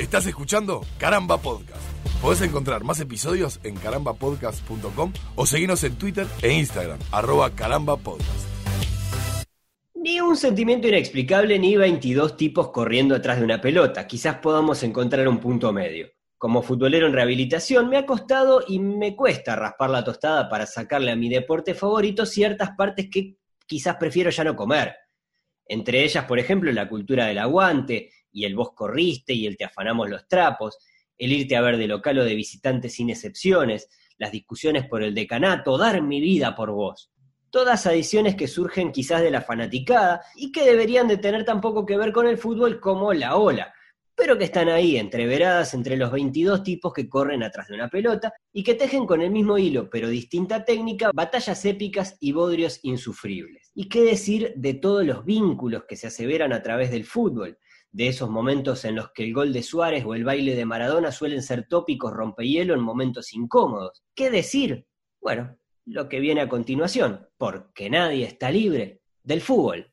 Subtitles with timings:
[0.00, 1.82] Estás escuchando Caramba Podcast.
[2.22, 8.48] Podés encontrar más episodios en carambapodcast.com o seguirnos en Twitter e Instagram, arroba carambapodcast.
[9.96, 14.06] Ni un sentimiento inexplicable ni 22 tipos corriendo atrás de una pelota.
[14.06, 16.08] Quizás podamos encontrar un punto medio.
[16.38, 21.10] Como futbolero en rehabilitación me ha costado y me cuesta raspar la tostada para sacarle
[21.10, 23.36] a mi deporte favorito ciertas partes que
[23.66, 24.94] quizás prefiero ya no comer.
[25.66, 29.64] Entre ellas, por ejemplo, la cultura del aguante y el vos corriste y el te
[29.64, 30.78] afanamos los trapos,
[31.18, 35.14] el irte a ver de local o de visitante sin excepciones, las discusiones por el
[35.14, 37.12] decanato, dar mi vida por vos.
[37.50, 41.84] Todas adiciones que surgen quizás de la fanaticada y que deberían de tener tan poco
[41.84, 43.74] que ver con el fútbol como la ola,
[44.20, 48.32] pero que están ahí entreveradas entre los 22 tipos que corren atrás de una pelota
[48.52, 53.70] y que tejen con el mismo hilo, pero distinta técnica, batallas épicas y bodrios insufribles.
[53.74, 57.58] ¿Y qué decir de todos los vínculos que se aseveran a través del fútbol?
[57.92, 61.10] De esos momentos en los que el gol de Suárez o el baile de Maradona
[61.10, 64.04] suelen ser tópicos rompehielo en momentos incómodos.
[64.14, 64.86] ¿Qué decir?
[65.20, 69.92] Bueno, lo que viene a continuación, porque nadie está libre del fútbol.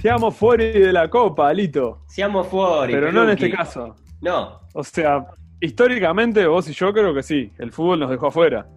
[0.00, 2.04] Seamos fuera de la copa, Alito.
[2.06, 2.86] Seamos fuera.
[2.86, 3.96] Pero no en este caso.
[4.20, 4.60] No.
[4.72, 5.26] O sea,
[5.60, 7.50] históricamente vos y yo creo que sí.
[7.58, 8.68] El fútbol nos dejó afuera.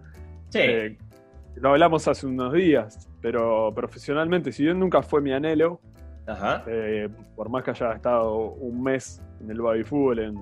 [0.48, 0.58] Sí.
[0.60, 0.98] Eh,
[1.56, 5.80] lo hablamos hace unos días, pero profesionalmente, si bien nunca fue mi anhelo,
[6.26, 6.64] Ajá.
[6.66, 10.36] eh, por más que haya estado un mes en el baby fútbol en,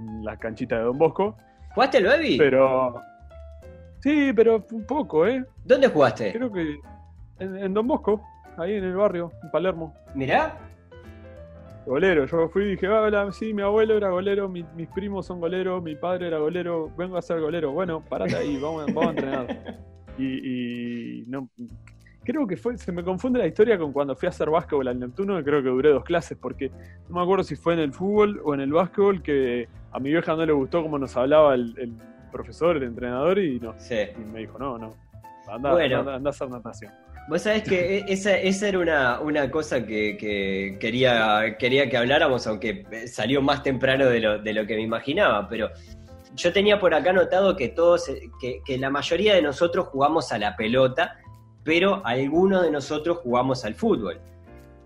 [0.00, 1.36] en las canchitas de Don Bosco,
[1.74, 2.36] ¿Jugaste el baby?
[2.38, 3.00] pero
[4.00, 5.44] sí, pero un poco, ¿eh?
[5.64, 6.32] ¿Dónde jugaste?
[6.32, 6.76] Creo que
[7.38, 8.20] en, en Don Bosco,
[8.58, 9.94] ahí en el barrio, en Palermo.
[10.14, 10.54] Mirá.
[11.86, 15.26] Golero, yo fui y dije, "Ah, hola, sí, mi abuelo era golero, mi- mis primos
[15.26, 17.72] son goleros, mi padre era golero, vengo a ser golero.
[17.72, 19.46] Bueno, parate ahí, vamos, vamos a entrenar.
[20.18, 21.48] Y, y no,
[22.24, 24.98] creo que fue, se me confunde la historia con cuando fui a hacer básquetbol al
[25.00, 26.70] Neptuno, que creo que duré dos clases, porque
[27.08, 30.10] no me acuerdo si fue en el fútbol o en el básquetbol, que a mi
[30.10, 31.92] vieja no le gustó cómo nos hablaba el, el
[32.30, 33.74] profesor, el entrenador, y no.
[33.78, 33.96] Sí.
[34.16, 34.94] Y me dijo, no, no,
[35.50, 36.00] anda, Bueno.
[36.00, 36.92] anda, anda a hacer natación.
[37.28, 41.96] Vos sabés que e- esa, esa era una, una cosa que, que quería, quería que
[41.96, 45.70] habláramos, aunque salió más temprano de lo, de lo que me imaginaba, pero
[46.36, 50.32] yo tenía por acá notado que todos, eh, que, que la mayoría de nosotros jugamos
[50.32, 51.18] a la pelota,
[51.64, 54.20] pero algunos de nosotros jugamos al fútbol.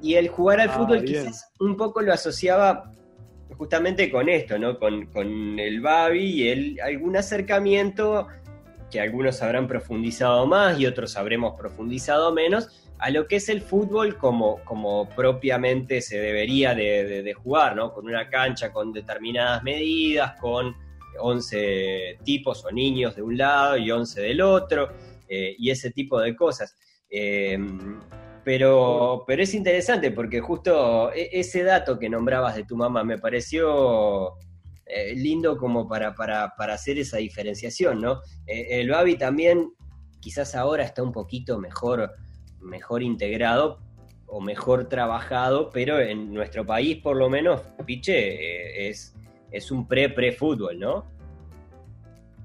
[0.03, 1.25] Y el jugar al Ah, fútbol bien.
[1.25, 2.93] quizás un poco lo asociaba
[3.57, 4.79] justamente con esto, ¿no?
[4.79, 8.27] Con, con el Babi y el, algún acercamiento
[8.91, 13.61] que algunos habrán profundizado más y otros habremos profundizado menos, a lo que es el
[13.61, 17.93] fútbol como, como propiamente se debería de, de- de jugar, ¿no?
[17.93, 20.75] Con una cancha con determinadas medidas, con
[21.19, 24.89] 11 tipos o niños de un lado y 11 del otro,
[25.29, 26.77] eh, y ese tipo de cosas.
[27.11, 27.59] Eh,
[28.47, 33.19] pero, pero es interesante porque justo e- ese dato que nombrabas de tu mamá me
[33.19, 34.35] pareció
[34.87, 38.21] eh, lindo como para, para, para hacer esa diferenciación, ¿no?
[38.47, 39.73] Eh, el Babi también
[40.21, 42.13] quizás ahora está un poquito mejor,
[42.61, 43.81] mejor integrado
[44.27, 49.13] o mejor trabajado, pero en nuestro país por lo menos, Piche, es,
[49.51, 51.05] es un pre-pre-fútbol, ¿no?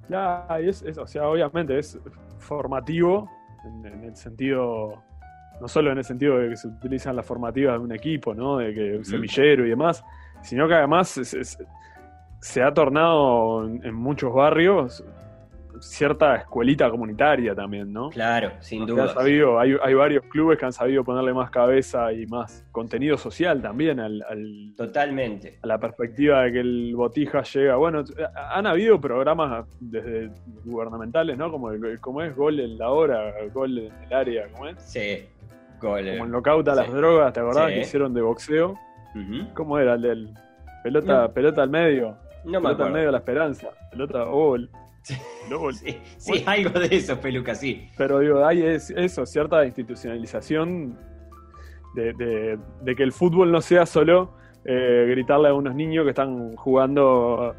[0.10, 1.98] Ya, y es, es- o sea, obviamente es
[2.40, 3.30] formativo
[3.66, 5.02] en, en el sentido,
[5.60, 8.58] no solo en el sentido de que se utilizan las formativas de un equipo, ¿no?
[8.58, 10.04] De que un semillero y demás,
[10.42, 11.58] sino que además es- es-
[12.40, 15.04] se ha tornado en, en muchos barrios
[15.82, 18.10] cierta escuelita comunitaria también, ¿no?
[18.10, 19.08] Claro, sin han duda.
[19.10, 23.62] sabido, hay, hay varios clubes que han sabido ponerle más cabeza y más contenido social
[23.62, 25.60] también al- al, Totalmente.
[25.62, 27.76] a la perspectiva de que el botija llega.
[27.76, 28.04] Bueno,
[28.36, 30.30] ha- han habido programas desde
[30.64, 31.52] gubernamentales, ¿no?
[31.52, 34.82] Como, el, como es gol en la hora, gol en el área, ¿cómo es?
[34.82, 35.26] Sí,
[35.82, 36.06] gol.
[36.12, 37.74] Como el knockout a las drogas, ¿te acordás Sí.
[37.74, 38.76] que hicieron de boxeo?
[39.56, 40.30] ¿Cómo era el del
[40.84, 41.34] pelota, No.
[41.34, 42.16] pelota al medio?
[42.46, 44.26] No me pelota al medio de la esperanza, pelota
[45.04, 45.16] Sí.
[46.46, 47.90] Algo de eso, Peluca, sí.
[47.98, 50.98] Pero digo, hay es- eso, cierta institucionalización
[51.96, 56.12] de, de- de que el fútbol no sea solo eh, gritarle a unos niños que
[56.12, 57.56] están jugando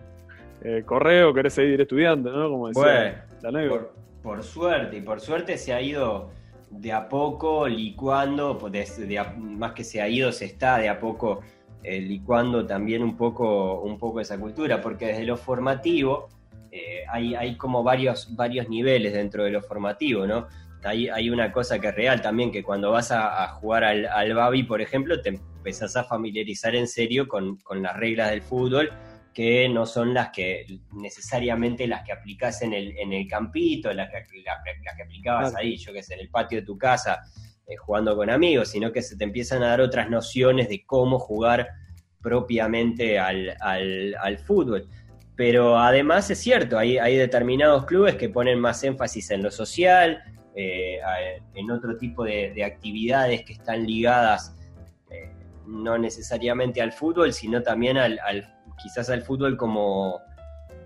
[0.63, 2.49] eh, correo, querés seguir estudiando, ¿no?
[2.49, 3.69] Como decía Bueno.
[3.71, 6.31] Por, por suerte, y por suerte se ha ido
[6.71, 10.79] de a poco licuando, pues, de- de a- más que se ha ido, se está
[10.79, 11.41] de a poco
[11.83, 16.29] eh, licuando también un poco, un poco esa cultura, porque desde lo formativo
[16.73, 20.49] eh, hay, hay como varios, varios niveles dentro de lo formativo, ¿no?
[20.85, 24.07] Hay, hay una cosa que es real también, que cuando vas a, a jugar al,
[24.07, 28.43] al Babi, por ejemplo, te empezás a familiarizar en serio con, con las reglas del
[28.43, 28.91] fútbol,
[29.33, 34.11] que no son las que necesariamente las que aplicás en el, en el campito, las
[34.11, 34.27] que, las
[34.65, 37.21] que- las que aplicabas ahí, yo que sé, en el patio de tu casa,
[37.67, 41.19] eh, jugando con amigos, sino que se te empiezan a dar otras nociones de cómo
[41.19, 41.69] jugar
[42.21, 44.89] propiamente al, al, fútbol.
[45.43, 50.23] Pero además es cierto, hay, hay, determinados clubes que ponen más énfasis en lo social,
[50.55, 51.01] eh,
[51.55, 54.57] en otro tipo de, actividades que están ligadas
[55.11, 55.33] eh,
[55.67, 58.21] no necesariamente al fútbol, sino también al,
[58.81, 60.21] quizás al fútbol como,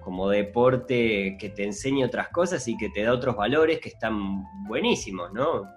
[0.00, 4.43] como deporte que te enseña otras cosas y que te da otros valores que están
[4.67, 5.70] buenísimos, ¿no?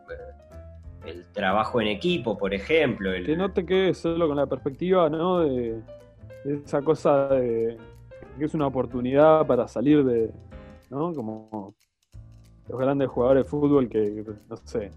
[1.06, 3.12] El trabajo en equipo, por ejemplo.
[3.26, 5.42] Que no te quedes solo con la perspectiva, ¿no?
[5.42, 5.82] De,
[6.46, 7.78] esa cosa de
[8.40, 10.32] que es una oportunidad para salir de,
[10.90, 11.14] ¿no?
[11.14, 11.76] Como
[12.68, 14.92] los grandes jugadores de fútbol que, no sé,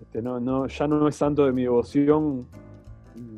[0.00, 2.46] este, no, no, ya no es tanto de mi devoción,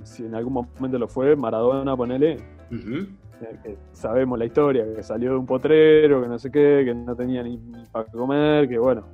[0.03, 2.39] si en algún momento lo fue, Maradona, ponele,
[2.69, 7.15] que sabemos la historia, que salió de un potrero, que no sé qué, que no
[7.15, 7.59] tenía ni,
[7.93, 9.07] para comer, que bueno,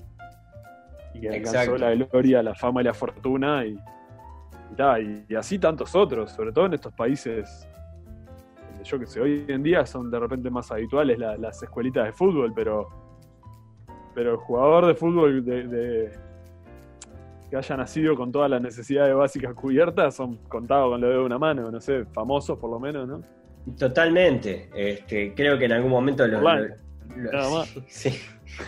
[1.14, 3.78] y que alcanzó la gloria, la fama y la fortuna, y,
[5.28, 7.69] y, así tantos otros, sobre todo en estos países
[8.84, 12.52] yo que sé, hoy en día son de repente más habituales las escuelitas de fútbol,
[12.54, 12.88] pero
[14.14, 16.10] pero el jugador de fútbol de,
[17.50, 21.38] que haya nacido con todas las necesidades básicas cubiertas son contados con lo de una
[21.38, 23.22] mano, no sé, famosos por lo menos, ¿no?
[23.76, 24.70] Totalmente.
[24.75, 26.40] Este, creo que en algún momento lo,
[27.88, 28.10] sí,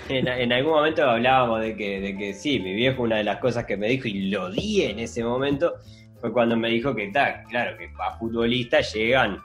[0.08, 3.64] En, algún momento hablábamos de que, de que sí, mi viejo una de las cosas
[3.64, 5.74] que me dijo y lo di en ese momento
[6.20, 9.38] fue cuando me dijo que está, claro, que a futbolistas llegan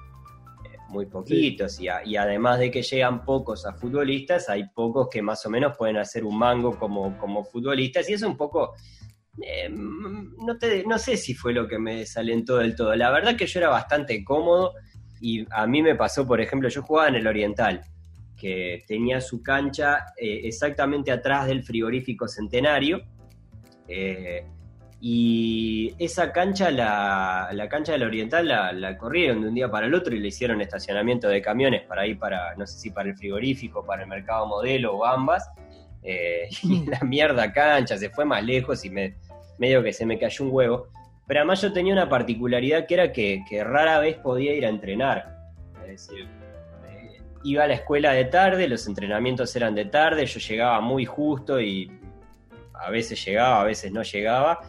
[0.92, 5.50] muy poquitos y, además de que llegan pocos a futbolistas, hay pocos que más o
[5.50, 8.74] menos pueden hacer un mango como, como futbolistas y es un poco...
[9.42, 12.94] Eh, no, te, no sé si fue lo que me desalentó del todo.
[12.96, 14.74] La verdad que yo era bastante cómodo
[15.22, 17.82] y a mí me pasó, por ejemplo, yo jugaba en el Oriental,
[18.38, 23.02] que tenía su cancha eh, exactamente atrás del frigorífico Centenario.
[23.88, 24.46] Eh,
[25.03, 29.95] y esa cancha, la, la cancha del Oriental, la, corrieron de un día para el
[29.95, 33.15] otro y le hicieron estacionamiento de camiones para ir para, no sé si para el
[33.15, 35.50] frigorífico, para el mercado modelo o ambas.
[36.03, 39.15] Eh, y la mierda cancha, se fue más lejos y me,
[39.57, 40.88] medio que se me cayó un huevo.
[41.25, 45.36] Pero además yo tenía una particularidad que era que, rara vez podía ir a entrenar.
[45.83, 46.27] Es decir,
[46.88, 51.06] eh, iba a la escuela de tarde, los entrenamientos eran de tarde, yo llegaba muy
[51.06, 51.92] justo y
[52.75, 54.59] a veces llegaba, a veces no llegaba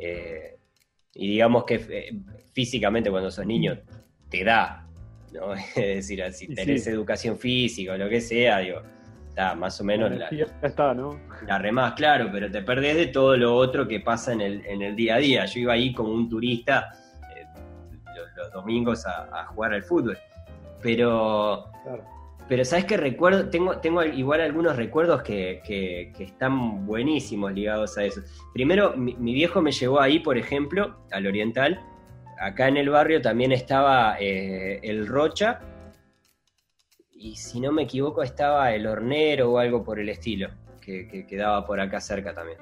[0.00, 0.58] eh,
[1.14, 2.12] y digamos que eh,
[2.52, 3.78] físicamente cuando sos niño
[4.28, 4.88] te da,
[5.32, 5.54] ¿no?
[5.76, 8.82] Es decir, si tenés educación física o lo que sea, digo,
[9.28, 10.28] está más o menos la,
[10.62, 11.18] está, ¿no?
[11.46, 14.82] La remás, claro, pero te perdés de todo lo otro que pasa en el, en
[14.82, 15.44] el día a día.
[15.46, 16.90] Yo iba ahí como un turista
[17.36, 17.44] eh,
[18.36, 20.18] los, domingos a, jugar al fútbol.
[20.82, 21.70] Pero
[22.50, 28.22] pero sabes que recuerdo, tengo, tengo igual algunos recuerdos que, están buenísimos ligados a eso.
[28.52, 31.80] Primero, mi, viejo me llevó ahí, por ejemplo, al Oriental.
[32.40, 35.60] Acá en el barrio también estaba eh, el Rocha.
[37.12, 40.50] Y si no me equivoco, estaba el Hornero o algo por el estilo,
[40.80, 42.58] que, quedaba por acá cerca también.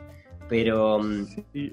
[0.51, 0.99] Pero.
[0.99, 1.73] Mm, sí,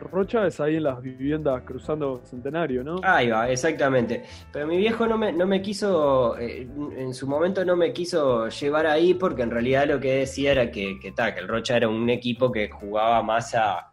[0.00, 3.00] Rocha es ahí en las viviendas cruzando Centenario, ¿no?
[3.02, 4.24] Ahí va, exactamente.
[4.52, 6.66] Pero mi viejo no me, no me quiso, eh,
[6.96, 10.70] en su momento no me quiso llevar ahí porque en realidad lo que decía era
[10.70, 13.90] que, que, que el Rocha era un equipo que jugaba más a,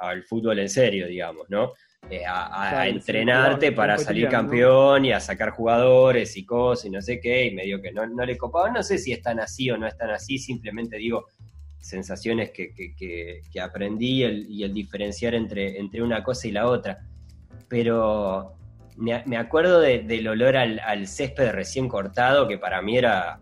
[0.00, 1.72] al fútbol en serio, digamos, ¿no?
[2.10, 7.18] Eh, a, entrenarte para salir campeón y a sacar jugadores y cosas y no sé
[7.18, 8.70] qué, y medio que no, no le copaba.
[8.70, 11.26] No sé si están así o no están así, simplemente digo,
[11.84, 17.06] sensaciones que, que, aprendí y el, diferenciar entre, entre una cosa y la otra.
[17.68, 18.54] Pero
[18.96, 23.38] me, acuerdo del olor al, césped recién cortado, que para mí era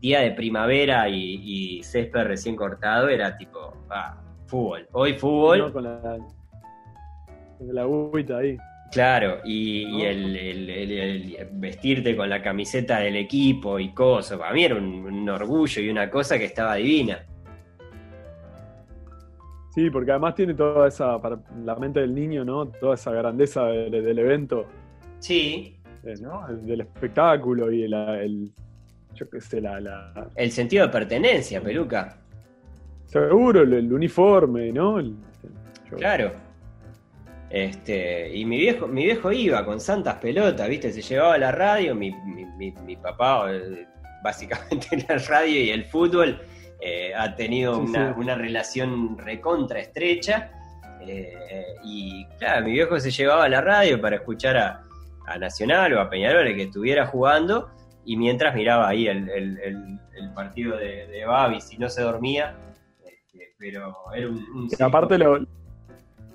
[0.00, 4.88] día de primavera y, césped recién cortado, era tipo, ah, fútbol.
[4.92, 5.72] Hoy fútbol.
[5.72, 6.18] con la,
[7.58, 8.56] con la agüita ahí.
[8.90, 15.28] Claro, y, el, vestirte con la camiseta del equipo y cosas, para mí era un
[15.28, 17.24] orgullo y una cosa que estaba divina.
[19.74, 22.68] Sí, porque además tiene toda esa, para la mente del niño, ¿no?
[22.68, 24.66] Toda esa grandeza del, evento.
[25.18, 25.76] Sí.
[26.04, 26.46] Eh, ¿no?
[26.48, 28.52] del espectáculo y el,
[29.14, 32.18] yo qué sé, la, El sentido de pertenencia, peluca.
[33.06, 35.02] Seguro, el, uniforme, ¿no?
[35.96, 36.32] Claro.
[37.50, 40.92] Este, y mi viejo, mi viejo iba con santas pelotas, ¿viste?
[40.92, 43.86] Se llevaba la radio, mi, mi, mi papá eh,
[44.22, 46.40] básicamente la radio y el fútbol
[46.80, 50.50] eh, ha tenido una, relación recontra estrecha.
[51.00, 51.34] Eh,
[51.84, 54.80] y claro, mi viejo se llevaba a la radio para escuchar a,
[55.38, 57.70] Nacional o a Peñarol que estuviera jugando
[58.04, 59.98] y mientras miraba ahí el,
[60.34, 62.54] partido de, de Babi, si no se dormía,
[63.06, 65.46] este, pero era un, aparte lo-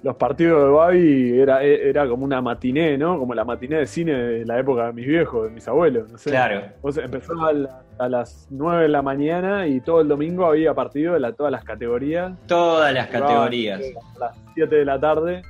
[0.01, 3.19] los partidos de Babi era, era como una matiné, ¿no?
[3.19, 6.17] Como la matiné de cine de la época de mis viejos, de mis abuelos, no
[6.17, 6.29] sé.
[6.29, 10.45] Claro, Vos empezaba a, la- a las 9 de la mañana y todo el domingo
[10.45, 12.31] había partido de la, todas las categorías.
[12.47, 13.81] todas las categorías.
[13.81, 15.41] eh, A las 7 de la tarde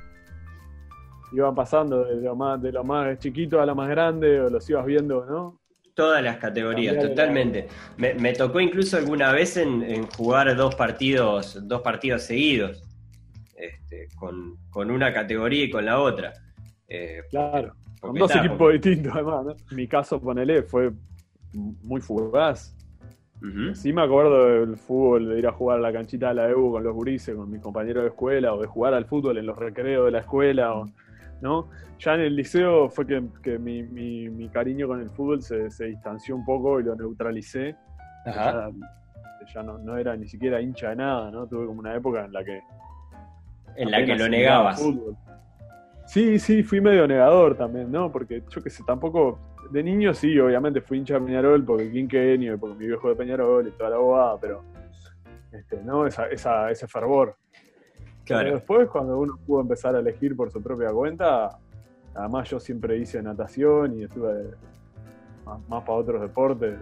[1.32, 4.68] iban pasando de lo más, de lo más chiquito a lo más grande, o los
[4.68, 5.60] ibas viendo, ¿no?
[5.94, 7.68] Todas las categorías, totalmente.
[7.98, 12.82] Me, me tocó incluso alguna vez en, en jugar dos partidos, dos partidos seguidos,
[14.16, 16.32] con, con una categoría y con la otra.
[16.88, 17.74] Eh, Claro.
[18.00, 19.76] Con dos está, equipos porque- distintos, además, ¿no?
[19.76, 20.90] Mi caso, ponele, fue
[21.52, 22.76] muy fugaz.
[23.74, 26.72] Sí me acuerdo del fútbol, de ir a jugar a la canchita de la EBU
[26.72, 29.56] con los gurises, con mis compañeros de escuela, o de jugar al fútbol en los
[29.56, 30.86] recreos de la escuela, o,
[31.40, 31.70] ¿no?
[31.98, 35.70] Ya en el liceo fue que, que mi, mi- mi cariño con el fútbol se,
[35.70, 37.76] se distanció un poco y lo neutralicé.
[38.26, 38.70] Ajá.
[38.70, 41.46] Ya, ya no, no era ni siquiera hincha de nada, ¿no?
[41.46, 42.60] Tuve como una época en la que...
[43.76, 44.82] En la que lo negabas.
[46.06, 48.10] Sí, sí, fui medio negador también, ¿no?
[48.10, 49.38] Porque yo que sé, tampoco.
[49.70, 53.14] De niño sí, obviamente fui hincha de Peñarol porque quinquenio y porque mi viejo de
[53.14, 54.64] Peñarol y toda la bobada, pero.
[55.52, 56.06] Este, ¿no?
[56.06, 57.36] Esa, esa, ese fervor.
[58.26, 61.58] Pero después, cuando uno pudo empezar a elegir por su propia cuenta,
[62.14, 64.50] además yo siempre hice natación y estuve
[65.44, 66.76] más, más para otros deportes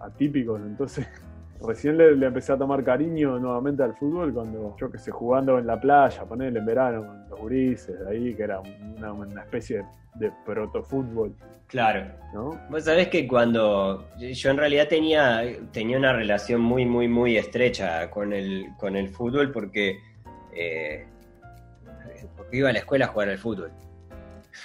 [0.00, 1.06] atípicos, entonces
[1.66, 5.58] recién le, le empecé a tomar cariño nuevamente al fútbol cuando yo que sé, jugando
[5.58, 9.84] en la playa, ponerle en verano con los gurises, ahí que era una, una especie
[10.14, 11.34] de protofútbol,
[11.68, 12.06] Claro.
[12.32, 12.58] ¿no?
[12.70, 18.10] Vos sabés que cuando yo en realidad tenía, tenía una relación muy, muy, muy estrecha
[18.10, 19.98] con el, con el fútbol porque,
[20.54, 21.06] eh,
[22.36, 23.70] porque iba a la escuela a jugar al fútbol.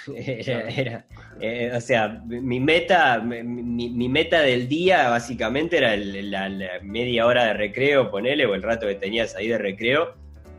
[0.16, 1.06] Era, era,
[1.40, 3.42] eh, o sea, mi meta, mi,
[3.90, 8.54] mi meta del día básicamente era el- la, la media hora de recreo, ponele, o
[8.54, 10.14] el rato que tenías ahí de recreo,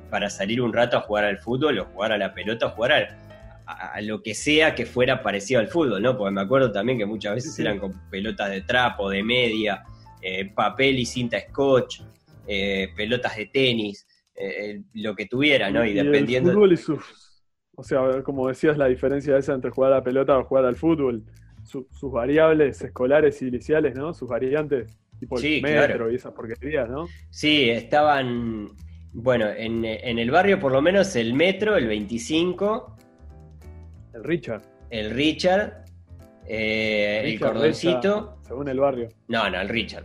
[0.10, 2.92] para salir un rato a jugar al fútbol, o jugar a la pelota, o jugar
[2.92, 3.08] al,
[3.66, 6.18] a, a lo que sea que fuera parecido al fútbol, ¿no?
[6.18, 9.84] Porque me acuerdo también que muchas veces eran con pelotas de trapo, de media,
[10.22, 12.02] eh, papel y cinta scotch,
[12.48, 14.08] eh, pelotas de tenis,
[14.94, 15.86] lo que tuviera, ¿no?
[15.86, 16.52] Y, dependiendo.
[16.52, 17.25] fútbol y sus.
[17.76, 20.76] O sea, como decías, la diferencia esa entre jugar a la pelota o jugar al
[20.76, 21.24] fútbol,
[21.64, 24.14] su- sus variables escolares y iniciales, ¿no?
[24.14, 26.12] Sus variantes, tipo el Sí, metro claro.
[26.12, 27.08] y esas porquerías, ¿no?
[27.30, 28.70] Sí, estaban.
[29.18, 32.98] Bueno, en, en el barrio por lo menos el metro, el 25,
[34.14, 34.62] El Richard.
[34.90, 35.84] el Richard,
[36.48, 38.20] eh, el Richard, cordoncito.
[38.38, 39.10] Recha, según el barrio.
[39.28, 40.04] No, no, el Richard.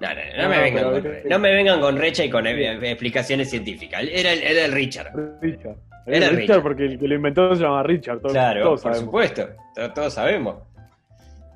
[0.00, 2.24] No, no, no, No, me, no, vengan pero- con, re- no me vengan con recha
[2.24, 4.02] y con eh, explicaciones científicas.
[4.10, 5.12] Era el, era el Richard.
[5.40, 5.76] Richard.
[6.06, 6.36] Era Richard.
[6.36, 8.20] Richard porque el que lo inventó se llama Richard.
[8.20, 9.04] Todos, Claro, todos por sabemos.
[9.04, 10.56] supuesto, to- todos sabemos.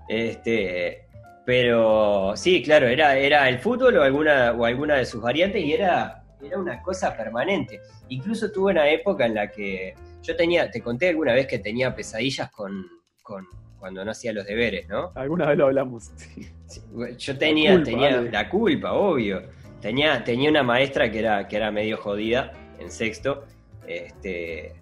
[0.08, 1.04] Este,
[1.44, 5.72] pero sí, claro, era, era el fútbol o alguna, o alguna de sus variantes y
[5.72, 7.80] era, era una cosa permanente.
[8.08, 11.94] Incluso tuve una época en la que yo tenía, te conté alguna vez que tenía
[11.94, 12.86] pesadillas con,
[13.22, 13.46] con
[13.78, 15.12] cuando no hacía los deberes, ¿no?
[15.14, 16.04] Alguna vez lo hablamos.
[16.16, 16.48] sí.
[16.66, 16.80] Sí,
[17.18, 19.42] Yo tenía, culpa, tenía la culpa, obvio.
[19.80, 22.50] Tenía, tenía una maestra que era, que era medio jodida
[22.80, 23.44] en sexto.
[23.86, 24.74] Este,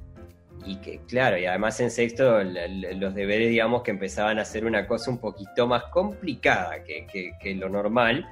[0.67, 4.87] y que, claro, y además en sexto los deberes, digamos, que empezaban a ser una
[4.87, 8.27] cosa un poquito más complicada que, que- que lo normal.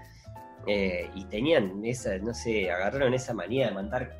[0.67, 4.13] Eh, y tenían esa, no sé, agarraron esa manía de mandar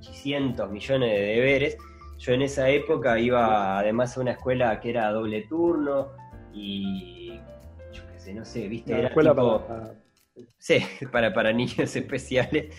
[0.00, 1.76] cientos millones de deberes.
[2.18, 6.08] Yo en esa época iba además a una escuela que era doble turno
[6.54, 7.32] y
[7.92, 9.92] yo qué sé, no sé, viste, La era escuela tipo- para,
[10.58, 10.78] Sí,
[11.10, 12.74] para, para niños especiales.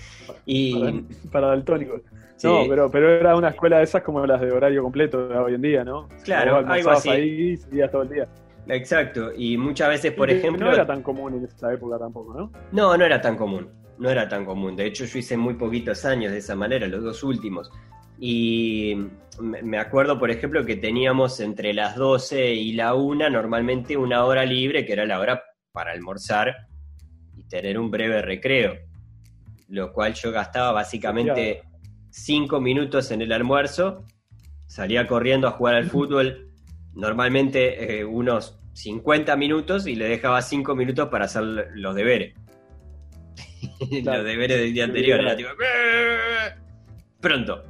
[0.45, 2.01] Y para, para daltónicos.
[2.43, 5.37] Sí, No, pero, pero era una escuela de esas como las de horario completo de
[5.37, 6.09] hoy en día, ¿no?
[6.23, 7.09] Claro, algo así.
[7.09, 8.27] ahí seguías todo el día.
[8.67, 9.31] exacto.
[9.35, 12.51] Y muchas veces, por Y ejemplo, No era tan común en esa época tampoco, ¿no?
[12.71, 13.69] No, no era tan común.
[13.97, 14.75] No era tan común.
[14.75, 17.71] De hecho, yo hice muy poquitos años de esa manera, los dos últimos.
[18.19, 18.95] Y
[19.39, 24.25] me me acuerdo, por ejemplo, que teníamos entre las 12 y la 1 normalmente una
[24.25, 26.55] hora libre, que era la hora para almorzar
[27.35, 28.75] y tener un breve recreo.
[29.69, 31.63] Lo cual yo gastaba básicamente
[32.13, 34.05] 5 minutos en el almuerzo,
[34.67, 36.51] salía corriendo a jugar al fútbol,
[36.93, 41.43] normalmente eh, unos 50 minutos y le dejaba 5 minutos para hacer
[41.73, 42.35] los deberes.
[44.03, 44.19] Claro.
[44.19, 45.19] los deberes del día anterior.
[45.21, 45.49] Era tipo,
[47.19, 47.63] pronto.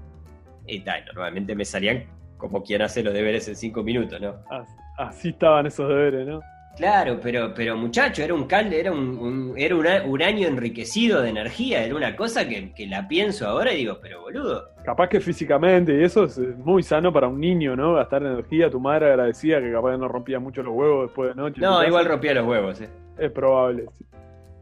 [0.67, 2.05] Y tal, normalmente me salían
[2.37, 4.35] como quien hace los deberes en 5 minutos, ¿no?
[4.49, 6.41] As- Así estaban esos deberes, ¿no?
[6.75, 11.29] Claro, pero, pero muchacho, era un calde, era un, un- era un año enriquecido de
[11.29, 15.19] energía, era una cosa que, que la pienso ahora y digo, pero boludo, Capaz que
[15.21, 17.93] físicamente, y eso es muy sano para un niño, ¿no?
[17.93, 18.69] Gastar energía.
[18.71, 21.61] Tu madre agradecía que capaz no rompía mucho los huevos después de noche.
[21.61, 21.87] no, casa.
[21.87, 22.89] igual rompía los huevos, ¿eh?
[23.17, 23.85] Es probable.
[23.97, 24.05] sí.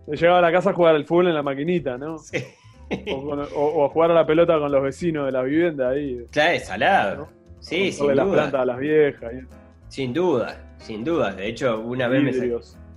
[0.07, 2.17] Llegaba a la casa a jugar al fútbol en la maquinita, ¿no?
[2.17, 2.37] Sí.
[3.13, 3.45] O, con- o-
[3.85, 6.25] o jugar a la pelota con los vecinos de la vivienda ahí.
[6.29, 7.15] Claro, es salado.
[7.15, 7.29] ¿no?
[7.61, 8.35] Sí, sin Sobre las duda.
[8.35, 9.31] plantas a las viejas.
[9.33, 9.60] y-
[9.91, 11.33] Sin duda, sin duda.
[11.33, 12.31] De hecho, una vez me,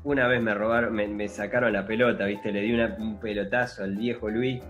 [0.04, 2.52] una vez me robaron, me, me sacaron la pelota, ¿viste?
[2.52, 4.62] Le di una- un pelotazo al viejo Luis,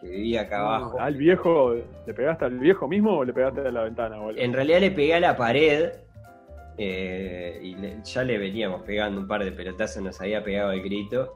[0.00, 1.00] que vivía acá abajo.
[1.00, 1.74] ¿Al viejo?
[2.06, 4.16] ¿Le pegaste al viejo mismo o le pegaste a la ventana?
[4.36, 5.90] En realidad le pegué a la pared
[6.78, 10.82] eh, y le- ya le veníamos pegando un par de pelotazos, nos había pegado el
[10.84, 11.34] grito.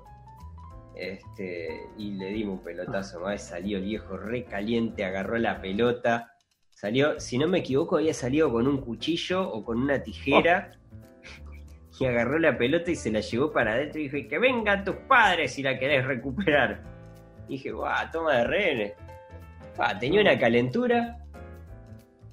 [0.95, 6.32] Este, y le dimos un pelotazo más, salió el viejo re caliente, agarró la pelota.
[6.83, 10.73] Salió, si no me equivoco, había salido con un cuchillo o con una tijera.
[12.01, 14.97] Y agarró la pelota y se la llevó para adentro y dijo, que vengan tus
[14.97, 16.83] padres si la querés recuperar.
[17.47, 18.93] Y dije, guau, toma de rehenes.
[19.79, 21.25] Ah, tenía una calentura,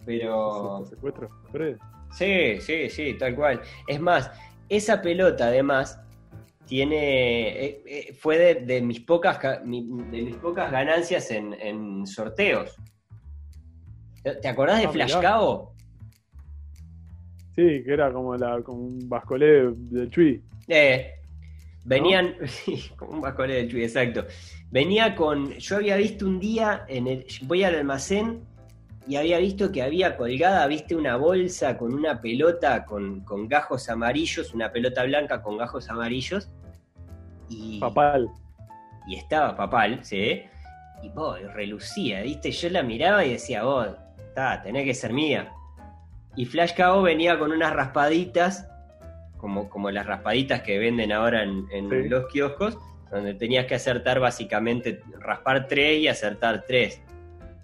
[0.03, 0.83] pero...
[0.83, 1.29] Secuestro.
[2.11, 3.61] Sí, sí, sí, tal cual.
[3.87, 4.31] Es más,
[4.67, 6.01] esa pelota además
[6.65, 12.75] tiene eh, eh, fue de, de mis pocas de mis pocas ganancias en, en sorteos.
[14.23, 15.21] ¿Te acordás de Ah, Flash mirá.
[15.21, 15.73] Cabo?
[17.55, 20.41] Sí, que era como, la, como un bascolé del Chui.
[20.67, 21.13] Eh,
[21.85, 22.35] venían,
[22.97, 24.25] como un bascolé del Chuy, exacto.
[24.71, 28.41] Venía con, yo había visto un día, en el, voy al almacén
[29.07, 33.89] y había visto que había colgada, viste, una bolsa con una pelota con, con gajos
[33.89, 36.49] amarillos, una pelota blanca con gajos amarillos.
[37.49, 38.29] Y, Papal.
[39.07, 40.43] y estaba papal, ¿sí?
[41.01, 42.51] Y vos, relucía, ¿viste?
[42.51, 43.87] Yo la miraba y decía, vos,
[44.29, 45.51] está, tenés que ser mía.
[46.35, 48.67] Y Flash Cabo venía con unas raspaditas,
[49.37, 52.09] como, como las raspaditas que venden ahora en, en Sí.
[52.09, 52.77] los kioscos,
[53.11, 57.01] donde tenías que acertar básicamente, raspar tres y acertar tres.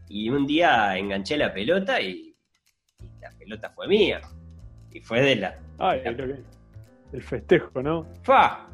[0.09, 2.35] Y un día enganché la pelota y,
[2.99, 4.21] y la pelota fue mía.
[4.91, 6.43] Y fue de la, Ay, que-
[7.13, 8.07] el festejo, ¿no?
[8.23, 8.67] ¡Fa!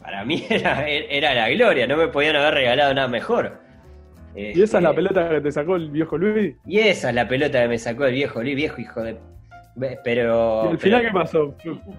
[0.00, 3.60] Para mí era, era la gloria, no me podían haber regalado nada mejor.
[4.36, 6.54] ¿Y esa es la Este, pelota que te sacó el viejo Luis?
[6.66, 9.18] Y esa es la pelota que me sacó el viejo Luis, viejo hijo de.
[10.04, 10.64] Pero.
[10.64, 11.54] ¿Y al final pero qué pasó?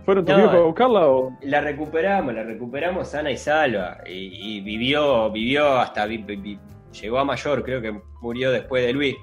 [0.05, 1.37] ¿Fueron tus No, viejos a buscarla o...?
[1.41, 3.99] La recuperamos, la recuperamos sana y salva.
[4.07, 6.05] Y, y vivió, vivió hasta.
[6.05, 6.59] vi- vi-
[7.01, 9.15] llegó a mayor, creo que murió después de Luis.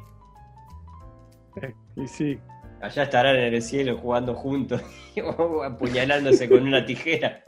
[1.96, 2.38] Y sí.
[2.80, 4.82] Allá estarán en el cielo jugando juntos,
[5.64, 7.43] apuñalándose con una tijera,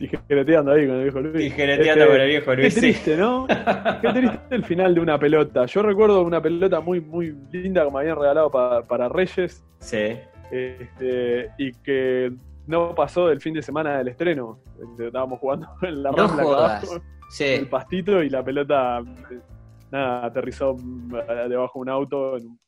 [0.00, 1.36] Tijereteando ahí con el viejo Luis.
[1.50, 2.74] tijereteando Este, con el viejo Luis.
[2.74, 3.46] Qué triste, ¿no?
[4.02, 5.66] Qué triste el final de una pelota.
[5.66, 10.16] Yo recuerdo una pelota muy, muy linda que me habían regalado pa- para Reyes Sí.
[10.50, 12.32] este, y que
[12.66, 14.58] no pasó del fin de semana del estreno.
[14.82, 17.44] Este, Estábamos jugando en la No rambla abajo, Sí.
[17.44, 18.98] el pastito y la pelota
[19.30, 19.38] eh,
[19.92, 21.12] nada, aterrizó mm,
[21.48, 22.58] debajo de un auto en un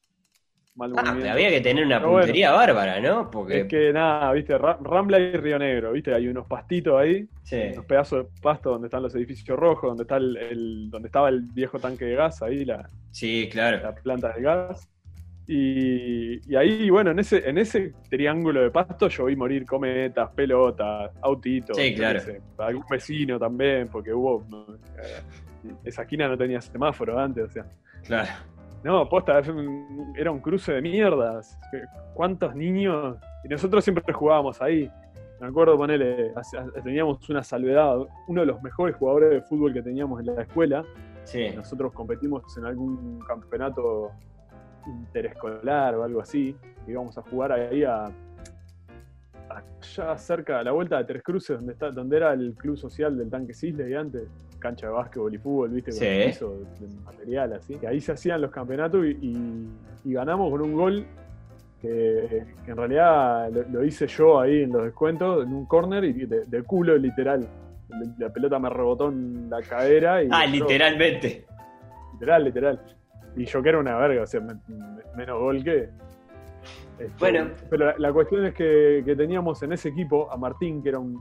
[0.74, 2.22] mal Ah, había que tener una Pero bueno.
[2.26, 3.30] puntería bárbara, ¿no?
[3.30, 3.60] Porque.
[3.60, 7.60] Es que nada, viste, Ra- Rambla y Río Negro, viste, hay unos pastitos ahí, sí.
[7.74, 11.28] unos pedazos de pasto donde están los edificios rojos, donde está el, el- donde estaba
[11.28, 13.80] el viejo tanque de gas, ahí la, Sí, claro.
[13.82, 14.88] la planta de gas.
[15.46, 20.30] Y, y ahí, bueno, en ese, en ese triángulo de pasto yo vi morir cometas,
[20.30, 21.76] pelotas, autitos.
[21.76, 22.20] Sí, claro.
[22.58, 24.46] algún vecino también, porque hubo.
[24.98, 27.66] eh, Esa esquina no tenía semáforo antes, o sea.
[28.04, 28.30] Claro.
[28.84, 29.40] No, posta,
[30.16, 31.58] era un cruce de mierdas.
[32.14, 33.16] ¿Cuántos niños?
[33.44, 34.90] Y nosotros siempre jugábamos ahí.
[35.40, 36.32] Me acuerdo, ponele,
[36.82, 37.96] teníamos una salvedad.
[38.28, 40.84] Uno de los mejores jugadores de fútbol que teníamos en la escuela.
[41.24, 41.50] Sí.
[41.54, 44.10] Nosotros competimos en algún campeonato
[44.86, 46.56] interescolar o algo así.
[46.86, 48.10] Íbamos a jugar ahí a.
[49.48, 53.16] allá cerca, a la vuelta de Tres Cruces, donde, está, donde era el club social
[53.16, 54.28] del tanque Cisle y antes.
[54.62, 56.06] Cancha de básquetbol y fútbol, viste, con Sí.
[56.06, 57.74] el piso de, de material así.
[57.76, 59.68] Que ahí se hacían los campeonatos y, y-
[60.04, 61.04] y ganamos con un gol
[61.80, 66.04] que, que en realidad lo, lo hice yo ahí en los descuentos, en un corner
[66.04, 67.46] y de, de culo literal.
[68.18, 70.28] La pelota me rebotó en la cadera y.
[70.30, 71.44] Ah, yo- literalmente.
[72.14, 72.80] Literal, literal.
[73.36, 75.88] Y yo que era una verga, o sea, me- me- menos gol que.
[76.98, 77.50] Este, Bueno.
[77.68, 80.98] Pero la, la cuestión es que, que teníamos en ese equipo a Martín, que era
[81.00, 81.18] un.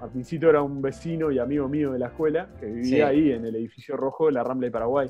[0.00, 3.02] Martincito era un vecino y amigo mío de la escuela, que vivía Sí.
[3.02, 5.08] ahí en el edificio rojo de la Rambla de Paraguay.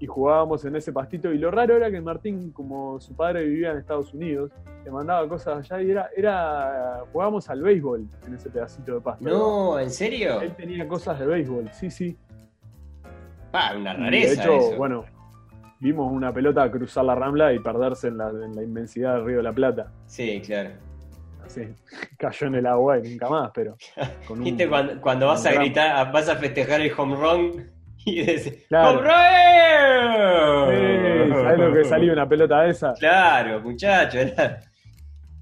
[0.00, 1.30] Y jugábamos en ese pastito.
[1.32, 4.50] Y lo raro era que Martín, como su padre vivía en Estados Unidos,
[4.84, 6.08] le mandaba cosas allá y era.
[6.16, 9.28] era jugábamos al béisbol en ese pedacito de pasto.
[9.28, 10.40] No, ¿en serio?
[10.40, 12.16] Él tenía cosas de béisbol, sí, sí.
[13.52, 14.28] Ah, una Y rareza.
[14.28, 14.76] de hecho, eso.
[14.76, 15.04] bueno,
[15.80, 19.36] vimos una pelota cruzar la rambla y perderse en la, en la inmensidad del Río
[19.38, 19.92] de la Plata.
[20.06, 20.70] Sí, claro.
[21.50, 21.62] Así,
[22.16, 23.76] cayó en el agua y nunca más, pero.
[24.26, 27.68] Con un- ¿Viste cuando, cuando vas a gritar, vas a festejar el home run
[28.04, 29.00] y dices Claro.
[29.00, 29.14] ¡Home run!
[31.42, 32.92] ¿Sabes lo que salía una pelota de esa?
[32.94, 34.60] Claro, muchacho, era,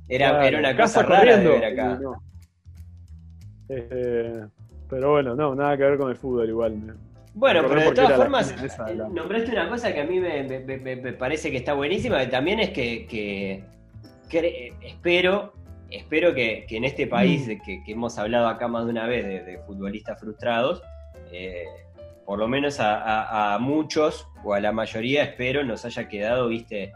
[0.08, 1.60] era, Claro, era una casa cosa rara de corriendo.
[1.60, 1.98] ver acá.
[2.00, 2.22] No.
[3.68, 4.44] Eh,
[4.88, 6.96] Pero bueno, no, nada que ver con el fútbol igual.
[7.34, 11.58] Bueno, pero de todas formas, eh, nombraste una cosa que a mí me, parece que
[11.58, 13.62] está buenísima, que también es que,
[14.82, 15.52] espero,
[15.90, 17.60] espero que, en este país mm.
[17.64, 20.82] que, hemos hablado acá más de una vez de, futbolistas frustrados,
[21.32, 21.64] eh,
[22.24, 26.92] por lo menos a, muchos o a la mayoría espero nos haya quedado, viste,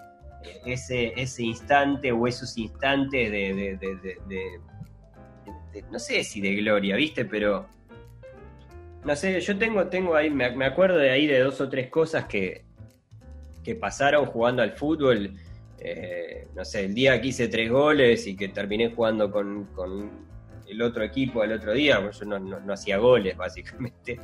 [0.66, 4.60] ese, ese instante o esos instantes de,
[5.90, 7.66] no sé si de gloria, viste, pero
[9.04, 12.26] no sé, yo tengo, tengo ahí, me, acuerdo de ahí de dos o tres cosas
[12.26, 12.64] que,
[13.64, 15.34] que pasaron jugando al fútbol.
[15.78, 19.68] Eh, no sé, el día que hice tres goles y que terminé jugando con,
[20.68, 24.18] el otro equipo el otro día, yo no, hacía goles básicamente.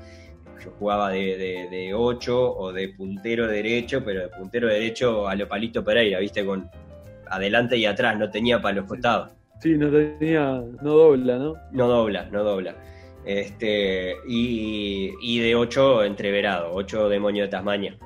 [0.64, 5.46] Yo jugaba de, de, ocho o de puntero derecho, pero de puntero derecho a lo
[5.46, 6.68] palito Pereira, viste, con
[7.30, 9.30] adelante y atrás, no tenía para los costados.
[9.61, 11.54] Sí, no tenía, no dobla, ¿no?
[11.72, 12.74] No dobla, no dobla.
[13.24, 17.98] Este, y, de 8 entreverado, 8 demonio de Tasmania.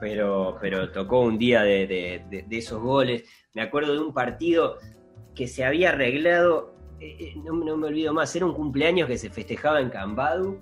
[0.00, 3.24] Pero, pero tocó un día de, esos goles.
[3.54, 4.78] Me acuerdo de un partido
[5.34, 9.30] que se había arreglado, eh, eh, no, me olvido más, era un cumpleaños que se
[9.30, 10.60] festejaba en Cambadu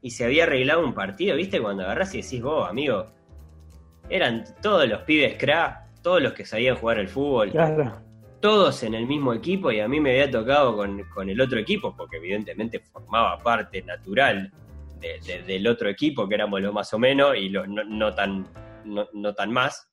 [0.00, 1.60] y se había arreglado un partido, ¿viste?
[1.60, 3.06] Cuando agarrás y decís vos, amigo,
[4.08, 7.50] eran todos los pibes crack, todos los que sabían jugar al fútbol.
[7.50, 8.04] Claro
[8.44, 11.96] todos en el mismo equipo y a mí me había tocado con, el otro equipo,
[11.96, 14.52] porque evidentemente formaba parte natural
[15.46, 18.46] del otro equipo, que éramos lo más o menos y lo, no, tan,
[18.84, 19.88] no, tan más.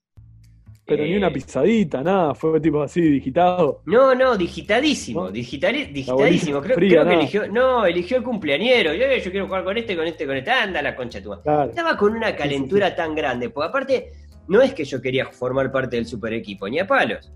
[0.86, 3.82] Pero ni una eh, pisadita, nada, fue tipo así, digitado.
[3.86, 6.62] No, no, digitadísimo, digitadísimo.
[6.62, 8.94] Creo, que eligió, no, eligió el cumpleañero.
[8.94, 10.52] Yo, yo quiero jugar con este, con este, con este.
[10.52, 14.12] Anda la concha tu Estaba con una calentura tan grande, porque aparte,
[14.48, 17.32] no es que yo quería formar parte del super equipo, ni a palos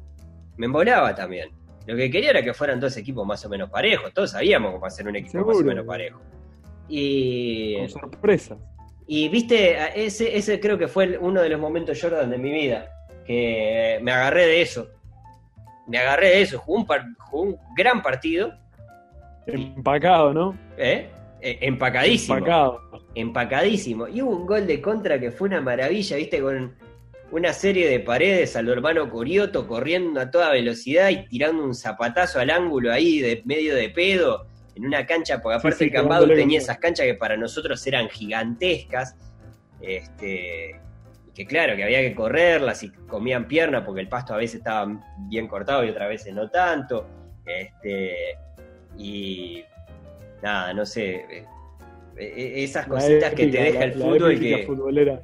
[0.57, 1.49] me embolaba también.
[1.85, 4.13] Lo que quería era que fueran dos equipos más o menos parejos.
[4.13, 6.19] Todos sabíamos cómo hacer un equipo más o menos parejo.
[6.87, 7.77] Y.
[7.77, 8.57] Con sorpresa.
[9.07, 12.89] Y viste, ese, ese creo que fue uno de los momentos Jordan de mi vida.
[13.25, 14.87] Que me agarré de eso.
[15.87, 16.59] Me agarré de eso.
[16.59, 18.51] Jugó un, un gran partido.
[19.45, 20.57] Empacado, ¿no?
[20.77, 21.07] ¿Eh?
[21.41, 21.59] ¿Eh?
[21.61, 22.37] empacadísimo.
[22.37, 22.81] Empacado.
[23.13, 24.07] Empacadísimo.
[24.07, 26.75] Y hubo un gol de contra que fue una maravilla, viste, con
[27.31, 32.39] una serie de paredes al hermano Corioto corriendo a toda velocidad y tirando un zapatazo
[32.39, 36.59] al ángulo ahí de medio de pedo en una cancha, porque aparte el Cambado tenía
[36.59, 39.15] esas canchas que para nosotros eran gigantescas,
[39.81, 40.79] este,
[41.33, 45.01] que claro, que había que correrlas y comían piernas porque el pasto a veces estaba
[45.29, 47.07] bien cortado y otras veces no tanto,
[47.45, 48.37] este,
[48.97, 49.63] y
[50.41, 51.45] nada, no sé, eh,
[52.17, 54.63] eh, esas cositas que te deja el fútbol que...
[54.65, 55.21] Futbolera.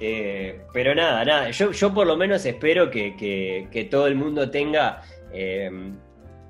[0.00, 5.02] Eh, pero nada, nada, yo, yo por lo menos espero que, todo el mundo tenga...
[5.32, 5.70] Eh,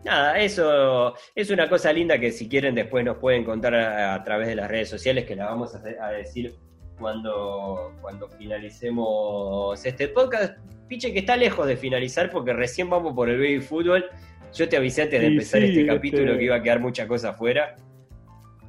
[0.05, 4.49] nada, eso es una cosa linda que si quieren después nos pueden contar a, través
[4.49, 6.55] de las redes sociales que la vamos a, decir
[6.99, 10.59] cuando, cuando finalicemos este podcast.
[10.89, 14.07] Piche que está lejos de finalizar porque recién vamos por el baby fútbol.
[14.55, 17.31] Yo te avisé antes de empezar este capítulo este que iba a quedar mucha cosa
[17.31, 17.77] afuera.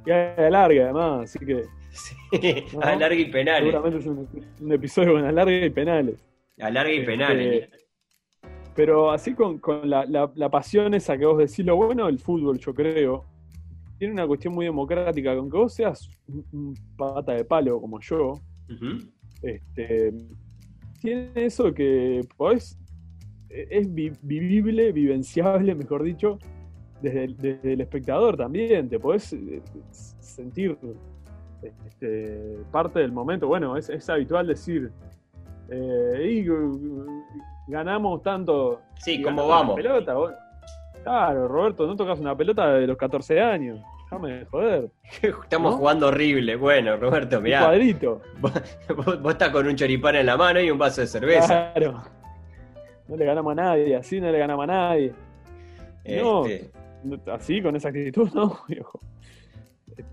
[0.05, 2.15] Ya larga además, así que Sí,
[2.81, 3.71] alarga y penales.
[3.71, 4.05] Seguramente es
[4.61, 6.25] un, episodio con alarga y penales.
[6.59, 7.69] Alarga y este, penales.
[8.79, 13.25] Pero así con, la, pasión esa que vos decís, lo bueno del fútbol, yo creo,
[13.97, 15.35] tiene una cuestión muy democrática.
[15.35, 16.09] Con que vos seas
[16.53, 18.39] un, pata de palo como yo,
[19.41, 20.13] este,
[21.01, 22.79] tiene eso que podés,
[23.49, 26.39] es vivible, vivenciable, mejor dicho,
[27.01, 27.25] desde
[27.61, 28.87] el, espectador también.
[28.87, 29.61] Te podés eh,
[30.21, 30.77] sentir
[31.61, 33.45] este, parte del momento.
[33.45, 34.89] Bueno, es, habitual decir,
[35.67, 36.45] eh,
[37.69, 38.81] ganamos tanto.
[38.95, 39.75] Sí, como vamos.
[39.75, 40.15] Pelota.
[41.03, 43.79] Claro, Roberto, no tocas una pelota de los 14 años.
[44.03, 44.89] Déjame joder.
[45.21, 46.55] Estamos jugando horrible.
[46.55, 47.61] Bueno, Roberto, mirá.
[47.61, 48.21] cuadrito.
[48.41, 51.71] Vos, estás con un choripán en la mano y un vaso de cerveza.
[51.73, 52.03] Claro.
[53.07, 55.13] No le ganamos a nadie, así no le ganamos a nadie.
[56.05, 56.71] No, este.
[57.31, 58.99] así, con esa actitud, no, viejo.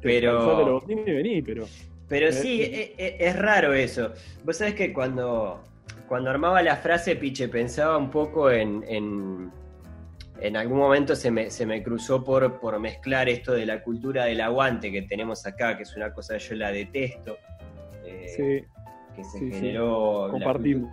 [0.01, 0.83] Pero.
[0.87, 1.67] pero.
[2.09, 4.13] Pero sí, e, e, es, raro eso.
[4.45, 5.61] Vos sabés que cuando,
[6.09, 8.85] cuando armaba la frase, Piche, pensaba un poco en.
[8.89, 14.27] en, algún momento se me, se me cruzó por, por mezclar esto de la cultura
[14.27, 17.37] del aguante que tenemos acá, que es una cosa que yo la detesto.
[18.05, 18.67] Eh, sí.
[19.15, 20.29] Que se generó.
[20.31, 20.91] Compartimos.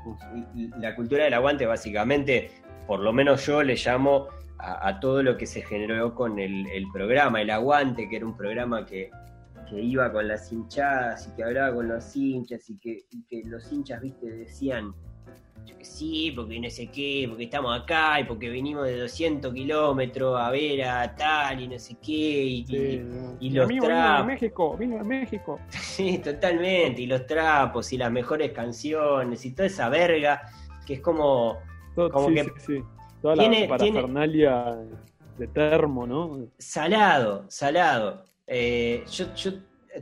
[0.80, 2.52] la cultura del aguante, básicamente,
[2.88, 4.30] por lo menos yo le llamo
[4.63, 8.86] a, todo lo que se generó con el, programa, el Aguante, que era un programa
[8.86, 9.12] que,
[9.71, 13.06] iba con las hinchadas y que hablaba con los hinchas y que,
[13.45, 14.93] los hinchas, viste, decían,
[15.65, 19.54] yo que sí, porque no sé qué, porque estamos acá y porque venimos de 200
[19.54, 22.65] kilómetros a ver a tal y no sé qué, y,
[23.39, 24.28] y, los trapos.
[24.28, 25.60] México, vino de México.
[25.69, 30.41] sí, totalmente, y los trapos y las mejores canciones y toda esa verga
[30.86, 31.58] que es como,
[31.95, 32.84] como sí, que sí, sí.
[33.21, 34.78] Toda la parafernalia
[35.38, 36.47] de termo, ¿no?
[36.58, 38.26] Salado, salado.
[38.48, 39.52] Eh, yo, yo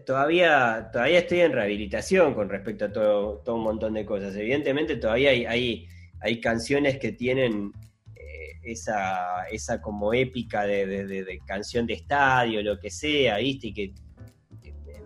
[0.06, 4.36] todavía, todavía estoy en rehabilitación con respecto a todo, todo un montón de cosas.
[4.36, 5.88] Evidentemente todavía hay, hay,
[6.20, 7.72] hay canciones que tienen
[8.16, 13.68] eh, esa, esa como épica de, de, de, canción de estadio, lo que sea, ¿viste?
[13.68, 13.94] Y que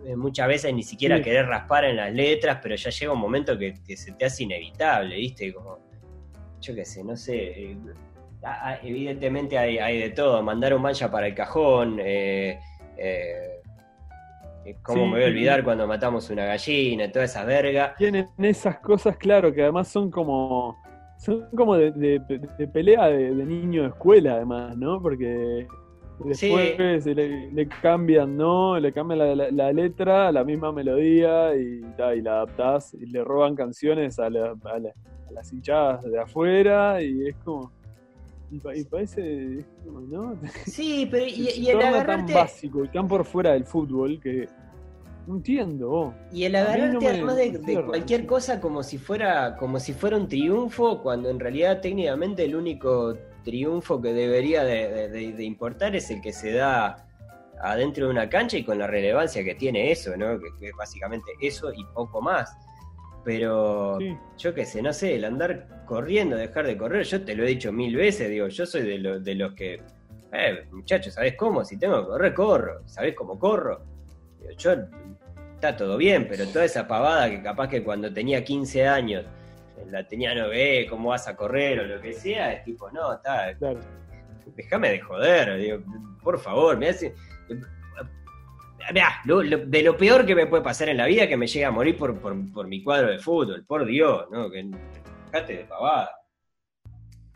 [0.06, 1.24] eh, muchas veces ni siquiera Sí.
[1.24, 4.44] querer raspar en las letras, pero ya llega un momento que, que se te hace
[4.44, 5.52] inevitable, ¿viste?
[5.52, 5.78] Como,
[6.60, 7.72] yo qué sé, no sé.
[7.72, 7.76] eh,
[8.82, 10.42] evidentemente hay, hay de todo.
[10.42, 11.98] Mandar un mancha para el cajón.
[12.00, 12.58] Eh,
[12.98, 13.60] eh,
[14.82, 17.10] ¿Cómo Sí, me voy a olvidar cuando matamos una gallina?
[17.12, 17.94] Toda esa verga.
[17.96, 20.76] Tienen esas cosas, claro, que además son como.
[21.18, 22.20] Son como de, de-
[22.58, 25.00] de pelea de, de niño de escuela, además, ¿no?
[25.00, 25.66] Porque
[26.24, 28.78] después le, le cambian, ¿no?
[28.78, 33.54] Le cambian la, la- la letra, la misma melodía y, la adaptás y le roban
[33.54, 34.76] canciones a, la- a
[35.28, 37.72] a las hinchadas de afuera y es como.
[38.50, 39.64] Y, y parece.
[40.08, 40.38] ¿no?
[40.66, 42.34] Sí, pero y, y el torna tan agarrarte.
[42.34, 44.48] básico y tan por fuera del fútbol que.
[45.26, 46.14] No entiendo.
[46.30, 50.28] Y el agarrarte no de, de cualquier cosa como si fuera como si fuera un
[50.28, 55.96] triunfo, cuando en realidad técnicamente el único triunfo que debería de, de- de- de importar
[55.96, 57.08] es el que se da
[57.60, 60.38] adentro de una cancha y con la relevancia que tiene eso, ¿no?
[60.38, 62.56] Que, que es básicamente eso y poco más.
[63.26, 64.16] Pero Sí.
[64.38, 67.48] yo qué sé, no sé, el andar corriendo, dejar de correr, yo te lo he
[67.48, 69.82] dicho mil veces, digo, yo soy de, lo- de los que,
[70.32, 71.64] eh, muchachos, ¿sabés cómo?
[71.64, 73.80] Si tengo que correr, corro, ¿sabés cómo corro?
[74.38, 74.72] Digo, yo,
[75.54, 79.24] está todo bien, pero toda esa pavada que capaz que cuando tenía 15 años
[79.90, 83.12] la tenía no ve, cómo vas a correr o lo que sea, es tipo, no,
[83.14, 83.80] está, Claro.
[84.54, 85.78] déjame de joder, digo,
[86.22, 87.12] por favor, me hace.
[88.92, 91.36] Mirá, lo- lo- de lo peor que me puede pasar en la vida es que
[91.36, 94.50] me llegue a morir por, por, por mi cuadro de fútbol, por Dios, ¿no?
[94.50, 94.70] Que
[95.32, 96.10] dejate de pavada.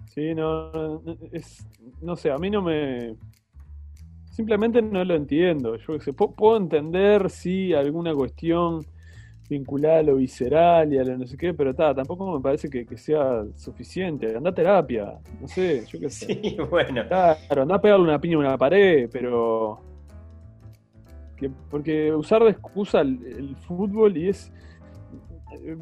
[0.07, 1.67] Sí, no, es,
[2.03, 3.15] no sé, a mí no me...
[4.33, 5.77] Simplemente no lo entiendo.
[5.77, 8.85] Yo sé, pu- puedo entender si alguna cuestión
[9.49, 12.71] vinculada a lo visceral y a lo no sé qué, pero ta, tampoco me parece
[12.71, 14.35] que, que sea suficiente.
[14.37, 16.27] Anda a terapia, no sé, yo qué sé.
[16.43, 17.07] Sí, bueno.
[17.09, 19.81] Claro, anda a pegarle una piña a una pared, pero...
[21.41, 24.53] que- porque usar de excusa el, el fútbol y es...
[25.65, 25.77] eh,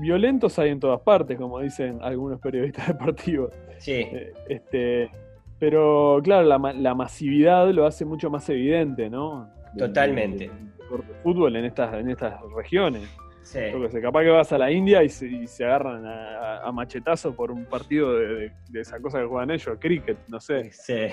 [0.00, 3.52] Violentos hay en todas partes, como dicen algunos periodistas deportivos.
[3.78, 5.10] Sí, Eh, Este,
[5.58, 9.48] pero claro, la, la masividad lo hace mucho más evidente, ¿no?
[9.78, 10.50] Totalmente.
[10.78, 13.02] deporte de fútbol en estas, en estas regiones.
[13.42, 13.60] sí.
[14.02, 17.50] Capaz que vas a la India y se, y se agarran a, a machetazos por
[17.50, 20.70] un partido de, de- de esa cosa que juegan ellos, cricket, no sé.
[20.72, 21.06] Sí.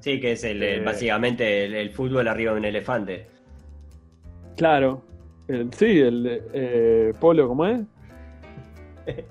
[0.00, 0.84] Sí, que es el, el- Eh.
[0.84, 3.26] básicamente el, el fútbol arriba de un elefante.
[4.56, 5.02] Claro.
[5.48, 7.80] El- sí, el eh, polo, ¿cómo es?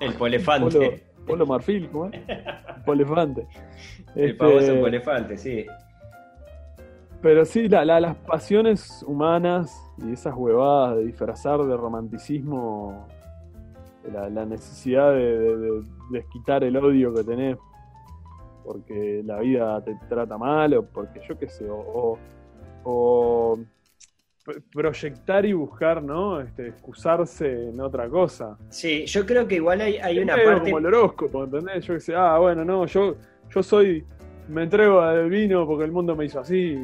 [0.00, 0.78] El polefante.
[0.78, 2.20] Polo, polo marfil, ¿cómo es?
[2.86, 3.46] Polefante.
[4.14, 5.66] El Este, famoso polefante, sí.
[7.20, 13.06] Pero sí, la- la- las pasiones humanas y esas huevadas de disfrazar de romanticismo
[14.12, 17.56] la, la necesidad de, de- de desquitar el odio que tenés
[18.64, 22.18] porque la vida te trata mal o porque yo qué sé, o, o-
[22.84, 23.58] o
[24.44, 26.40] p- proyectar y buscar, ¿no?
[26.40, 28.56] Este, excusarse en otra cosa.
[28.70, 30.60] Sí, yo creo que igual hay, hay una parte.
[30.70, 31.84] como el horóscopo, ¿entendés?
[31.86, 33.16] Yo que sé, ah, bueno, no, yo,
[33.50, 34.04] yo soy,
[34.48, 36.74] me entrego al vino porque el mundo me hizo así.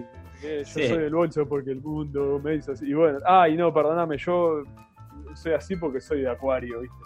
[0.41, 0.87] Yo Sí.
[0.87, 2.87] soy el bolso porque el mundo me hizo así.
[2.88, 4.62] Y bueno, ay, no, perdóname, yo
[5.35, 6.97] soy así porque soy de acuario, ¿viste?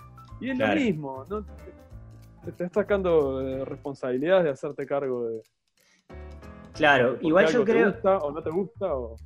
[0.41, 0.75] Y es Claro.
[0.75, 1.47] lo mismo, ¿no?
[2.45, 5.43] Te, estás sacando eh, responsabilidad de hacerte cargo de.
[6.75, 9.17] Claro, igual yo algo te creo, gusta o no te gusta o.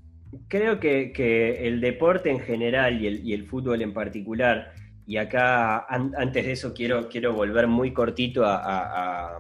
[0.48, 4.72] creo que, que el deporte en general y el, y el fútbol en particular,
[5.06, 9.38] y acá an- antes de eso quiero, quiero volver muy cortito a, a- a-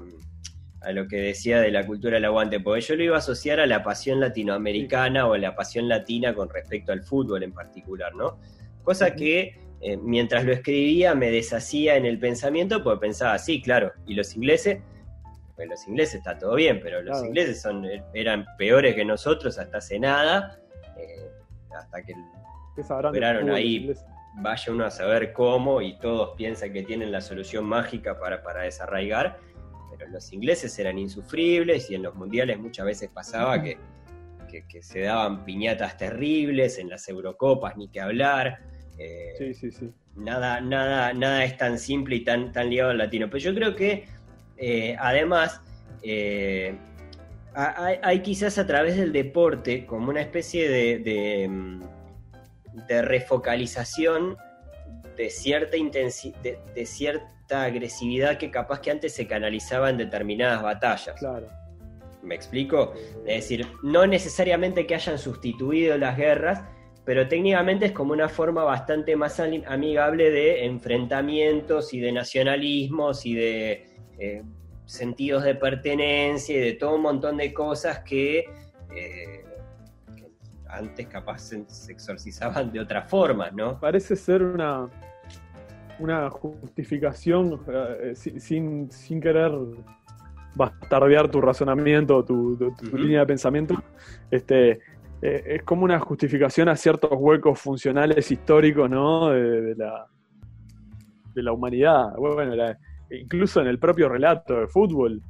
[0.82, 3.58] a lo que decía de la cultura del aguante, porque yo lo iba a asociar
[3.58, 8.14] a la pasión latinoamericana o a la pasión latina con respecto al fútbol en particular,
[8.14, 8.38] ¿no?
[8.84, 13.92] Cosa que eh, mientras lo escribía me deshacía en el pensamiento, porque pensaba, sí, claro,
[14.06, 14.78] y los ingleses,
[15.54, 17.26] pues los ingleses está todo bien, pero los Claro.
[17.26, 20.58] ingleses son, eran peores que nosotros hasta hace nada,
[20.96, 21.30] eh,
[21.78, 22.14] hasta que
[22.74, 23.94] ¿Qué sabrán de Esperaron fútbol ahí.
[24.42, 28.62] vaya uno a saber cómo y todos piensan que tienen la solución mágica para, para
[28.62, 29.38] desarraigar,
[29.90, 33.78] pero los ingleses eran insufribles y en los mundiales muchas veces pasaba que,
[34.50, 38.58] que- que se daban piñatas terribles, en las Eurocopas ni que hablar.
[38.98, 39.90] Eh, Sí, sí, sí.
[40.14, 43.28] nada, nada, nada es tan simple y tan, tan ligado al latino.
[43.28, 44.06] Pero yo creo que
[44.56, 45.60] eh, además
[46.02, 46.74] eh,
[47.54, 51.82] hay, quizás a través del deporte como una especie de, de, mm,
[52.88, 54.36] refocalización
[55.16, 61.18] de cierta intensidad, de, cierta agresividad que capaz que antes se canalizaba en determinadas batallas.
[61.18, 61.48] Claro.
[62.22, 62.92] ¿Me explico?
[63.26, 66.62] Es decir, no necesariamente que hayan sustituido las guerras,
[67.06, 73.34] pero técnicamente es como una forma bastante más amigable de enfrentamientos y de nacionalismos y
[73.34, 73.86] de
[74.18, 74.42] eh,
[74.86, 78.46] sentidos de pertenencia y de todo un montón de cosas que,
[78.94, 79.44] eh,
[80.68, 83.78] antes capaz se, exorcizaban de otra forma, ¿no?
[83.78, 84.88] Parece ser una,
[86.00, 89.52] una justificación eh, sin, sin querer
[90.56, 93.74] bastardear tu razonamiento, tu, tu, línea de pensamiento,
[94.30, 94.80] este,
[95.26, 99.30] eh, es como una justificación a ciertos huecos funcionales históricos, ¿no?
[99.30, 100.06] De, la,
[101.34, 102.14] de la humanidad.
[102.16, 102.54] Bueno,
[103.10, 105.20] incluso en el propio relato de fútbol,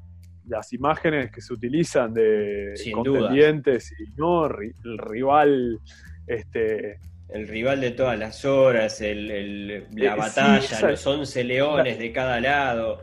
[0.47, 5.81] las imágenes que se utilizan de contendientes y no el rival
[6.27, 12.13] este el rival de todas las horas, el, la eh, batalla, los 11 leones de
[12.13, 13.03] cada lado.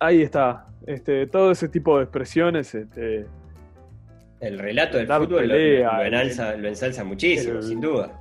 [0.00, 3.26] Ahí está, este, todo ese tipo de expresiones este,
[4.40, 8.12] el relato del fútbol lo, ensalza, muchísimo, sin duda.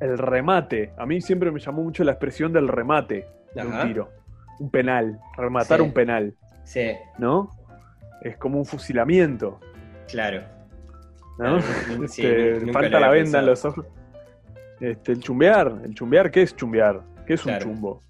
[0.00, 0.92] El remate.
[0.96, 4.10] A mí siempre me llamó mucho la expresión del remate de un tiro.
[4.60, 5.18] Un penal.
[5.36, 6.34] Rematar un penal.
[6.64, 6.92] Sí.
[7.18, 7.50] ¿No?
[8.22, 9.60] Es como un fusilamiento.
[10.08, 10.42] Claro.
[11.38, 11.58] ¿No?
[12.04, 13.86] Este, falta la venda en los ojos.
[14.80, 15.80] Este, el chumbear.
[15.84, 17.00] ¿El chumbear qué es chumbear?
[17.26, 18.02] ¿Qué es un chumbo?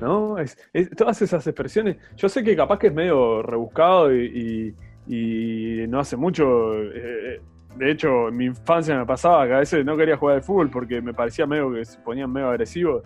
[0.00, 0.38] ¿No?
[0.38, 0.58] Es,
[0.96, 1.96] todas esas expresiones.
[2.16, 4.74] Yo sé que capaz que es medio rebuscado y y
[5.06, 7.40] no hace mucho, eh,
[7.76, 10.70] de hecho, en mi infancia me pasaba que a veces no quería jugar al fútbol
[10.70, 13.02] porque me parecía medio que se ponían medio agresivos.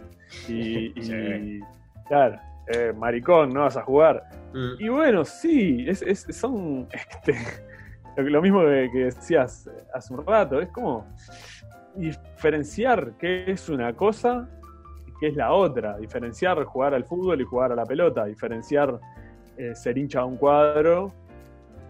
[0.49, 1.61] Y,
[2.09, 4.23] claro, eh, maricón, no vas a jugar.
[4.55, 4.83] Mm.
[4.83, 7.37] Y bueno, sí, es, son este,
[8.17, 11.07] lo mismo que, decías hace un rato, es como
[11.97, 14.49] diferenciar qué es una cosa
[15.07, 19.01] y qué es la otra, diferenciar jugar al fútbol y jugar a la pelota, diferenciar
[19.57, 21.13] eh, ser hincha de un cuadro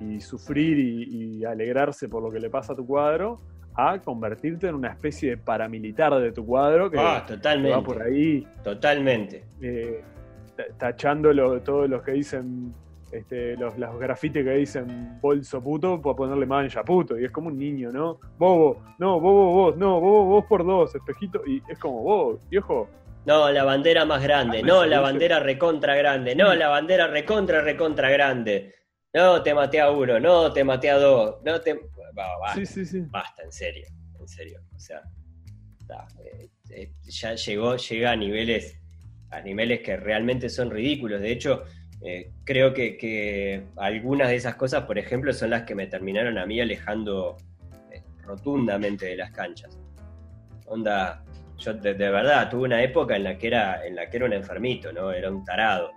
[0.00, 3.40] y sufrir y, alegrarse por lo que le pasa a tu cuadro,
[3.74, 7.76] a convertirte en una especie de paramilitar de tu cuadro que, ah, totalmente.
[7.76, 8.46] va por ahí.
[8.62, 9.44] Totalmente.
[9.60, 10.02] Eh,
[10.78, 12.74] tachando todos los que dicen,
[13.10, 17.18] este, los, los grafites que dicen bolso puto, por ponerle mancha puto.
[17.18, 18.18] Y es como un niño, ¿no?
[18.38, 21.42] Bobo, no, bobo vos, no, bobo vos por dos, espejito.
[21.46, 22.88] Y es como, vos, viejo.
[23.26, 27.60] No, la bandera más grande, ah, no, la bandera recontra grande, no, la bandera recontra,
[27.60, 28.74] recontra grande.
[29.12, 31.80] No, te maté a uno, no, te maté a dos, no te...
[32.14, 33.02] basta, sí, sí, sí.
[33.08, 33.86] basta, en serio,
[34.18, 34.60] en serio.
[34.74, 35.02] O sea,
[36.24, 38.78] eh, eh, ya llegó, llega a niveles,
[39.30, 41.20] a niveles que realmente son ridículos.
[41.20, 41.64] De hecho,
[42.02, 46.46] eh, creo que, algunas de esas cosas, por ejemplo, son las que me terminaron a
[46.46, 47.36] mí alejando
[48.22, 49.76] rotundamente de las canchas.
[50.66, 51.24] Onda,
[51.58, 54.26] yo de, de, verdad tuve una época en la que era, en la que era
[54.26, 55.10] un enfermito, ¿no?
[55.10, 55.90] Era un tarado.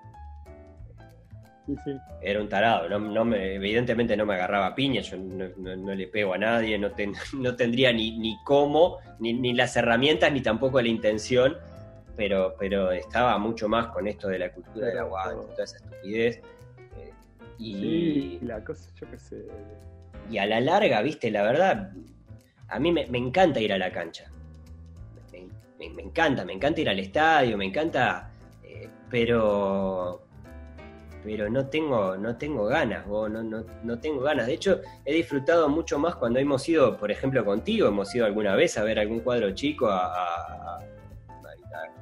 [2.21, 6.38] Era un tarado, no, me, evidentemente no me agarraba piña, yo no, le pego a
[6.38, 6.91] nadie, no,
[7.58, 11.56] tendría ni, ni cómo, ni, las herramientas, ni tampoco la intención,
[12.17, 16.41] pero, pero estaba mucho más con esto de la cultura del aguante, toda esa estupidez.
[16.97, 17.13] Eh,
[17.58, 19.47] y, la cosa, yo qué sé.
[20.30, 21.91] Y a la larga, viste, la verdad,
[22.67, 24.26] a mí me, encanta ir a la cancha.
[25.80, 28.32] Me, encanta, me encanta ir al estadio, me encanta,
[28.63, 30.23] eh, pero
[31.23, 34.47] pero no tengo, no tengo ganas, no, no, no, tengo ganas.
[34.47, 38.55] De hecho, he disfrutado mucho más cuando hemos ido, por ejemplo, contigo, hemos ido alguna
[38.55, 40.79] vez a ver algún cuadro chico a,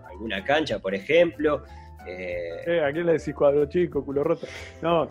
[0.09, 1.63] alguna cancha, por ejemplo.
[2.07, 2.63] Eh...
[2.65, 4.47] eh ¿A quién le decís cuadro chico, culo roto?
[4.81, 5.07] No,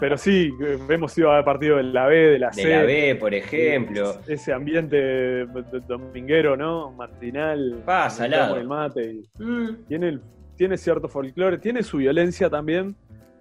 [0.00, 0.52] pero sí,
[0.88, 2.66] hemos ido a partidos de la B, de la C.
[2.66, 4.20] De la B, por ejemplo.
[4.26, 5.46] Ese ambiente
[5.86, 6.92] dominguero, ¿no?
[6.92, 7.82] Martinal.
[7.84, 9.22] Pasa, El mate.
[9.38, 9.86] Mm.
[9.88, 10.20] Tiene,
[10.56, 12.94] tiene cierto folclore, tiene su violencia también,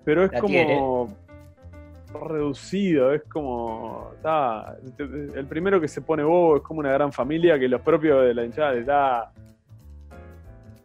[0.04, 1.16] pero es como
[2.20, 4.12] reducido, es como.
[5.36, 8.34] el primero que se pone bobo es como una gran familia que los propios de
[8.34, 9.32] la hinchada está.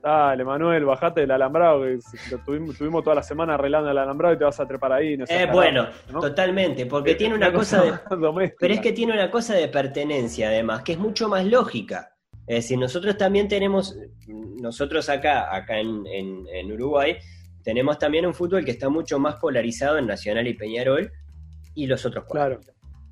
[0.01, 4.45] Dale, Manuel, bajate del alambrado, que tuvimos, toda la semana arreglando el alambrado y te
[4.45, 5.16] vas a trepar ahí.
[5.16, 5.89] No eh, bueno,
[6.21, 8.53] totalmente, porque tiene una cosa de.
[8.59, 12.14] Pero es que tiene una cosa de pertenencia, además, que es mucho más lógica.
[12.47, 13.99] Es decir, nosotros también tenemos,
[14.29, 17.19] nosotros acá, acá en, en Uruguay,
[17.69, 21.12] tenemos también un fútbol que está mucho más polarizado en Nacional y Peñarol
[21.75, 22.64] y los otros cuadros.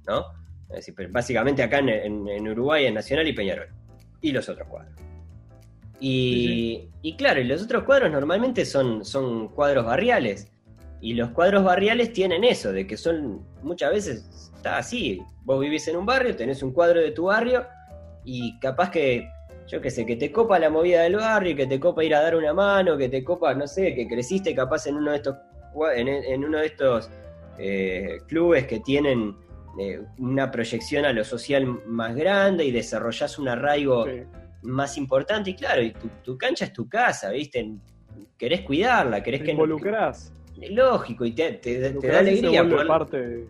[0.07, 0.25] ¿no?
[0.71, 3.69] Es decir, básicamente acá en, Uruguay es Nacional y Peñarol
[4.23, 4.99] y los otros cuadros.
[6.01, 10.51] Y, y claro, y los otros cuadros normalmente son, son cuadros barriales.
[11.03, 15.21] Y los cuadros barriales tienen eso, de que son muchas veces está así.
[15.45, 17.67] Vos vivís en un barrio, tenés un cuadro de tu barrio
[18.25, 19.29] y capaz que,
[19.67, 22.23] yo qué sé, que te copa la movida del barrio, que te copa ir a
[22.23, 25.37] dar una mano, que te copa, no sé, que creciste capaz en uno de estos,
[25.97, 27.11] en, uno de estos
[27.59, 29.35] eh, clubes que tienen
[29.79, 34.07] eh, una proyección a lo social más grande y desarrollás un arraigo
[34.63, 35.51] más importante.
[35.51, 35.93] Y claro, y
[36.23, 37.69] tu, cancha es tu casa, ¿viste?
[38.39, 39.53] Querés cuidarla, querés te que...
[39.53, 40.33] Involucrás.
[40.71, 42.63] Lógico, y te, te, da alegría.
[42.65, 43.47] Poder parte...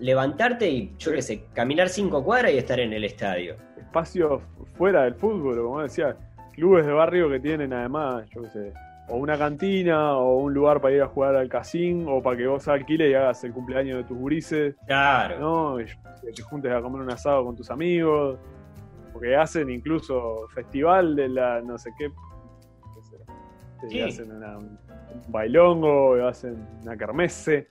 [0.00, 3.56] Levantarte y, yo qué sé, caminar cinco cuadras y estar en el estadio.
[3.76, 4.42] Espacios
[4.74, 6.16] fuera del fútbol, como decía,
[6.52, 8.72] clubes de barrio que tienen además, yo qué sé,
[9.08, 12.46] o una cantina, o un lugar para ir a jugar al casino, o para que
[12.46, 14.76] vos alquiles y hagas el cumpleaños de tus gurises.
[14.86, 15.38] Claro.
[15.38, 15.80] ¿no?
[15.80, 15.86] Y
[16.34, 18.38] te juntes a comer un asado con tus amigos.
[19.12, 22.10] Porque hacen incluso festival de la no sé qué.
[23.88, 24.00] Sí.
[24.00, 24.78] Hacen un
[25.28, 27.66] bailongo, hacen una kermesse.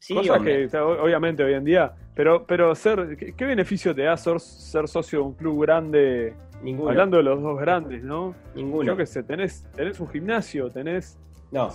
[0.00, 1.92] Sí, que obviamente hoy en día.
[2.14, 6.34] Pero, pero ser, ¿qué, beneficio te da ser, ser socio de un club grande?
[6.62, 6.90] Ninguno.
[6.90, 8.34] Hablando de los dos grandes, ¿no?
[8.54, 8.84] Ninguno.
[8.84, 11.18] Yo qué sé, tenés, tenés un gimnasio, tenés.
[11.52, 11.68] No.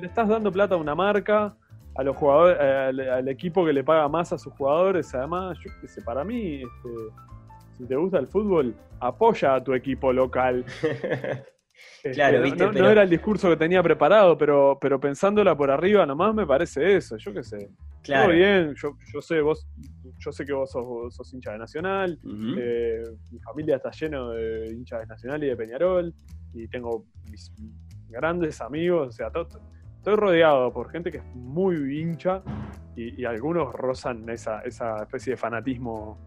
[0.00, 1.56] le estás dando plata a una marca,
[1.94, 5.14] a los jugadores, al, equipo que le paga más a sus jugadores.
[5.14, 6.90] Además, yo qué sé, para mí, este,
[7.72, 10.64] si te gusta el fútbol, apoya a tu equipo local.
[11.96, 12.72] Este, claro, ¿viste?
[12.72, 16.96] no, era el discurso que tenía preparado, pero, pero pensándola por arriba nomás me parece
[16.96, 17.70] eso, yo qué sé.
[18.02, 18.26] Claro.
[18.26, 19.66] Todo bien, yo, yo sé, vos,
[20.18, 22.18] yo sé que vos sos, hincha de Nacional,
[22.58, 26.14] eh, mi familia está lleno de hinchas de Nacional y de Peñarol,
[26.54, 27.52] y tengo mis
[28.08, 29.30] grandes amigos, o sea,
[29.96, 32.42] estoy rodeado por gente que es muy hincha
[32.94, 36.18] y, y algunos rozan esa, esa especie de fanatismo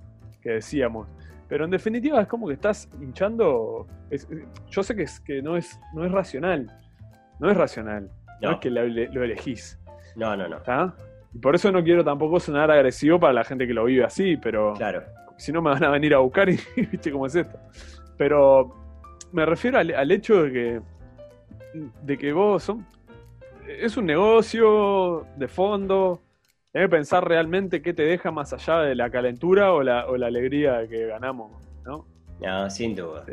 [0.42, 1.08] que decíamos.
[1.50, 3.88] Pero en definitiva es como que estás hinchando.
[4.70, 6.72] yo sé que, es, que no, es, no es racional.
[7.40, 8.10] No es racional.
[8.40, 9.80] No, es que lo, elegís.
[10.16, 10.58] No, no, no.
[11.34, 14.38] Y por eso no quiero tampoco sonar agresivo para la gente que lo vive así,
[14.38, 14.74] pero.
[14.76, 15.04] Claro.
[15.38, 17.58] Si no me van a venir a buscar y viste cómo es esto.
[18.16, 18.76] Pero
[19.32, 20.82] me refiero al, hecho de que.
[22.04, 22.86] de que vos son.
[23.68, 26.22] Es un negocio de fondo
[26.74, 30.18] hay que pensar realmente qué te deja más allá de la calentura o la, o
[30.18, 31.52] la alegría de que ganamos,
[31.84, 32.06] ¿no?
[32.40, 33.26] No, sin duda.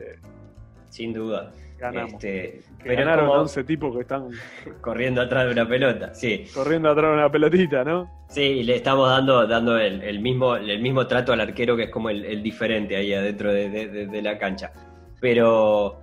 [0.89, 1.53] sin duda.
[1.78, 2.14] Ganamos.
[2.14, 4.30] Este, pero ganaron 11 tipos que están
[4.80, 6.47] corriendo atrás de una pelota, sí.
[6.55, 8.11] Corriendo atrás de una pelotita, ¿no?
[8.30, 11.91] Sí, y le estamos dando, dando el, mismo, el mismo trato al arquero que es
[11.91, 14.72] como el, diferente ahí adentro de, la cancha.
[15.20, 16.01] Pero,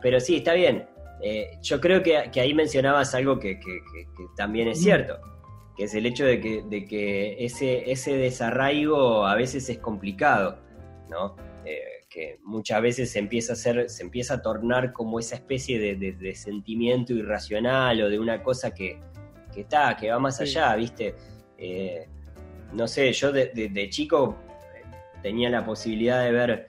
[0.00, 0.86] pero sí, está bien.
[1.20, 3.80] Eh, yo creo que, ahí mencionabas algo que, que
[4.36, 4.82] también es mm.
[4.82, 5.18] cierto
[5.78, 10.58] que es el hecho de que, de que ese, ese desarraigo a veces es complicado,
[11.08, 11.36] ¿no?
[11.64, 15.78] Eh, que muchas veces se empieza a hacer, se empieza a tornar como esa especie
[15.78, 18.98] de, sentimiento irracional o de una cosa que,
[19.54, 21.14] está, que va más allá, ¿viste?
[21.56, 22.08] Eh,
[22.72, 24.36] no sé, yo de, chico
[24.74, 24.82] eh,
[25.22, 26.66] tenía la posibilidad de ver,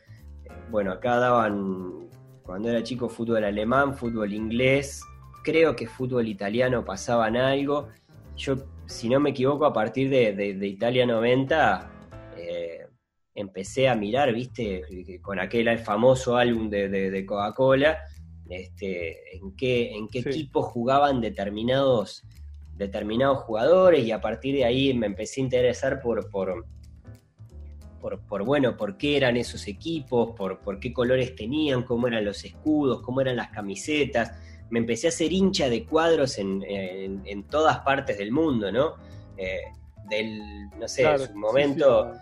[0.69, 2.09] bueno, acá daban,
[2.43, 5.01] cuando era chico, fútbol alemán, fútbol inglés,
[5.43, 7.87] creo que fútbol italiano pasaban algo.
[8.35, 8.55] Yo
[8.89, 11.91] si no me equivoco, a partir de, Italia 90,
[12.37, 12.87] eh,
[13.35, 14.81] empecé a mirar, viste,
[15.21, 17.99] con aquel famoso álbum de, Coca-Cola,
[18.49, 22.23] este, en qué, en qué equipos jugaban determinados,
[22.75, 26.65] determinados jugadores y a partir de ahí me empecé a interesar por, por,
[28.27, 32.43] por, bueno, por qué eran esos equipos, por, por qué colores tenían, cómo eran los
[32.43, 34.31] escudos, cómo eran las camisetas
[34.69, 38.95] me empecé a hacer hincha de cuadros en, en, todas partes del mundo, ¿no?
[39.37, 39.61] Eh,
[40.09, 42.13] del, no sé, en su momento,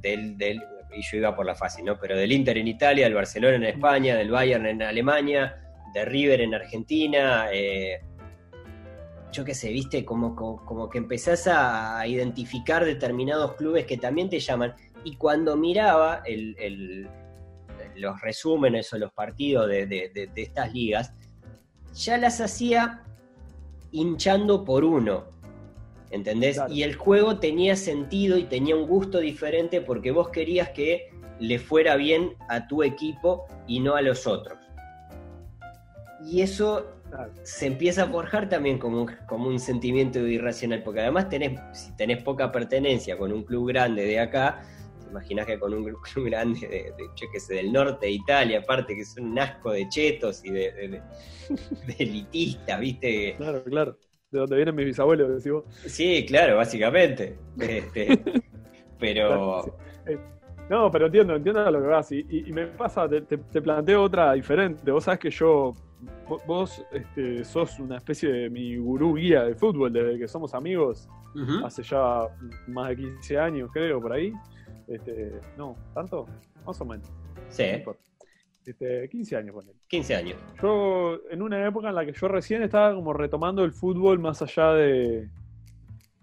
[0.00, 0.62] Del, del,
[0.96, 1.98] y yo iba por la fácil, ¿no?
[1.98, 5.56] Pero del Inter en Italia, del Barcelona en España, del Bayern en Alemania,
[5.92, 8.00] de River en Argentina, eh,
[9.32, 14.40] yo qué sé, viste, como, como, que empezás a identificar determinados clubes que también te
[14.40, 14.74] llaman.
[15.04, 17.08] Y cuando miraba el,
[17.96, 21.12] los resúmenes o los partidos de, de estas ligas,
[21.94, 23.02] ya las hacía
[23.90, 25.24] hinchando por uno.
[26.10, 26.58] ¿Entendés?
[26.70, 31.58] Y el juego tenía sentido y tenía un gusto diferente porque vos querías que le
[31.58, 34.58] fuera bien a tu equipo y no a los otros.
[36.24, 36.86] Y eso
[37.42, 41.92] se empieza a forjar también como un, como un sentimiento irracional, porque además tenés, si
[41.96, 44.62] tenés poca pertenencia con un club grande de acá,
[45.10, 49.26] imaginas que con un club grande de, de del norte de Italia, aparte que son
[49.32, 51.00] un asco de chetos y de,
[51.98, 53.34] elitistas, ¿viste?
[53.36, 53.96] Claro, claro.
[54.30, 55.64] De donde vienen mis bisabuelos, decís vos.
[55.86, 57.38] Sí, claro, básicamente.
[57.58, 58.18] Este,
[58.98, 59.64] pero.
[60.68, 62.12] No, pero entiendo, entiendo lo que vas.
[62.12, 64.90] Y, y- y me pasa, te, te- te planteo otra diferente.
[64.90, 65.72] Vos sabés que yo,
[66.28, 70.52] vo- vos este, sos una especie de mi gurú guía de fútbol desde que somos
[70.54, 71.08] amigos
[71.64, 72.26] hace ya
[72.66, 74.32] más de 15 años, creo, por ahí.
[74.88, 76.26] Este, no, ¿tanto?
[76.66, 77.06] Más o menos.
[77.50, 78.02] Sí, no importa.
[78.64, 79.74] Este, 15 años con él.
[79.88, 80.36] 15 años.
[80.62, 84.42] Yo, en una época en la que yo recién estaba como retomando el fútbol más
[84.42, 85.28] allá de,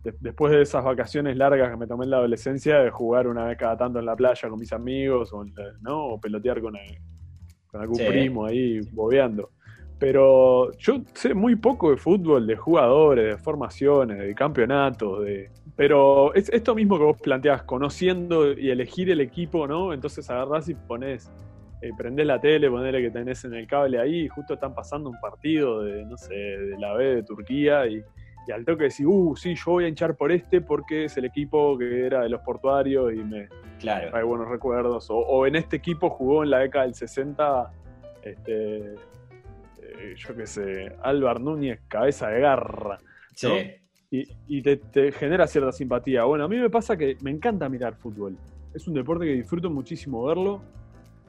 [0.03, 3.45] de- después de esas vacaciones largas que me tomé en la adolescencia, de jugar una
[3.45, 5.43] vez cada tanto en la playa con mis amigos, o,
[5.81, 6.05] ¿no?
[6.07, 6.97] o pelotear con, el-
[7.67, 8.05] con algún Sí.
[8.07, 9.49] primo ahí, bobeando.
[9.97, 15.49] Pero yo sé muy poco de fútbol, de jugadores, de formaciones, de campeonatos, de...
[15.75, 19.93] Pero es esto mismo que vos planteás, conociendo y elegir el equipo, ¿no?
[19.93, 21.29] Entonces agarrás y pones,
[21.81, 25.09] eh, prendés la tele, ponele que tenés en el cable ahí, y justo están pasando
[25.09, 28.01] un partido de, no sé, de la B de Turquía, y,
[28.47, 31.25] y al toque decís, uh, sí, yo voy a hinchar por este porque es el
[31.25, 33.49] equipo que era de los portuarios y me
[33.79, 34.09] Claro.
[34.11, 35.09] trae buenos recuerdos.
[35.09, 37.71] O, o en este equipo jugó en la década del 60,
[38.23, 38.93] este,
[39.81, 42.97] eh, yo qué sé, Álvar Núñez, cabeza de garra.
[43.33, 43.47] Sí.
[43.47, 43.84] ¿no?
[44.47, 46.23] Y, y te, te genera cierta simpatía.
[46.25, 48.37] Bueno, a mí me pasa que me encanta mirar fútbol.
[48.73, 50.61] Es un deporte que disfruto muchísimo verlo.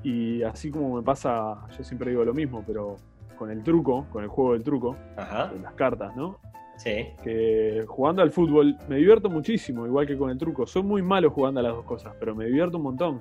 [0.02, 2.96] Y así como me pasa, yo siempre digo lo mismo, pero
[3.36, 5.50] con el truco, con el juego del truco, Ajá.
[5.50, 6.38] con las cartas, ¿no?
[6.76, 7.06] Sí.
[7.24, 10.66] que jugando al fútbol me divierto muchísimo, igual que con el truco.
[10.66, 13.20] Soy muy malo jugando a las dos cosas, pero me divierto un montón.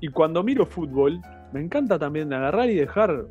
[0.00, 1.20] Y cuando miro fútbol,
[1.52, 3.26] me encanta también agarrar y dejar.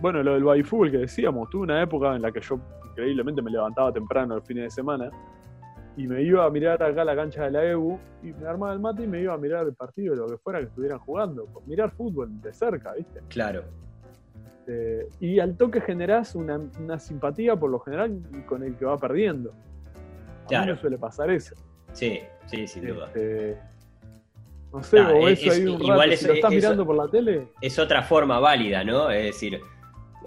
[0.00, 2.58] Bueno, lo del baby fútbol que decíamos, tuve una época en la que yo
[2.98, 5.10] increíblemente me levantaba temprano los fines de semana
[5.96, 8.80] y me iba a mirar acá la cancha de la EBU y me armaba el
[8.80, 11.46] mate y me iba a mirar el partido, lo que fuera que estuvieran jugando.
[11.66, 13.20] Mirar fútbol de cerca, ¿viste?
[13.28, 13.62] Claro.
[14.66, 18.96] Eh, y al toque generás una, una simpatía por lo general con el que va
[18.98, 19.52] perdiendo.
[20.54, 21.54] A mí me suele pasar eso.
[21.92, 23.06] Sí, sí, sin duda.
[23.06, 23.58] Este,
[24.72, 26.16] no sé, o es- eso ahí es- un igual rato.
[26.16, 29.10] si lo estás mirando por la tele, Es otra forma válida, ¿no?
[29.10, 29.60] Es decir,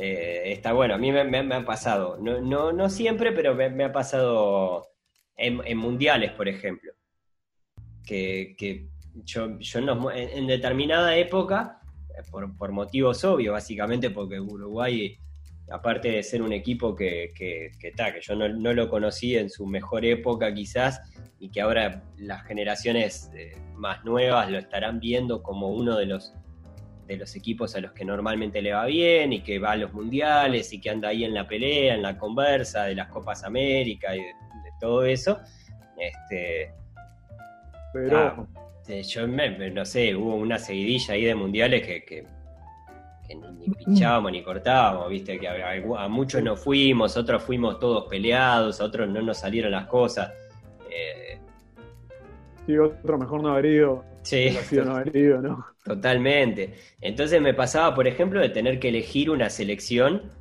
[0.04, 0.96] eh, está bueno.
[0.96, 2.18] A mí me, me- ha pasado.
[2.20, 4.88] No, no, no siempre, pero me, ha pasado
[5.38, 6.92] en, mundiales, por ejemplo.
[8.04, 8.88] Que, que
[9.26, 11.82] yo, yo en, determinada época,
[12.18, 15.18] eh, por, por motivos obvios, básicamente porque Uruguay,
[15.70, 19.52] aparte de ser un equipo que, que, que, que yo no, no lo conocí en
[19.52, 21.00] su mejor época quizás,
[21.40, 26.34] y que ahora las generaciones eh, más nuevas lo estarán viendo como uno de los
[27.12, 29.94] de los equipos a los que normalmente le va bien y que va a los
[29.94, 34.16] mundiales y que anda ahí en la pelea, en la conversa de las Copas América
[34.16, 35.40] y de, de todo eso.
[35.98, 36.72] Este,
[37.94, 38.46] pero Ah,
[38.88, 42.26] eh, yo me- no sé, hubo una seguidilla ahí de mundiales que, que,
[43.28, 47.44] que ni, ni pinchábamos ni cortábamos, viste, que a, a- a muchos no fuimos, otros
[47.44, 50.32] fuimos todos peleados, a otros no nos salieron las cosas.
[50.90, 51.40] Eh,
[52.66, 55.66] sí, otro mejor no haber ido, sí, no haber ido, ¿no?
[55.84, 56.76] Totalmente.
[57.02, 60.32] Entonces me pasaba, por ejemplo, de tener que elegir una selección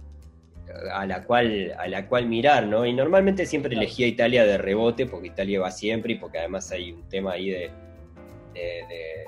[0.93, 2.87] a la cual, a la cual mirar, ¿no?
[2.87, 6.93] Y normalmente siempre elegía Italia de rebote, porque Italia va siempre y porque además hay
[6.93, 7.77] un tema ahí de,
[8.55, 9.27] de, de-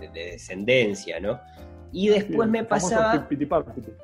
[0.00, 1.40] de- de descendencia, ¿no?
[1.92, 3.28] Y después Sí, me pasaba,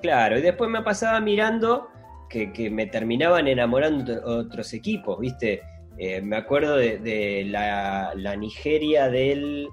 [0.01, 1.89] claro, y después me pasaba mirando
[2.29, 5.72] que, que me terminaban enamorando otro- otros equipos, ¿viste?
[5.99, 9.69] Eh, me acuerdo de, de la, la Nigeria del,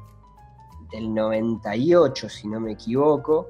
[0.91, 3.49] del 98, si no me equivoco,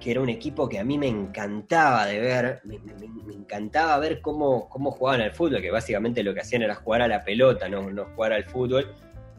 [0.00, 3.98] que era un equipo que a mí me encantaba de ver, me, me- me encantaba
[3.98, 7.24] ver cómo, cómo jugaban al fútbol, que básicamente lo que hacían era jugar a la
[7.24, 8.92] pelota, no, no jugar al fútbol.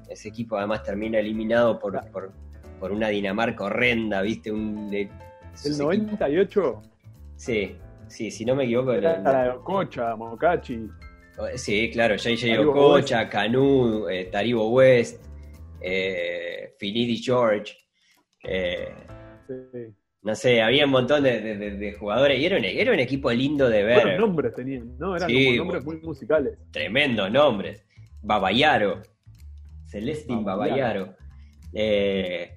[0.10, 2.32] Ese equipo además termina eliminado por, por,
[2.80, 4.52] por una Dinamarca horrenda, ¿viste?
[4.52, 5.12] Un, de- El
[5.54, 6.82] esos 98
[7.36, 7.76] Sí,
[8.08, 8.94] sí, si no me equivoco.
[8.94, 10.90] era la- la de Ococha, Mocachi.
[11.56, 15.24] Sí, claro, JJ Okocha, Canu, eh, Taribo West,
[15.82, 17.74] eh, Finidi George.
[18.44, 18.90] eh,
[19.48, 19.56] Sí.
[20.22, 23.00] no sé, había un montón de, de- de- de jugadores y era un, era un
[23.00, 24.02] equipo lindo de ver.
[24.04, 25.16] Buenos nombres tenían, ¿no?
[25.16, 26.58] Eran Sí, como nombres muy musicales.
[26.72, 27.84] Tremendos nombres.
[28.22, 29.02] Babayaro.
[29.88, 31.06] Celestin Babayaro.
[31.06, 31.16] Babayaro.
[31.74, 32.52] Eh,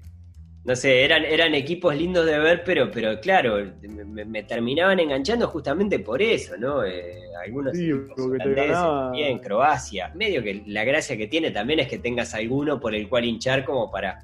[0.64, 5.48] no sé, eran, eran equipos lindos de ver, pero, pero claro, me, me terminaban enganchando
[5.48, 6.84] justamente por eso, ¿no?
[6.84, 7.90] Eh, algunos Sí,
[9.12, 10.12] bien, Croacia.
[10.14, 13.64] Medio que la gracia que tiene también es que tengas alguno por el cual hinchar
[13.64, 14.20] como para,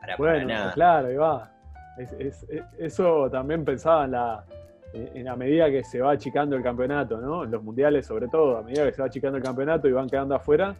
[0.00, 0.72] para, para Bueno, nada.
[0.74, 1.50] claro, ahí va.
[1.98, 4.44] Es- es- es- eso también pensaba en la,
[4.92, 7.44] en la medida que se va achicando el campeonato, ¿no?
[7.44, 10.08] En los mundiales sobre todo, a medida que se va achicando el campeonato y van
[10.08, 10.74] quedando afuera,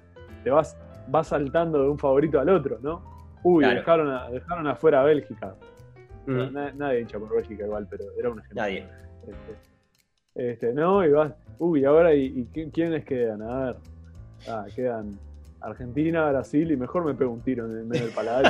[0.45, 0.77] te vas,
[1.09, 3.18] vas saltando de un favorito al otro, ¿no?
[3.43, 3.79] Uy, Claro.
[3.81, 5.55] dejaron, a- dejaron afuera a Bélgica.
[6.27, 8.63] Mm, Na- nadie hincha por Bélgica igual, pero era un ejemplo.
[8.63, 8.87] nadie.
[9.27, 13.43] Este, este, no, y vas, uy, ahora, ¿y, y qui- quiénes quedan?
[13.43, 13.77] A ver,
[14.49, 15.19] ah, quedan
[15.61, 18.45] Argentina, Brasil y mejor me pego un tiro en el medio del paladar.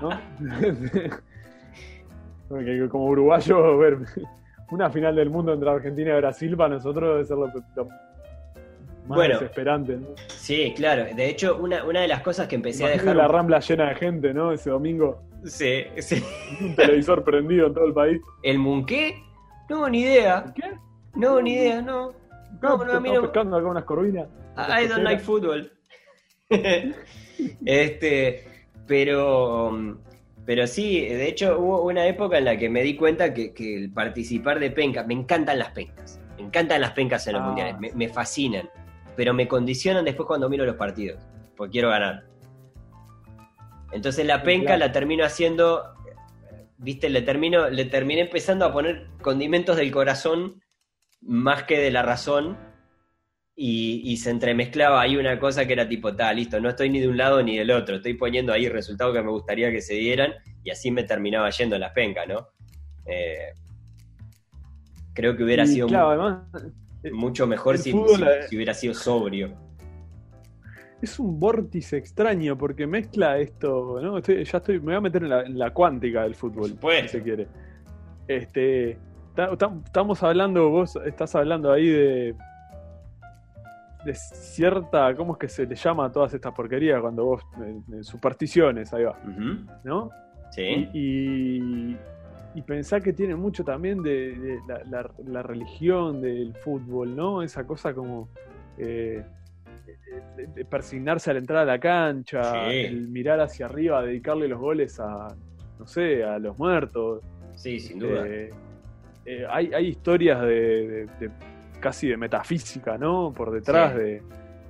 [0.00, 0.10] ¿no?
[2.48, 3.98] Porque como uruguayo, ver
[4.70, 7.52] una final del mundo entre Argentina y Brasil para nosotros debe ser lo,
[9.08, 9.34] más Bueno.
[9.40, 9.96] desesperante.
[9.96, 10.08] ¿no?
[10.28, 11.04] Sí, claro.
[11.14, 13.16] De hecho, una, una de las cosas que empecé a dejar.
[13.16, 14.52] la rambla llena de gente, ¿no?
[14.52, 16.22] Ese domingo, Sí, sí.
[16.60, 18.20] un televisor prendido en todo el país.
[18.42, 19.22] ¿El Munqué?
[19.68, 20.52] No, ni idea.
[20.54, 20.72] ¿Qué?
[21.14, 22.12] No, ni idea, no.
[22.62, 24.28] No, no, a mí no- pescando acá unas corvinas.
[24.56, 25.70] I don't like football.
[27.64, 28.44] este,
[28.86, 29.96] pero,
[30.44, 33.76] pero sí, de hecho hubo una época en la que me di cuenta que, que
[33.76, 37.46] el participar de penca, me encantan las pencas, me encantan las pencas en los Ah,
[37.46, 38.68] mundiales, me, me fascinan,
[39.18, 41.20] pero me condicionan después cuando miro los partidos,
[41.56, 42.22] porque quiero ganar.
[43.90, 44.78] Entonces la penca Claro.
[44.78, 45.82] la termino haciendo,
[46.76, 50.62] viste, le termino, le terminé empezando a poner condimentos del corazón
[51.20, 52.56] más que de la razón
[53.56, 57.00] y, y se entremezclaba ahí una cosa que era tipo, tal, listo, no estoy ni
[57.00, 59.94] de un lado ni del otro, estoy poniendo ahí resultados que me gustaría que se
[59.94, 62.46] dieran y así me terminaba yendo en las pencas, ¿no?
[63.04, 63.52] Eh,
[65.12, 66.44] creo que hubiera Y, sido claro, mu- además,
[67.12, 69.50] mucho mejor si, fútbol, si- eh, si hubiera sido sobrio.
[71.00, 74.18] es un vórtice extraño porque mezcla esto, ¿no?
[74.18, 77.08] Estoy- ya estoy, me voy a meter en la, en la cuántica del fútbol, si
[77.08, 77.46] se quiere.
[78.26, 78.98] Este,
[79.34, 82.34] ta- ta- estamos hablando, vos estás hablando ahí de
[84.04, 87.80] de cierta, ¿cómo es que se le llama a todas estas porquerías cuando vos, eh,
[87.94, 89.18] eh, supersticiones, ahí va,
[89.84, 90.10] ¿no?
[90.52, 90.88] Sí.
[90.94, 90.98] Y,
[91.92, 91.96] y,
[92.58, 97.42] y pensar que tiene mucho también de, de la, la- la religión del fútbol, ¿no?
[97.42, 98.28] Esa cosa como
[98.76, 99.22] eh,
[100.36, 102.76] de, de persignarse al entrar a la cancha, Sí.
[102.86, 105.28] el mirar hacia arriba, dedicarle los goles a,
[105.78, 107.22] no sé, a los muertos.
[107.54, 108.26] Sí, sin duda.
[108.26, 108.50] Eh,
[109.24, 111.06] eh, hay, hay historias de,
[111.80, 113.32] casi de metafísica, ¿no?
[113.36, 114.18] Por detrás Sí.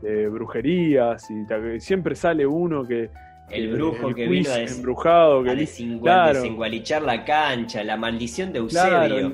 [0.02, 3.10] de, brujerías y siempre sale uno que
[3.50, 5.56] el brujo el que vino a, des- embrujado que a
[6.00, 6.34] claro.
[6.34, 9.26] desengualichar la cancha, la maldición de Claro, Eusebio.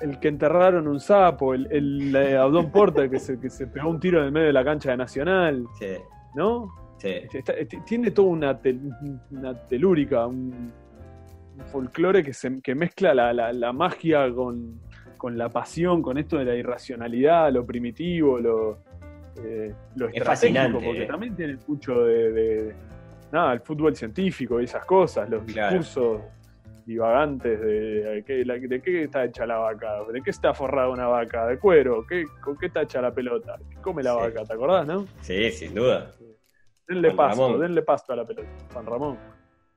[0.00, 3.66] el, el que enterraron un sapo, el, el, eh, Abdón Porter que se, que se
[3.66, 5.86] pegó un tiro en el medio de la cancha de Nacional, Sí,
[6.34, 6.68] ¿no?
[6.98, 7.08] sí.
[7.32, 8.90] Está- t- tiene toda una, tel-
[9.30, 10.72] una telúrica, un,
[11.56, 14.80] un folclore que, se, que mezcla la, la- la magia con,
[15.16, 18.78] con la pasión, con esto de la irracionalidad, lo primitivo, lo,
[19.44, 21.06] eh, lo Es estratégico, fascinante, porque eh.
[21.06, 22.74] también tiene mucho de, de-
[23.34, 25.76] nada, el fútbol científico y esas cosas, los Claro.
[25.78, 26.22] discursos
[26.86, 27.66] divagantes de,
[28.02, 31.46] de qué, la- de qué está hecha la vaca, de qué está forrada una vaca,
[31.46, 34.18] de cuero, ¿Qué, con qué está hecha la pelota, qué come la Sí.
[34.20, 35.06] vaca, ¿te acordás, no?
[35.22, 36.12] Sí, sin duda.
[36.86, 37.60] Denle Juan pasto, Ramón.
[37.60, 39.18] denle pasto a la pelota, Juan Ramón.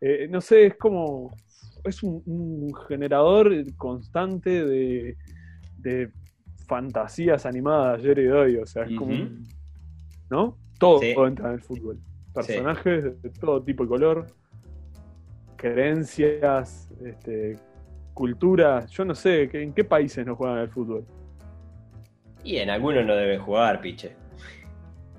[0.01, 1.31] Eh, no sé, es como.
[1.85, 5.15] Es un, un generador constante de,
[5.77, 6.11] de
[6.67, 8.57] fantasías animadas ayer y hoy.
[8.57, 9.13] O sea, es como.
[10.29, 10.57] ¿No?
[10.77, 11.13] Todo Sí.
[11.17, 11.97] entra en el fútbol.
[12.45, 14.27] Personajes de todo tipo y color.
[15.55, 17.57] Creencias, este,
[18.13, 18.85] cultura.
[18.87, 21.05] Yo no sé, ¿en qué países no juegan al fútbol?
[22.43, 24.15] Y en algunos no deben jugar, piche.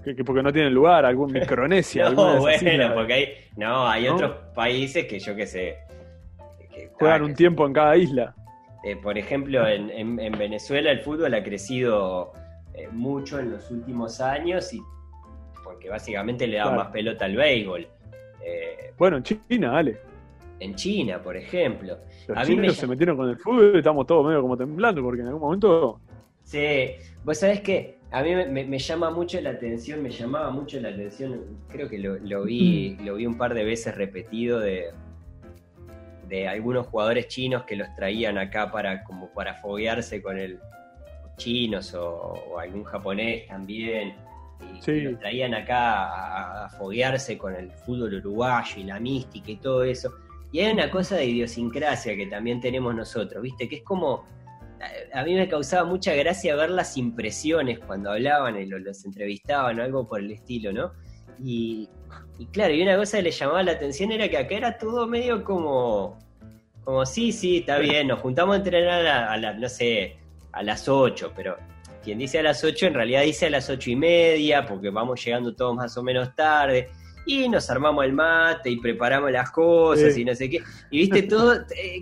[0.04, 4.14] Que, que porque no tienen lugar, algún Micronesia, No, bueno, porque hay, no, hay ¿No?
[4.14, 5.76] otros países que yo qué sé.
[6.72, 8.34] que- juegan ah, un que- tiempo en cada isla.
[8.84, 12.32] eh, por ejemplo, en, en- en Venezuela el fútbol ha crecido
[12.74, 14.80] eh, mucho en los últimos años y
[15.79, 16.76] porque básicamente le da Claro.
[16.79, 17.87] más pelota al béisbol.
[18.45, 19.97] Eh, Bueno, en China, dale.
[20.59, 21.99] en China, por ejemplo.
[22.26, 25.01] Los A mí me se metieron con el fútbol y estamos todos medio como temblando
[25.03, 26.01] porque en algún momento.
[26.43, 26.89] Sí,
[27.22, 30.81] vos sabés que a mí me, me- me llama mucho la atención, me llamaba mucho
[30.81, 34.87] la atención, creo que lo, lo vi, lo vi un par de veces repetido de,
[36.26, 40.59] de algunos jugadores chinos que los traían acá para como para foguearse con el
[41.37, 44.14] chinos o, o algún japonés también.
[44.76, 45.00] Y Sí.
[45.02, 49.84] los traían acá a, a foguearse con el fútbol uruguayo y la mística y todo
[49.84, 50.12] eso.
[50.52, 53.68] Y hay una cosa de idiosincrasia que también tenemos nosotros, ¿viste?
[53.68, 54.24] Que es como
[55.12, 59.04] a- a mí me causaba mucha gracia ver las impresiones cuando hablaban y lo- los
[59.04, 60.92] entrevistaban o algo por el estilo, ¿no?
[61.42, 61.88] Y,
[62.38, 65.06] y claro, y una cosa que le llamaba la atención era que acá era todo
[65.06, 66.18] medio como,
[66.84, 70.16] como sí, sí, está bien, nos juntamos a entrenar a, a la- no sé,
[70.52, 71.56] a las 8, pero
[72.09, 75.22] quien dice a las 8 en realidad dice a las ocho y media, porque vamos
[75.22, 76.88] llegando todos más o menos tarde.
[77.26, 80.22] Y nos armamos el mate y preparamos las cosas Sí.
[80.22, 80.61] y no sé qué.
[80.90, 82.00] Y viste, todo eh,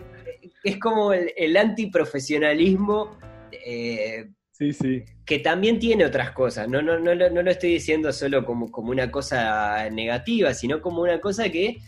[0.63, 3.19] es como el, el antiprofesionalismo
[3.51, 5.03] eh, Sí, sí.
[5.25, 6.69] que también tiene otras cosas.
[6.69, 10.81] No, no, no, lo- no lo estoy diciendo solo como, como una cosa negativa, sino
[10.81, 11.79] como una cosa que,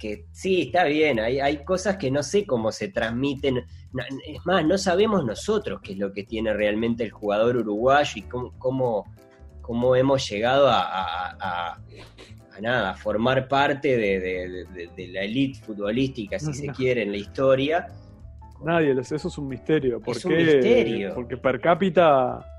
[0.00, 1.20] que sí, está bien.
[1.20, 3.58] Hay, hay cosas que no sé cómo se transmiten.
[3.58, 8.22] Es más, no sabemos nosotros qué es lo que tiene realmente el jugador uruguayo y
[8.22, 9.14] cómo, cómo,
[9.60, 11.78] cómo hemos llegado a,
[12.62, 17.86] nada, a formar parte de, la élite futbolística, si se quiere, en la historia.
[18.64, 20.00] Nadie, eso es un misterio.
[20.00, 21.14] ¿Por es un misterio.
[21.14, 22.49] Porque per cápita,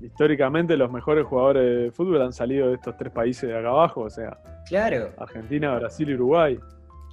[0.00, 4.02] históricamente los mejores jugadores de fútbol han salido de estos tres países de acá abajo,
[4.02, 5.10] o sea, claro.
[5.18, 6.58] Argentina, Brasil y Uruguay.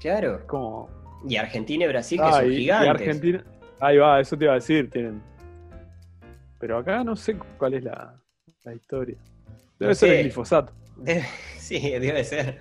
[0.01, 0.41] Claro.
[0.47, 0.89] Como...
[1.27, 2.89] Y Argentina y Brasil, que ah, son gigantes.
[2.89, 3.43] Argentina,
[3.79, 5.21] ahí va, eso te iba a decir, tienen
[6.65, 8.19] pero acá no sé cuál es la,
[8.73, 9.15] historia.
[9.77, 10.73] Debe ser el glifosato.
[11.65, 12.59] Sí, debe ser,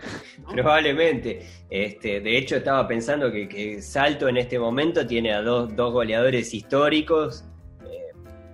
[0.50, 1.46] probablemente.
[1.68, 7.44] Este, de hecho, estaba pensando que, Salto en este momento tiene a dos, goleadores históricos,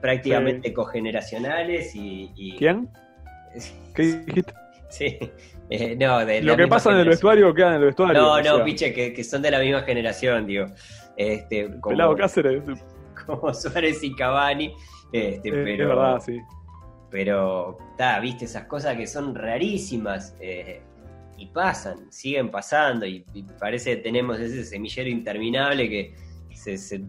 [0.01, 2.89] eh, prácticamente cogeneracionales y, ¿Quién?
[3.95, 4.55] ¿Qué dijiste?
[4.89, 5.19] Sí.
[5.71, 8.21] Eh, no, de Lo que pasa en el vestuario queda en el vestuario.
[8.21, 10.67] No, no, piche, que, son de la misma generación, digo.
[11.17, 12.63] Este, como, Cáceres.
[13.27, 14.75] Como Suárez y Cavani.
[15.13, 16.41] Este, pero, es verdad, sí.
[17.11, 20.81] Pero, está, viste, esas cosas que son rarísimas eh,
[21.37, 23.25] y pasan, siguen pasando y,
[23.59, 26.15] parece que tenemos ese semillero interminable que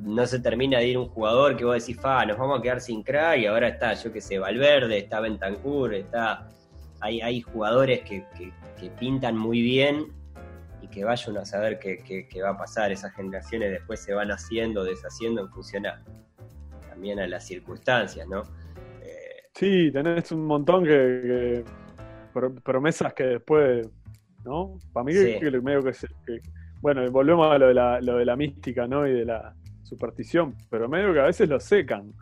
[0.04, 2.82] no se termina de ir un jugador que vos decís, fa, nos vamos a quedar
[2.82, 6.48] sin crack y ahora está, yo qué sé, Valverde, está Bentancur, está...
[7.00, 8.24] Hay, hay jugadores que,
[9.00, 10.08] pintan muy bien
[10.82, 11.98] y que vayan a saber qué,
[12.30, 12.92] qué, va a pasar.
[12.92, 16.04] Esas generaciones después se van haciendo, deshaciendo en función a,
[16.90, 18.44] también a las circunstancias, ¿no?
[19.02, 21.64] Eh, sí, tenés un montón que,
[22.64, 23.90] promesas que después,
[24.46, 24.78] ¿no?
[24.94, 25.94] Para mí que, medio que,
[26.82, 29.08] bueno, volvemos a lo de, la, lo de la mística, ¿no?
[29.08, 29.54] Y de la
[29.84, 32.14] superstición, pero medio que a veces lo secan.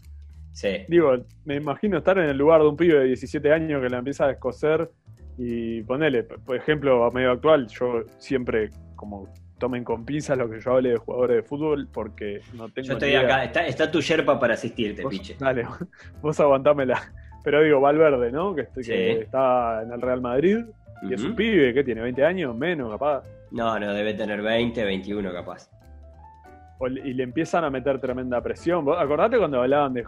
[0.52, 0.86] Sí.
[0.88, 4.00] Digo, me imagino estar en el lugar de un pibe de 17 años que la
[4.00, 4.90] empieza a descoser
[5.38, 10.60] y ponele, por ejemplo, a medio actual, yo siempre como tomen con pinzas lo que
[10.60, 12.88] yo hable de jugadores de fútbol porque no tengo.
[12.88, 15.36] Yo estoy acá, está, tu yerpa para asistirte, piche.
[15.40, 15.66] Dale,
[16.22, 17.14] vos aguantámela.
[17.44, 18.56] Pero digo, Valverde, ¿no?
[18.56, 20.66] Que, está en el Real Madrid
[21.04, 23.24] y es un pibe que tiene 20 años, menos capaz.
[23.52, 25.70] No, no, debe tener 20, 21 capaz.
[27.04, 28.88] y le empiezan a meter tremenda presión.
[28.90, 30.04] acordate cuando hablaban de,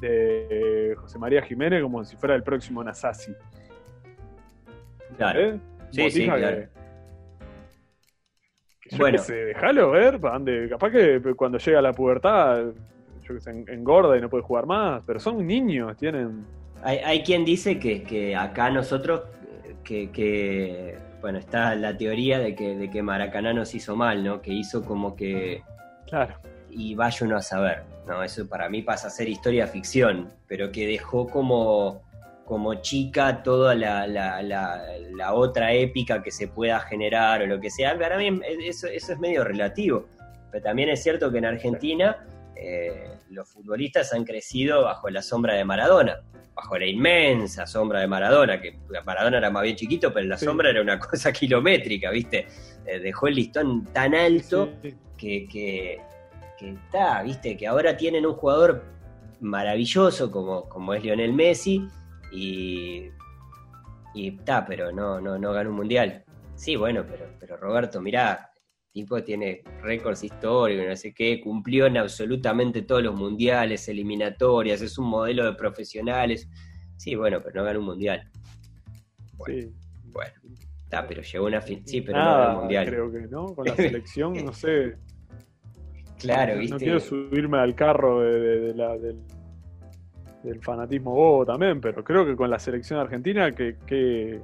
[0.00, 3.32] de, José María Jiménez como si fuera el próximo Nasasi.
[5.16, 5.40] Claro.
[5.40, 5.60] ¿Eh?
[5.90, 6.68] Sí, sí, claro
[8.98, 9.18] bueno.
[9.18, 10.20] sé, déjalo ver,
[10.68, 12.64] capaz que cuando llega la pubertad,
[13.22, 16.44] yo que sé, engorda y no puede jugar más, pero son niños, tienen...
[16.84, 19.22] Hay, quien dice que, acá nosotros,
[19.84, 24.42] que, bueno, está la teoría de que, de que Maracaná nos hizo mal, ¿no?
[24.42, 25.62] Que hizo como que...
[26.06, 26.34] Claro.
[26.68, 28.22] Y vaya uno a saber, ¿no?
[28.22, 32.02] Eso para mí pasa a ser historia ficción, pero que dejó como
[32.44, 37.96] como chica toda la, la, otra épica que se pueda generar o lo que sea.
[37.96, 40.06] Para mí eso, eso es medio relativo.
[40.50, 45.54] Pero también es cierto que en Argentina eh, los futbolistas han crecido bajo la sombra
[45.54, 46.22] de Maradona,
[46.54, 50.70] bajo la inmensa sombra de Maradona, que Maradona era más bien chiquito, pero la sombra
[50.70, 52.46] era una cosa kilométrica, ¿viste?
[52.86, 56.00] Eh, dejó el listón tan alto que, que,
[56.58, 57.56] que, está, ¿viste?
[57.56, 58.84] Que ahora tienen un jugador
[59.40, 61.86] maravilloso como, como es Lionel Messi
[62.30, 63.08] y.
[64.14, 66.22] Y está, pero no, no, no ganó un mundial.
[66.54, 68.51] Sí, bueno, pero, pero Roberto, mirá,
[68.92, 74.98] tipo tiene récords históricos, no sé qué, cumplió en absolutamente todos los mundiales, eliminatorias, es
[74.98, 76.48] un modelo de profesionales.
[76.96, 78.30] Sí, bueno, pero no ganó un mundial.
[79.34, 79.72] Bueno, sí.
[80.04, 80.32] bueno.
[80.84, 81.82] Está, pero llegó una fin.
[81.86, 82.86] Sí, pero no ganó un mundial.
[82.86, 84.96] Creo que no, con la selección, no sé.
[86.18, 86.74] Claro, ¿viste?
[86.74, 89.18] No quiero subirme al carro de, la, del
[90.42, 94.40] del fanatismo bobo también, pero creo que con la selección argentina que,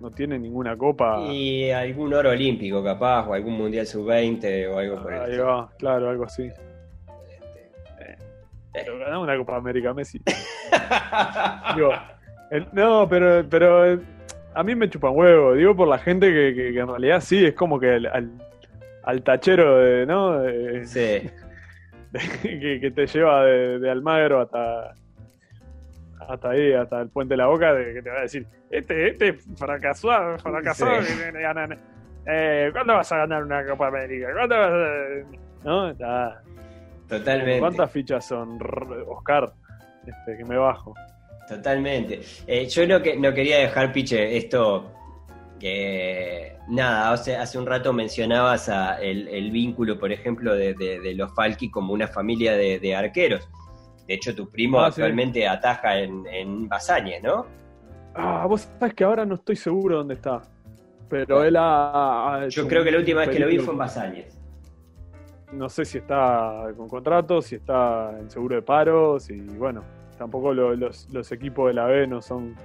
[0.00, 1.20] no tiene ninguna copa.
[1.30, 5.70] Y algún oro olímpico capaz, o algún mundial sub-20 o algo por el Ahí va,
[5.78, 6.44] claro, algo así.
[6.44, 8.18] Este,
[8.72, 10.20] pero ganamos una Copa América Messi.
[12.72, 14.00] no, pero, pero eh,
[14.54, 17.78] a mí me chupan huevo, digo por la gente que, en realidad sí, es como
[17.78, 18.30] que al,
[19.04, 20.42] al, tachero de, ¿no?
[20.84, 21.30] sí.
[22.42, 24.94] que, te lleva de, Almagro hasta
[26.28, 29.08] hasta ahí, hasta el puente de la boca, de, que te va a decir, este,
[29.08, 30.86] este fracasó, fracasó,
[32.26, 34.28] eh, ¿cuándo vas a ganar una Copa América?
[34.32, 35.64] ¿Cuándo vas a...
[35.64, 35.90] ¿No?
[35.90, 36.42] Está.
[37.08, 37.60] Totalmente.
[37.60, 38.58] ¿Cuántas fichas son,
[39.08, 39.52] Oscar?
[40.06, 40.94] Este, que me bajo.
[41.48, 42.20] Totalmente.
[42.46, 44.92] Eh, yo no, que, no quería dejar, Piche, esto
[45.58, 51.92] que nada, hace, hace un rato mencionabas el, vínculo, por ejemplo, de, los Falki como
[51.92, 53.48] una familia de, arqueros.
[54.10, 56.68] De hecho, tu primo ah, actualmente ataja en, en
[57.22, 57.46] ¿no?
[58.12, 60.42] Ah, vos sabés que ahora no estoy seguro dónde está.
[61.08, 62.44] Pero él ha.
[62.48, 64.36] Yo creo que la última vez que lo vi fue en Basañez.
[65.52, 69.36] No sé si está con contrato, si está en seguro de paro, si.
[69.36, 69.84] Bueno,
[70.18, 72.56] tampoco los, los equipos de la B no son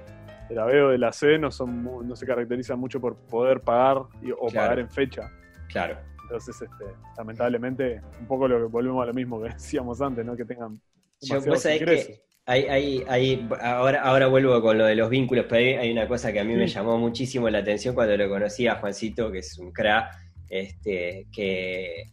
[0.48, 3.60] de la B o de la C no son no se caracterizan mucho por poder
[3.60, 5.30] pagar o pagar en fecha.
[5.68, 5.96] Claro.
[6.24, 6.86] Entonces, este,
[7.16, 10.34] lamentablemente, un poco lo que volvemos a lo mismo que decíamos antes, ¿no?
[10.34, 10.80] Que tengan
[11.20, 16.06] demasiados Que hay, hay, ahora, ahora vuelvo con lo de los vínculos, pero hay, una
[16.06, 19.38] cosa que a mí me llamó muchísimo la atención cuando lo conocí a Juancito, que
[19.38, 20.10] es un cra,
[20.48, 22.04] este, que,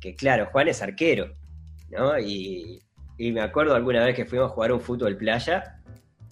[0.00, 1.36] que claro, Juan es arquero,
[1.90, 2.18] ¿no?
[2.18, 2.80] Y,
[3.18, 5.82] y, me acuerdo alguna vez que fuimos a jugar un fútbol playa,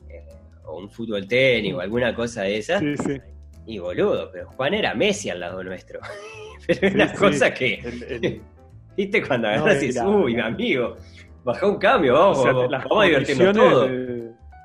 [0.08, 0.24] eh,
[0.64, 2.78] o un fútbol tenis, o alguna cosa de esa.
[2.78, 3.20] Sí, sí.
[3.66, 6.00] Y boludo, pero Juan era Messi al lado nuestro.
[6.66, 8.40] pero es una cosa que.
[8.96, 9.22] ¿Viste?
[9.22, 10.96] Cuando agarras y dices, uy, mi amigo,
[11.44, 13.90] baja un cambio, vamos, vamos a divertirnos todos.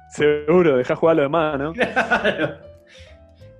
[0.09, 1.73] seguro, deja jugar lo demás, ¿no?
[1.73, 2.57] Claro.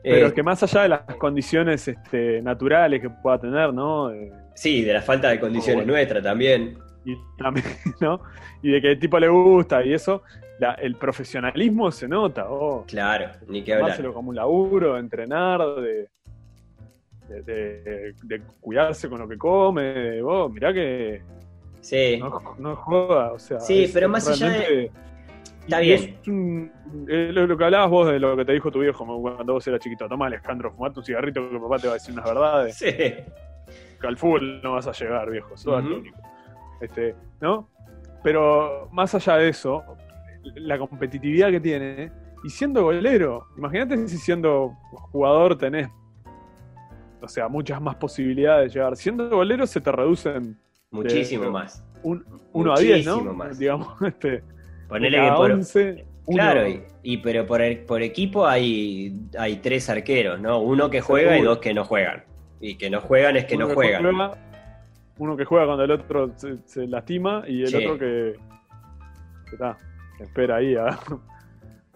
[0.03, 4.11] Pero eh, que más allá de las condiciones este, naturales que pueda tener, ¿no?
[4.53, 6.77] sí, de la falta de condiciones nuestras también.
[7.03, 7.65] Y también,
[8.01, 8.21] ¿no?
[8.61, 10.21] Y de que el tipo le gusta y eso,
[10.81, 12.49] el profesionalismo se nota.
[12.49, 14.13] Oh, claro, ni que hablar.
[14.13, 16.07] como un laburo, entrenar, de,
[17.27, 20.21] de, cuidarse con lo que come.
[20.21, 21.21] Oh, mirá que.
[21.85, 22.19] Sí.
[22.57, 23.59] No, joda, o sea.
[23.59, 24.91] Sí, pero más allá de.
[25.61, 26.71] Está bien.
[27.05, 30.07] lo, que hablabas vos de lo que te dijo tu viejo cuando vos eras chiquito.
[30.09, 32.75] Toma, Alejandro, fumate un cigarrito que papá te va a decir unas verdades.
[32.75, 32.91] Sí.
[32.91, 35.55] Que al fútbol no vas a llegar, viejo.
[35.55, 36.17] Sos único.
[36.81, 37.69] Este, ¿No?
[38.23, 39.83] Pero más allá de eso,
[40.55, 42.11] la competitividad que tiene,
[42.43, 44.75] y siendo golero, imagínate si siendo
[45.11, 45.89] jugador tenés,
[47.21, 48.95] o sea, muchas más posibilidades de llegar.
[48.95, 50.64] Siendo golero se te reducen.
[50.95, 51.83] Muchísimo más.
[52.03, 53.21] uno a diez, ¿no?
[53.33, 53.57] Más.
[53.57, 54.43] Digamos, este.
[54.87, 56.61] Ponele que por, 11, claro,
[57.01, 60.59] y, pero por, por equipo hay, hay tres arqueros, ¿no?
[60.59, 62.23] Uno que juega y dos que no juegan.
[62.59, 64.05] Y que no juegan es que no juegan.
[65.17, 68.35] uno que juega cuando el otro se, lastima y el otro que,
[69.49, 69.77] que, está,
[70.19, 70.75] espera ahí.
[70.75, 70.99] ¿ah?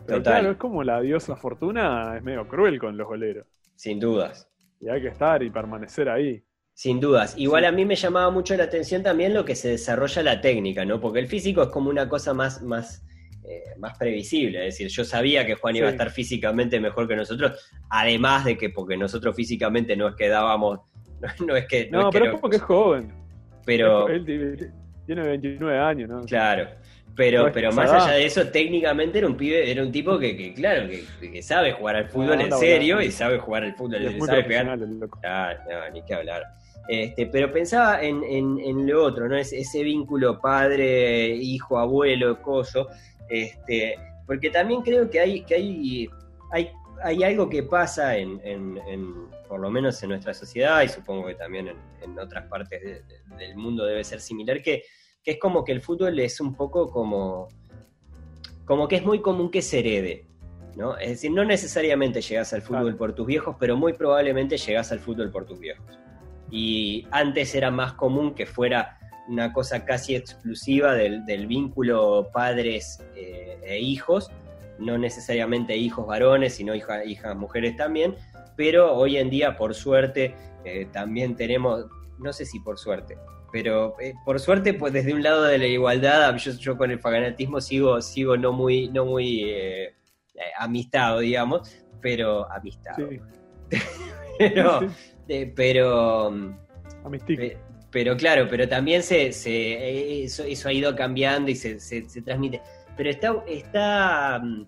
[0.06, 3.46] Pero claro, es como la diosa fortuna, es medio cruel con los goleros.
[3.76, 4.50] Sin dudas.
[4.82, 6.44] Y hay que estar y permanecer ahí.
[6.80, 7.34] Sin dudas.
[7.36, 10.86] Igual a mí me llamaba mucho la atención también lo que se desarrolla la técnica,
[10.86, 11.02] ¿no?
[11.02, 13.06] Porque el físico es como una cosa más, más,
[13.44, 14.66] eh, más previsible.
[14.66, 18.58] Es decir, yo sabía que Juan iba a estar físicamente mejor que nosotros, además de
[18.58, 20.80] que porque nosotros físicamente no es que dábamos,
[21.46, 21.90] no, es que...
[21.92, 23.12] No, pero es porque es joven.
[23.66, 24.08] Pero...
[24.08, 24.72] Él
[25.06, 26.22] tiene 29 años, ¿no?
[26.22, 26.70] Claro.
[27.14, 30.88] Pero, pero más allá de eso, técnicamente era un pibe, era un tipo que, claro,
[30.88, 34.80] que, sabe jugar al fútbol en serio y sabe jugar al fútbol, y sabe pegar.
[35.26, 36.44] Ah, no, ni qué hablar.
[36.90, 39.38] Este, pero pensaba en, en, lo otro, ¿no?
[39.38, 42.88] Es, ese vínculo padre, hijo, abuelo, coso.
[43.30, 46.10] Este, porque también creo que hay, que hay,
[46.52, 46.72] hay,
[47.04, 48.40] hay algo que pasa en,
[49.48, 51.70] por lo menos en nuestra sociedad, y supongo que también
[52.02, 52.82] en, otras partes
[53.38, 54.84] del mundo debe ser similar, que
[55.24, 57.48] que es como que el fútbol es un poco como,
[58.66, 60.26] como que es muy común que se herede.
[60.76, 60.98] ¿no?
[60.98, 65.00] Es decir, no necesariamente llegas al fútbol por tus viejos, pero muy probablemente llegas al
[65.00, 65.86] fútbol por tus viejos.
[66.52, 68.98] Y antes era más común que fuera
[69.28, 74.32] una cosa casi exclusiva del, vínculo padres eh, e hijos,
[74.80, 78.16] no necesariamente hijos varones, sino hijas mujeres también,
[78.56, 80.36] pero hoy en día, por suerte,
[80.66, 81.86] eh, también tenemos,
[82.18, 83.18] no sé si por suerte,
[83.52, 87.00] pero eh, por suerte, pues desde un lado de la igualdad, yo, yo con el
[87.00, 89.96] fanatismo sigo, sigo no muy, no muy eh,
[90.58, 93.08] amistado, digamos, pero amistado.
[94.38, 94.82] pero,
[95.56, 96.58] pero,
[97.92, 102.62] pero claro, pero también se, se eso, ha ido cambiando y se, se, transmite.
[102.98, 104.68] Pero está, está mm,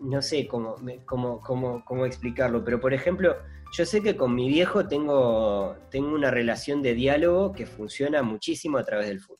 [0.00, 3.36] no sé cómo, cómo, cómo, cómo explicarlo, pero por ejemplo,
[3.76, 8.78] yo sé que con mi viejo tengo, tengo una relación de diálogo que funciona muchísimo
[8.78, 9.38] a través del fútbol.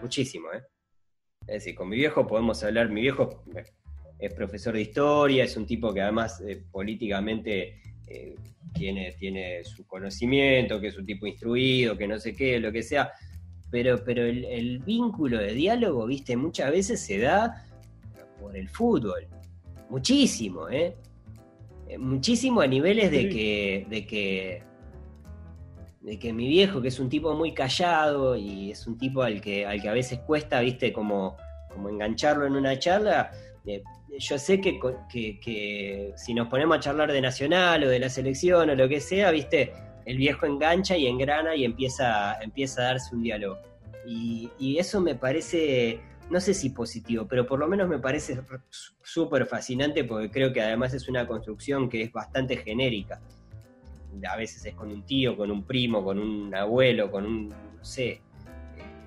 [0.00, 0.62] Muchísimo, ¿eh?
[1.46, 3.44] Es decir, con mi viejo podemos hablar, mi viejo
[4.18, 8.36] es profesor de historia, es un tipo que además eh, políticamente eh,
[8.72, 12.82] tiene, tiene su conocimiento, que es un tipo instruido, que no sé qué, lo que
[12.82, 13.12] sea,
[13.70, 17.66] pero, pero el, el vínculo de diálogo, viste, muchas veces se da
[18.40, 19.26] por el fútbol.
[19.90, 20.96] Muchísimo, ¿eh?
[21.88, 24.62] Eh, muchísimo a niveles de que, de que
[26.00, 29.40] de que mi viejo, que es un tipo muy callado y es un tipo al
[29.40, 31.36] que, al que a veces cuesta, viste, como,
[31.72, 33.30] como engancharlo en una charla,
[33.64, 33.82] eh,
[34.18, 34.78] yo sé que,
[35.10, 39.00] que, si nos ponemos a charlar de Nacional o de la selección o lo que
[39.00, 39.72] sea, viste,
[40.04, 43.58] el viejo engancha y engrana y empieza, empieza a darse un diálogo.
[44.06, 46.00] Y, y eso me parece
[46.30, 48.40] no sé si positivo, pero por lo menos me parece
[49.02, 53.20] súper fascinante porque creo que además es una construcción que es bastante genérica.
[54.28, 57.84] A veces es con un tío, con un primo, con un abuelo, con un, no
[57.84, 58.22] sé,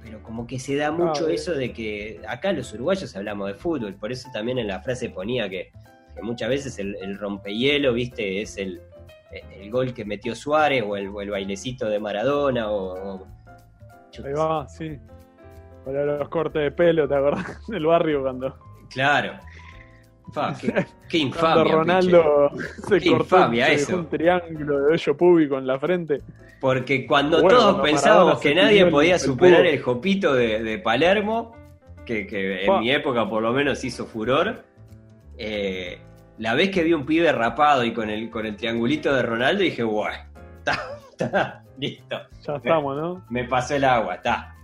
[0.03, 1.33] pero como que se da mucho Claro.
[1.33, 5.09] eso de que acá los uruguayos hablamos de fútbol, por eso también en la frase
[5.09, 5.71] ponía que,
[6.15, 8.81] que muchas veces el, el rompehielo, viste, es el,
[9.59, 13.25] el gol que metió Suárez o el, o el bailecito de Maradona o...
[14.23, 14.97] Ahí va, sí.
[15.85, 17.65] Para los cortes de pelo, ¿te acordás?
[17.67, 18.55] Del barrio cuando.
[18.89, 19.33] Claro.
[20.33, 20.67] Fa, qué,
[21.07, 22.49] qué cuando infamia, Ronaldo
[22.87, 23.95] se Qué cortó infamia eso.
[23.97, 26.21] un triángulo de vello público en la frente.
[26.59, 29.69] Porque cuando Bueno, todos cuando pensábamos que nadie el- podía el superar cubo.
[29.69, 31.55] el jopito de, de Palermo,
[32.05, 34.63] que, que en mi época por lo menos hizo furor,
[35.37, 35.99] eh,
[36.39, 39.61] la vez que vi un pibe rapado y con el, con el triangulito de Ronaldo,
[39.63, 40.15] dije, guay,
[40.59, 42.17] está, está, listo.
[42.45, 43.25] Ya estamos, ¿no?
[43.29, 44.55] Me pasó el agua, está.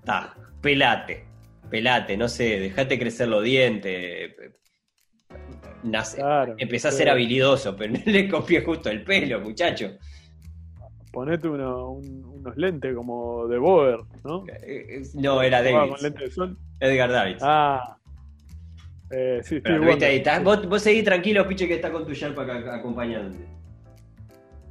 [0.00, 1.24] Está, pelate,
[1.70, 4.34] pelate, no sé, dejate crecer los dientes.
[5.82, 6.54] Nace, Claro.
[6.58, 9.92] empecé a ser habilidoso, pero no le copié justo el pelo, muchacho.
[11.14, 14.44] Ponete uno- un- unos lentes como de Boer, ¿no?
[14.48, 15.90] Eh, eh, No, era David.
[15.92, 16.58] con lentes de sol.
[16.80, 17.40] Edgar Davids.
[17.42, 17.96] Ah.
[19.10, 22.12] Eh, sí, Pero viste ahí, está- vos, vos seguís tranquilo, piche, que está con tu
[22.12, 23.44] Sherpa acá acompañándote.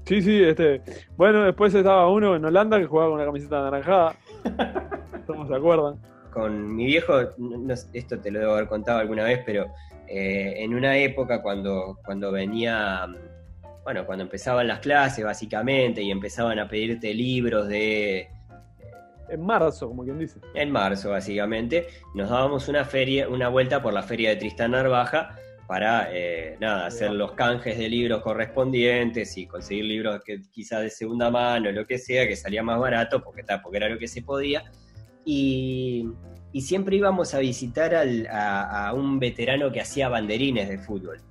[0.06, 0.82] Sí, sí, este.
[1.16, 4.16] Bueno, después estaba uno en Holanda que jugaba con una camiseta anaranjada.
[5.28, 5.96] ¿Cómo se acuerdan?
[6.34, 9.68] Con mi viejo, no- esto te lo debo haber contado alguna vez, pero
[10.10, 13.08] eh, en una época cuando, cuando venía,
[13.84, 18.30] bueno, cuando empezaban las clases básicamente y empezaban a pedirte libros de,
[19.30, 20.40] En marzo, como quien dice.
[20.54, 25.38] en marzo básicamente, nos dábamos una feria, una vuelta por la feria de Tristán Narvaja
[25.68, 30.90] para eh, nada, hacer los canjes de libros correspondientes y conseguir libros que quizás de
[30.90, 34.22] segunda mano, lo que sea, que salía más barato, porque, porque era lo que se
[34.22, 34.64] podía.
[35.26, 36.06] Y,
[36.52, 41.22] y siempre íbamos a visitar al- a, a un veterano que hacía banderines de fútbol.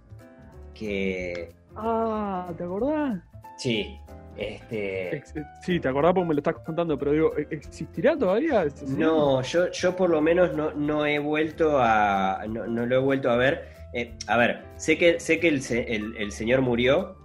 [0.75, 3.21] Que Ah, ¿te acordás?
[3.57, 3.99] sí,
[4.37, 5.23] este.
[5.63, 8.65] Sí, te acordás porque me lo estás contando, pero digo, ¿e- ¿existirá todavía?
[8.89, 12.45] No, yo, yo por lo menos no, no he vuelto a.
[12.49, 13.69] No, no lo he vuelto a ver.
[13.95, 17.17] Eh, a ver, sé que, sé que el, el- el señor murió.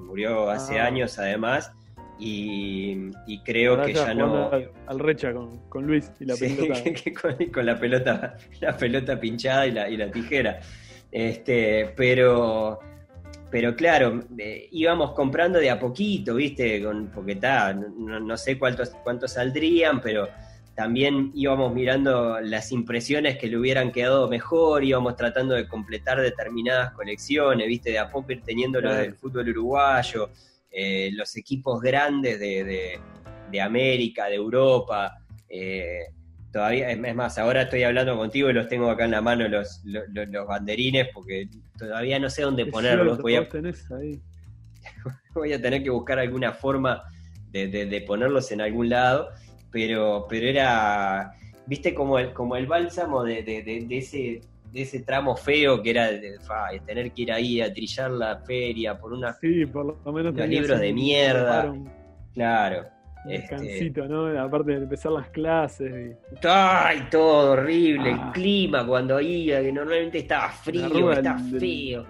[0.00, 0.86] Murió hace Ah.
[0.86, 1.72] años además.
[2.18, 4.50] Y, y creo Ahora que ya no.
[4.50, 6.82] Al, al recha con, con Luis y la Sí, pelota.
[6.84, 10.60] que- que con, con la pelota, la pelota pinchada y la, y la tijera.
[11.12, 12.78] Este, pero,
[13.50, 16.82] pero claro, eh, íbamos comprando de a poquito, ¿viste?
[16.82, 20.28] Con, porque está, no, no sé cuántos, cuántos saldrían, pero
[20.74, 26.92] también íbamos mirando las impresiones que le hubieran quedado mejor, íbamos tratando de completar determinadas
[26.92, 27.90] colecciones, ¿viste?
[27.90, 29.02] De a poco ir teniendo lo Claro.
[29.02, 30.30] del fútbol uruguayo,
[30.70, 33.00] eh, los equipos grandes de, de-
[33.50, 35.16] de América, de Europa.
[35.48, 36.04] eh,
[36.52, 39.82] todavía, es más, ahora estoy hablando contigo y los tengo acá en la mano los,
[39.84, 41.48] los, los- los banderines porque
[41.78, 43.06] todavía no sé dónde Es ponerlos.
[43.06, 44.20] cierto, Voy a, vos tenés ahí.
[45.34, 47.02] voy a tener que buscar alguna forma
[47.50, 49.28] de, de- de ponerlos en algún lado,
[49.70, 51.32] pero, pero era,
[51.66, 54.40] viste, como el, como el bálsamo de, de- de- de ese,
[54.72, 58.38] de ese tramo feo que era de, fa, tener que ir ahí a trillar la
[58.38, 59.32] feria por una...
[59.34, 61.72] Sí, por lo menos Los tenías libros de mierda.
[62.34, 62.86] Claro.
[63.28, 64.40] Este, descansito, ¿no?
[64.40, 65.92] Aparte de empezar las clases.
[65.92, 68.12] y- ¡Ay, todo horrible!
[68.12, 68.26] Ah.
[68.26, 72.06] El clima cuando iba, que normalmente estaba frío, estaba feo.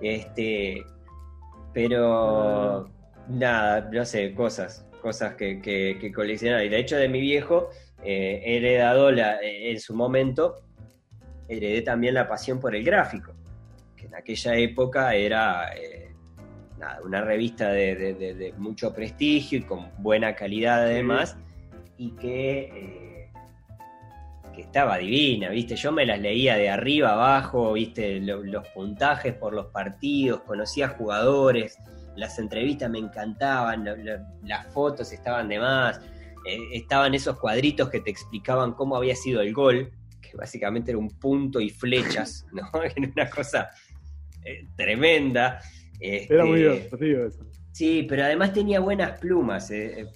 [0.00, 0.82] Este,
[1.72, 2.88] pero Ah.
[3.28, 6.64] nada, no sé, cosas, cosas que, que, que coleccionar.
[6.64, 7.70] Y de hecho de mi viejo
[8.02, 10.56] eh, he heredado la, en su momento,
[11.48, 13.34] heredé también la pasión por el gráfico,
[13.96, 16.09] que en aquella época era eh,
[16.80, 21.36] nada, una revista de, de- de- de mucho prestigio y con buena calidad además,
[21.98, 23.32] y que, eh,
[24.54, 25.76] que estaba divina, ¿viste?
[25.76, 28.18] Yo me las leía de arriba abajo, ¿viste?
[28.20, 31.78] Lo- los puntajes por los partidos, conocía jugadores,
[32.16, 36.00] las entrevistas me encantaban, lo- lo- las fotos estaban de más,
[36.46, 40.98] eh, estaban esos cuadritos que te explicaban cómo había sido el gol, que básicamente era
[40.98, 42.62] un punto y flechas, ¿no?
[42.82, 43.70] Era una cosa
[44.44, 45.60] eh, tremenda.
[46.00, 47.44] Era muy Este, divertido eso.
[47.72, 49.70] Sí, pero además tenía buenas plumas.
[49.70, 50.06] eh, eh,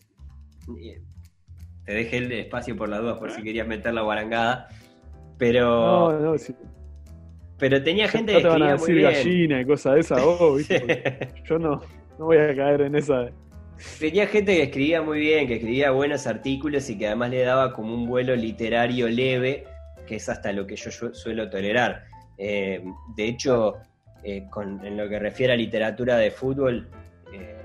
[0.83, 1.01] eh,
[1.85, 4.69] te dejé el espacio por las dudas por si querías meter la guarangada.
[5.39, 5.69] Pero,
[6.13, 6.55] No, no, sí.
[7.59, 9.13] pero tenía gente No que te van a decir bien.
[9.13, 11.29] gallina y cosas de esas, vos, ¿viste?
[11.49, 11.81] Yo no,
[12.19, 13.31] no voy a caer en esa.
[13.99, 17.73] Tenía gente que escribía muy bien, que escribía buenos artículos y que además le daba
[17.73, 19.65] como un vuelo literario leve,
[20.07, 22.05] que es hasta lo que yo, yo suelo tolerar.
[22.39, 22.83] Eh,
[23.17, 23.75] de hecho,
[24.25, 26.89] eh, con- en lo que refiere a literatura de fútbol,
[27.33, 27.61] eh,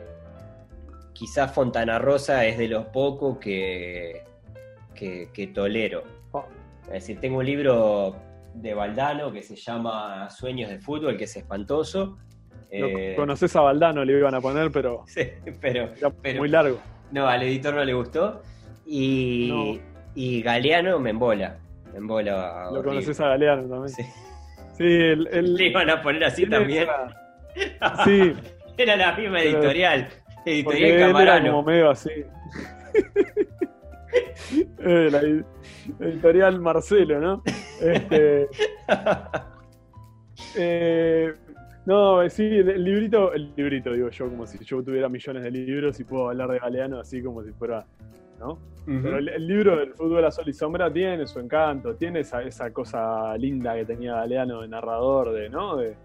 [1.14, 4.24] quizás Fontana Rosa es de los pocos que,
[4.93, 6.03] que, que tolero.
[6.32, 6.45] Oh.
[6.88, 8.16] Es decir, tengo un libro
[8.53, 12.18] de Valdano que se llama Sueños de Fútbol, que es espantoso.
[12.72, 15.22] No Eh, conoces a Valdano, le iban a poner, pero sí,
[15.62, 15.89] pero,
[16.38, 16.78] muy largo.
[17.12, 18.41] no, al editor no le gustó.
[18.86, 19.80] Y,
[20.16, 21.57] y Galeano me embola.
[21.91, 22.70] Me embola.
[22.72, 23.89] Lo conoces a Galeano también.
[23.89, 24.03] Sí.
[24.80, 26.84] Sí, el, el- Le iban a poner así también.
[26.84, 28.34] esa- Sí,
[28.78, 30.08] Era la misma editorial.
[30.46, 31.52] Editorial él era Camarano.
[31.52, 32.10] como medio así.
[34.80, 35.46] Eh, la ed-
[36.00, 37.44] editorial Marcelo, ¿no?
[37.80, 38.48] Este,
[40.58, 41.34] eh,
[41.86, 45.52] no, sí, el, el librito, el librito, digo yo, como si yo tuviera millones de
[45.52, 47.86] libros y puedo hablar de Galeano así como si fuera,
[48.40, 48.58] ¿no?
[48.86, 52.42] Pero el, el libro del fútbol a sol y sombra tiene su encanto, tiene esa,
[52.42, 55.76] esa cosa linda que tenía Galeano de narrador, de, ¿no?
[55.78, 55.96] De, de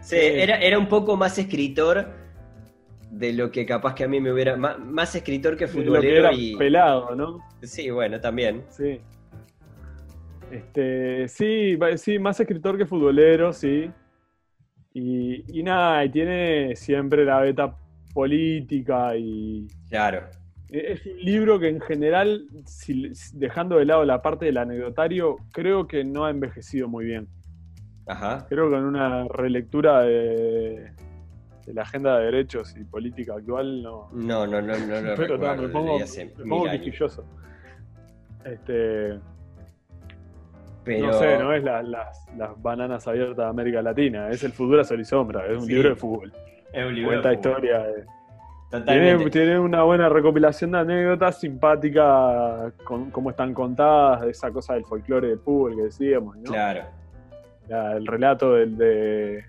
[0.00, 0.42] Sí, Eh.
[0.44, 2.06] era, era un poco más escritor
[3.10, 4.56] de lo que capaz que a mí me hubiera.
[4.56, 6.54] Más, más escritor que de lo que futbolero era y.
[6.54, 7.40] pelado, ¿no?
[7.62, 8.62] Sí, bueno, también.
[8.68, 9.00] Sí.
[10.52, 13.90] Este, sí, sí, más escritor que futbolero, sí.
[14.94, 17.76] Y, y nada, y tiene siempre la beta
[18.20, 20.22] política y Claro.
[20.70, 25.86] es un libro que en general, si- dejando de lado la parte del anecdotario, creo
[25.86, 27.28] que no ha envejecido muy bien.
[28.06, 28.46] Ajá.
[28.48, 30.90] Creo que en una relectura de,
[31.66, 35.38] de la agenda de derechos y política actual no, No, no, no, no lo pero
[35.38, 35.62] ta, recuerdo.
[35.62, 36.68] me pongo, me pongo.
[38.44, 39.18] Este,
[40.84, 44.52] Pero, No sé, no es la- las, las bananas abiertas de América Latina, es el
[44.52, 45.72] fútbol a sol y sombra, es un Sí.
[45.72, 46.32] libro de fútbol.
[47.06, 47.86] Cuenta historia.
[48.70, 49.16] Totalmente.
[49.16, 54.74] Tiene, tiene una buena recopilación de anécdotas simpática, con cómo están contadas, de esa cosa
[54.74, 56.50] del folclore del fútbol que decíamos, ¿no?
[56.50, 56.82] Claro.
[57.68, 59.44] La- el relato del de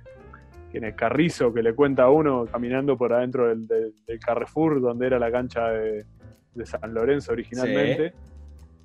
[0.71, 4.79] quién es Carrizo, que le cuenta a uno caminando por adentro del, del- del Carrefour,
[4.81, 6.05] donde era la cancha de,
[6.53, 8.13] de San Lorenzo originalmente.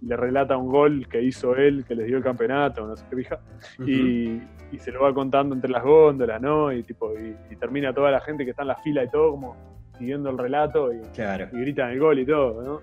[0.04, 3.16] Le relata un gol que hizo él, que les dio el campeonato, no sé qué
[3.16, 3.38] pija.
[3.86, 4.42] y,
[4.72, 6.72] y se lo va contando entre las góndolas, ¿no?
[6.72, 9.30] Y tipo, y, y termina toda la gente que está en la fila y todo
[9.32, 9.56] como
[9.98, 12.80] siguiendo el relato y, Claro, y gritan el gol y todo, ¿no?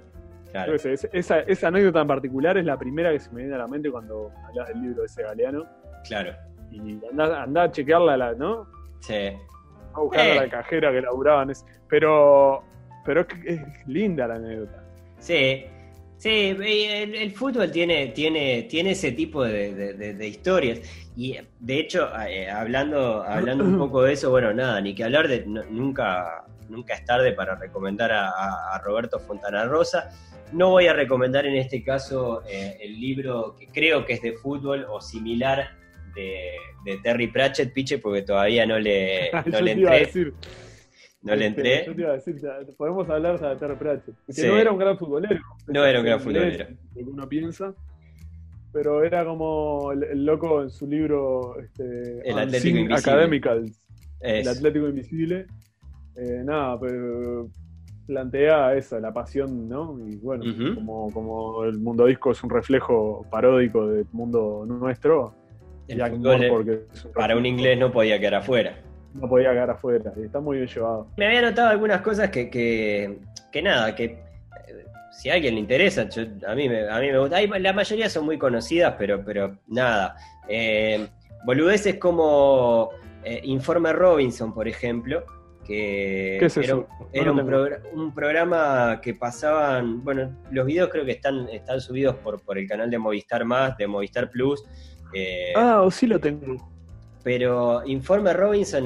[0.51, 0.67] claro.
[0.67, 3.41] Yo qué sé, es- esa, esa anécdota en particular es la primera que se me
[3.41, 5.65] viene a la mente cuando hablas del libro de ese galeano.
[6.07, 6.32] Claro.
[6.72, 8.67] Y anda, anda a chequearla, la- ¿no?
[8.99, 9.32] Sí.
[9.93, 10.38] A buscar Eh.
[10.38, 11.51] a la cajera que laburaban.
[11.89, 12.63] Pero,
[13.03, 14.84] pero es, es linda la anécdota.
[15.17, 15.65] Sí,
[16.20, 20.80] sí, el, el fútbol tiene, tiene, tiene ese tipo de, de- de- de historias.
[21.17, 25.28] Y de hecho, eh, hablando, hablando un poco de eso, bueno, nada, ni que hablar
[25.28, 30.11] de no- nunca, nunca es tarde para recomendar a, a- Roberto Fontana Rosa.
[30.51, 34.34] No voy a recomendar en este caso eh, el libro que creo que es de
[34.34, 35.72] fútbol o similar
[36.15, 36.53] de,
[36.86, 40.03] de Terry Pratchett, Piche, porque todavía no le, no Yo le entré.
[41.22, 41.84] No le entré.
[41.88, 42.36] Yo te iba a decir,
[42.78, 44.47] podemos hablar de Terry Pratchett, que Sí.
[44.47, 45.41] no era un gran futbolero.
[45.67, 46.65] No era un gran futbolero.
[46.95, 47.74] Lo que uno piensa.
[48.72, 52.95] Pero era como el, el loco en su libro este, El Atlético Unseen Invisible.
[52.95, 53.88] Academicals,
[54.22, 55.47] Es- el Atlético Invisible.
[56.15, 57.49] Eh, nada, pero
[58.05, 59.97] plantea eso, la pasión, ¿no?
[60.07, 60.43] Y bueno,
[60.76, 65.34] como, como el mundo disco es un reflejo paródico del mundo nuestro,
[65.88, 66.80] el Jack fútbol, porque
[67.15, 68.76] para un inglés no podía quedar afuera.
[69.14, 71.07] No podía quedar afuera, está muy bien llevado.
[71.18, 73.18] Me había notado algunas cosas que, que,
[73.51, 77.12] que nada, que eh, si a alguien le interesa, yo- a, mí me, a mí
[77.12, 77.38] me gusta.
[77.38, 80.16] Hay- la mayoría son muy conocidas, pero, pero nada.
[80.47, 81.07] Eh,
[81.45, 82.89] boludeces como
[83.24, 85.24] eh, Informe Robinson, por ejemplo,
[85.66, 86.78] que ¿Qué es era, eso?
[86.78, 87.57] un- era No un, lo tengo.
[87.57, 92.57] progr- un programa que pasaban, bueno, los videos creo que están, están subidos por, por
[92.57, 94.64] el canal de Movistar Más, de Movistar Plus.
[95.14, 96.55] eh, Ah, o sí lo tengo.
[97.24, 98.86] Pero Informe Robinson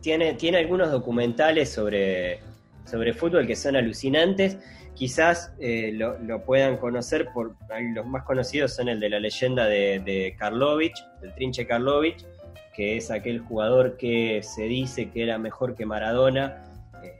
[0.00, 2.40] tiene, algunos documentales sobre,
[2.84, 4.58] sobre fútbol que son alucinantes.
[4.94, 7.54] Quizás eh, lo, lo puedan conocer por
[7.94, 12.24] los más conocidos son el de la leyenda de, de Karlovich, del Trinche Karlovich,
[12.74, 16.64] que es aquel jugador que se dice que era mejor que Maradona
[17.04, 17.14] eh,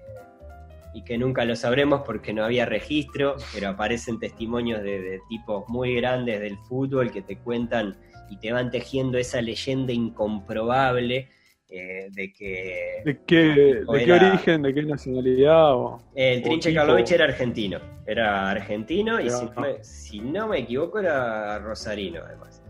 [0.94, 5.94] y que nunca lo sabremos porque no había registro, pero aparecen testimonios de tipos muy
[5.94, 7.96] grandes del fútbol que te cuentan
[8.30, 11.28] y te van tejiendo esa leyenda incomprobable
[11.70, 15.74] eh, de que ¿De qué, de qué origen, de qué nacionalidad?
[15.74, 16.02] O...
[16.14, 20.98] el Trinche Karlovich era argentino, era argentino y si no, me, si no me equivoco
[20.98, 22.62] era rosarino además.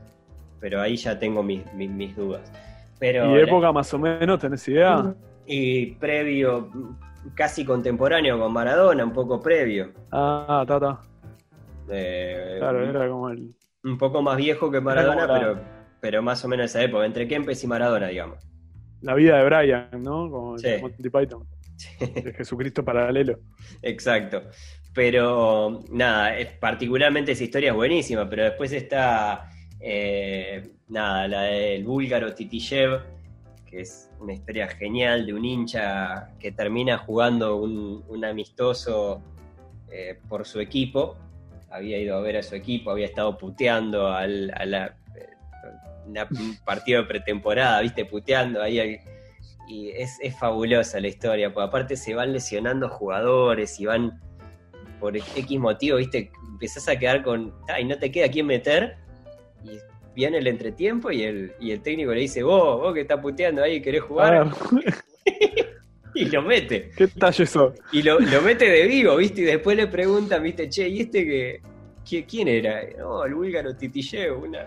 [0.60, 2.52] Pero ahí ya tengo mis, mis, mis dudas.
[2.98, 5.14] Pero ¿Y la- época más o menos, tenés idea?
[5.46, 6.68] y previo,
[7.34, 9.92] casi contemporáneo con Maradona, un poco previo.
[10.10, 11.00] Ah, ta, ta.
[11.90, 13.54] Eh, Claro, era como el...
[13.84, 15.60] un poco más viejo que Maradona, pero,
[16.00, 18.44] pero más o menos esa época, entre Kempes y Maradona, digamos.
[19.00, 20.30] la vida de Brian, ¿no?
[20.30, 20.68] Como el Sí.
[20.80, 21.46] Monty Python.
[22.00, 23.38] De Jesucristo paralelo.
[23.82, 24.42] Exacto.
[24.92, 29.48] Pero nada, es, particularmente esa historia es buenísima, pero después está
[29.78, 33.00] eh, nada, la del búlgaro Titishev,
[33.64, 39.22] que es una historia genial de un hincha que termina jugando un, un amistoso
[39.92, 41.16] eh, por su equipo,
[41.70, 46.56] había ido a ver a su equipo, había estado puteando al, a la, eh, un
[46.64, 48.98] partido de pretemporada, viste, puteando ahí.
[49.68, 54.20] y es, es, fabulosa la historia, porque aparte se van lesionando jugadores y van
[54.98, 58.96] por X motivo, viste, empezás a quedar con, ay, no te queda quién meter,
[59.62, 59.78] y
[60.14, 63.62] viene el entretiempo y el, y el técnico le dice, vos, vos que estás puteando
[63.62, 64.50] ahí, querés jugar.
[66.18, 66.90] y lo mete.
[66.96, 67.74] ¿Qué talle eso?
[67.92, 69.42] Y lo, lo, mete de vivo, ¿viste?
[69.42, 70.68] Y después le preguntan, ¿viste?
[70.68, 71.62] Che, ¿y este
[72.04, 72.82] que, quién era?
[72.98, 74.66] No, el búlgaro Titilleo, una.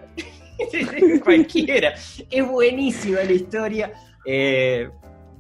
[1.24, 1.94] Cualquiera.
[2.30, 3.92] Es buenísima la historia.
[4.26, 4.90] Eh,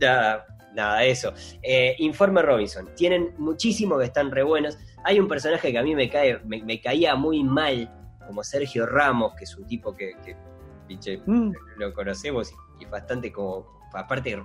[0.01, 1.33] nada, nada, eso.
[1.61, 2.89] Eh, Informe Robinson.
[2.95, 4.77] Tienen muchísimos que están re buenos.
[5.05, 7.89] Hay un personaje que a mí me, cae, me, caía muy mal,
[8.27, 11.51] como Sergio Ramos, que es un tipo que, que mm.
[11.77, 14.37] lo conocemos y, y bastante como, aparte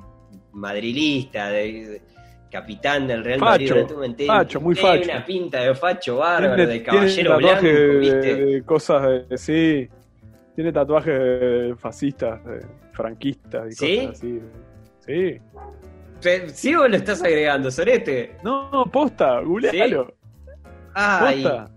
[0.52, 2.00] madrilista, de,
[2.50, 3.72] capitán del Real Madrid
[4.26, 5.00] Facho, muy facho.
[5.00, 8.34] Tiene una pinta de facho bárbaro, de caballero blanco, ¿viste?
[8.36, 9.88] De, cosas de, sí.
[10.54, 12.40] Tiene tatuajes fascistas,
[12.92, 13.96] franquistas y ¿Sí?
[13.98, 14.40] cosas así.
[15.00, 15.40] Sí.
[16.48, 18.38] ¿Sí o lo estás agregando, Sorete?
[18.42, 20.14] No, posta, googlealo.
[20.94, 21.42] Ay.
[21.42, 21.70] Posta.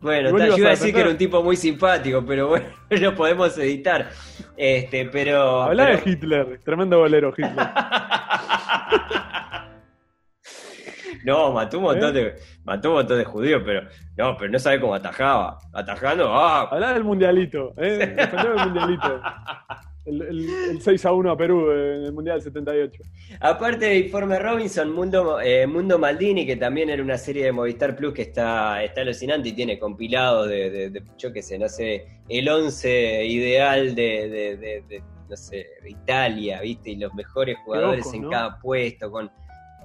[0.00, 3.56] Bueno, te ayuda a decir que era un tipo muy simpático, pero bueno, lo podemos
[3.58, 4.08] editar.
[4.56, 5.62] Este, pero.
[5.62, 7.54] Habla de Hitler, tremendo bolero Hitler.
[11.24, 12.20] no, mató un montón ¿Eh?
[12.20, 12.34] de.
[12.64, 13.82] Mató un montón de judíos, pero.
[14.16, 15.58] No, pero no sabe cómo atajaba.
[15.72, 16.68] Atajando, ah.
[16.70, 18.16] Habla del mundialito, eh.
[18.16, 19.20] del mundialito.
[20.10, 23.02] El, 6 a 1 a Perú en el Mundial 78.
[23.40, 27.94] Aparte de Informe Robinson, Mundo, eh, Mundo Maldini, que también era una serie de Movistar
[27.96, 32.20] Plus que está, está alucinante y tiene compilado de, de, yo qué sé, no sé,
[32.28, 36.90] el 11 ideal de, no sé, de Italia, ¿viste?
[36.90, 39.30] Y los mejores jugadores en cada puesto, con,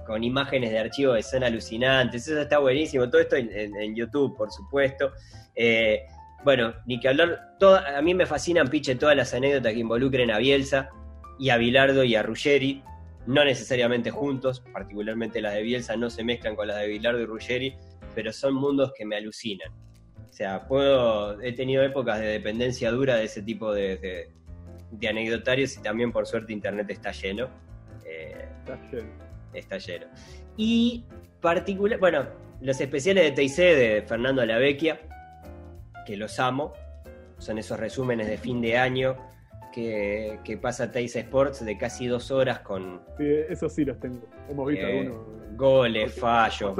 [0.06, 2.26] con imágenes de archivo que son alucinantes.
[2.26, 3.08] Eso está buenísimo.
[3.08, 5.12] Todo esto en, YouTube, por supuesto.
[5.54, 6.06] Eh,
[6.46, 10.38] bueno, ni que hablar, a mí me fascinan, piche, todas las anécdotas que involucren a
[10.38, 10.90] Bielsa
[11.40, 12.84] y a Bilardo y a Ruggeri,
[13.26, 17.26] no necesariamente juntos, particularmente las de Bielsa no se mezclan con las de Bilardo y
[17.26, 17.74] Ruggeri,
[18.14, 19.72] pero son mundos que me alucinan.
[20.30, 24.30] O sea, puedo, he tenido épocas de dependencia dura de ese tipo de,
[25.04, 27.48] anecdotarios y también por suerte internet está lleno.
[28.04, 29.08] Eh, está lleno.
[29.52, 30.06] Está lleno.
[30.56, 31.06] Y
[31.40, 32.28] particular, bueno,
[32.60, 35.00] los especiales de TIC de Fernando Alavecchia,
[36.06, 36.72] que los amo.
[37.38, 39.16] Son esos resúmenes de fin de año
[39.76, 43.02] que, pasa Teis Sports de casi dos horas con.
[43.18, 44.26] Sí, esos sí los tengo.
[44.48, 45.26] Hemos visto eh, algunos.
[45.56, 46.74] Goles, fallos,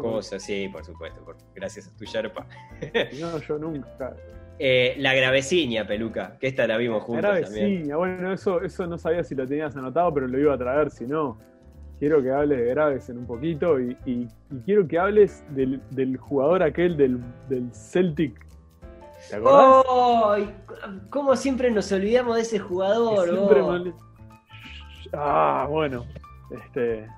[0.00, 1.20] cosas, sí, por supuesto,
[1.54, 2.46] gracias a tu Sherpa.
[3.20, 4.14] no, yo nunca.
[4.60, 7.22] Eh, la graveciña, peluca, que esta la vimos juntos.
[7.22, 10.58] La graveciña, bueno, eso, eso no sabía si lo tenías anotado, pero lo iba a
[10.58, 11.38] traer, si no.
[11.98, 14.28] Quiero que hables de Graves en un poquito y,
[14.64, 18.48] quiero que hables del, jugador aquel del, del Celtic
[19.28, 19.84] ¿Te acordás?
[19.88, 20.36] Oh,
[21.10, 23.28] ¿Cómo siempre nos olvidamos de ese jugador?
[23.28, 23.92] Siempre
[25.12, 26.06] Ah, bueno.
[26.50, 27.08] Este.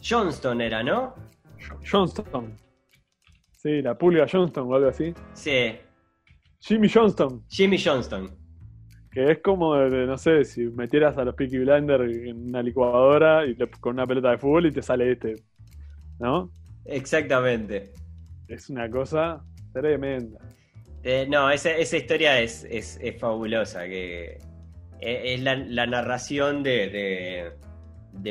[0.00, 1.14] Johnston era, ¿no?
[1.90, 2.56] Johnston.
[3.50, 5.14] Sí, la pulga Johnston o algo así.
[5.32, 5.78] Sí.
[6.60, 7.44] Jimmy Johnston.
[7.48, 8.30] Jimmy Johnston.
[9.12, 13.54] Que es como, no sé, si metieras a los Peaky Blinders en una licuadora y
[13.78, 15.34] con una pelota de fútbol y te sale este.
[16.18, 16.50] ¿No?
[16.86, 17.92] Exactamente.
[18.48, 20.38] Es una cosa tremenda.
[21.04, 22.66] Eh, no, esa, historia es,
[23.18, 24.38] fabulosa, que
[25.00, 27.52] eh, es la, narración de,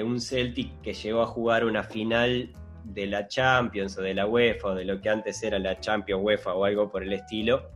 [0.04, 2.54] un Celtic que llegó a jugar una final
[2.86, 6.24] de la Champions o de la UEFA o de lo que antes era la Champions
[6.24, 7.70] UEFA o algo por el estilo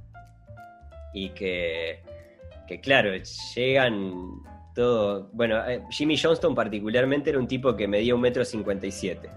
[1.13, 2.01] y que,
[2.67, 3.11] que claro,
[3.55, 4.41] llegan
[4.73, 8.91] todo, bueno, eh, Jimmy Johnston particularmente era un tipo que medía un metro cincuenta y
[8.91, 9.29] siete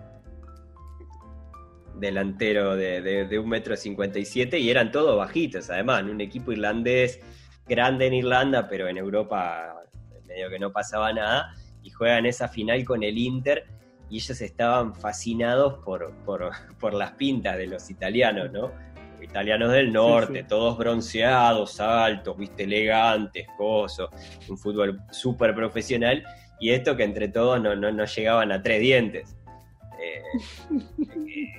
[1.95, 6.53] delantero de, de, un metro cincuenta y siete y eran todos bajitos, además, un equipo
[6.53, 7.21] irlandés
[7.67, 9.75] grande en Irlanda, pero en Europa
[10.27, 13.67] medio que no pasaba nada, y juegan esa final con el Inter
[14.11, 16.51] y ellos estaban fascinados por, por,
[16.95, 18.73] las pintas de los italianos, ¿no?
[19.23, 24.11] Italianos del norte, todos bronceados, altos, viste, elegantes, cosos,
[24.49, 26.25] un fútbol súper profesional,
[26.61, 29.37] y esto que entre todos no, no, no llegaban a tres dientes.
[30.01, 30.23] Eh,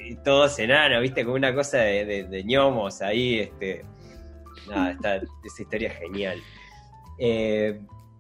[0.10, 3.84] y, todos enanos, viste, como una cosa de, ñomos ahí, este,
[4.70, 6.40] nada, esa historia es genial.
[7.18, 7.80] Eh,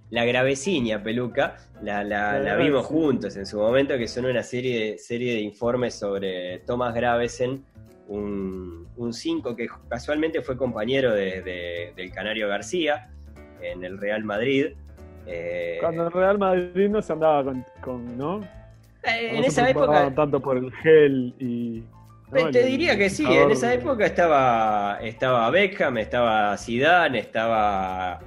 [0.09, 5.41] la Graveciña, Peluca, la, vimos juntos en su momento, que son una serie, serie de
[5.41, 7.63] informes sobre Thomas Gravesen,
[8.09, 13.09] un 5 que casualmente fue compañero de, del Canario García
[13.61, 14.73] en el Real Madrid.
[15.25, 18.41] Eh, Cuando el Real Madrid no se andaba con, con ¿no?
[19.03, 20.13] Eh, en esa época.
[20.13, 21.83] Tanto por el gel y.
[22.51, 28.19] Te diría que sí, en esa época estaba, estaba Beckham, estaba Zidane, estaba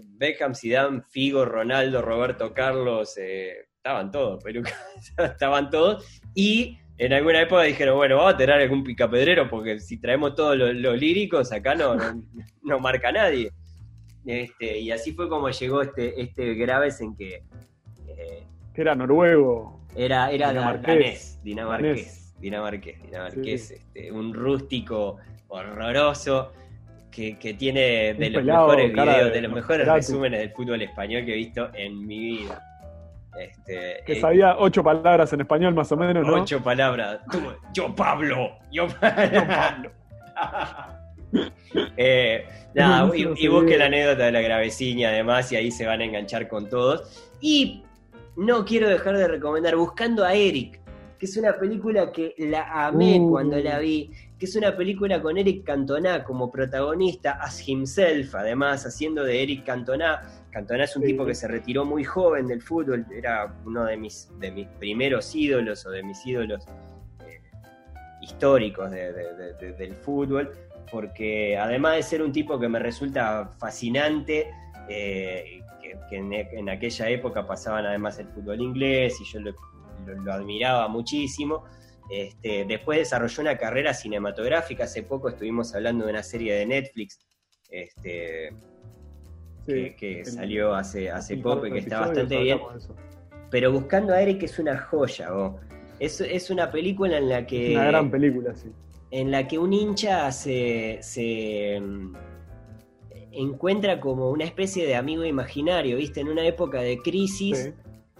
[0.00, 4.62] Beckham, Zidane, Figo, Ronaldo, Roberto Carlos, eh, estaban todos, pero
[5.18, 6.20] estaban todos.
[6.36, 10.56] Y en alguna época dijeron, bueno, vamos a tener algún picapedrero, porque si traemos todos
[10.56, 11.96] los, líricos, acá no,
[12.62, 13.52] no, marca nadie.
[14.24, 17.42] Este, y así fue como llegó este, este Graves en que...
[18.06, 18.44] Eh,
[18.74, 19.80] era noruego.
[19.94, 26.52] Era, era dinamarqués, dinamarqués, dinamarqués, dinamarqués, Este, un rústico horroroso
[27.10, 31.34] que, que tiene de los mejores videos, de, los mejores resúmenes del fútbol español que
[31.34, 32.71] he visto en mi vida.
[33.38, 36.42] Este, que sabía ocho palabras en español más o menos, ¿no?
[36.42, 37.20] Ocho palabras.
[37.72, 38.58] yo Pablo.
[38.70, 39.90] Yo, Pablo.
[41.96, 46.04] eh, nada, y, busque la anécdota de la graveciña además y ahí se van a
[46.04, 47.30] enganchar con todos.
[47.40, 47.82] Y
[48.36, 50.80] no quiero dejar de recomendar Buscando a Eric,
[51.18, 53.30] que es una película que la amé uh.
[53.30, 58.84] cuando la vi, que es una película con Eric Cantona como protagonista, as himself, además
[58.84, 60.20] haciendo de Eric Cantona
[60.52, 64.30] Cantona es un tipo que se retiró muy joven del fútbol, era uno de mis,
[64.38, 66.66] de mis primeros ídolos o de mis ídolos
[67.26, 67.40] eh,
[68.20, 70.52] históricos del fútbol,
[70.90, 74.50] porque además de ser un tipo que me resulta fascinante,
[74.90, 75.62] eh,
[76.10, 79.54] que, en, aquella época pasaban además el fútbol inglés y yo lo,
[80.30, 81.64] admiraba muchísimo,
[82.10, 87.20] este, después desarrolló una carrera cinematográfica, hace poco estuvimos hablando de una serie de Netflix,
[87.70, 88.50] este,
[89.66, 92.60] que, salió hace, hace poco y que está bastante bien.
[93.50, 95.28] Pero Buscando a Eric es una joya,
[95.98, 97.74] Es, es, una película en la que.
[97.74, 98.70] Una gran película, sí.
[99.10, 102.14] En la que un hincha se, se mm,
[103.32, 106.20] encuentra como una especie de amigo imaginario, ¿viste?
[106.20, 107.72] En una época de crisis,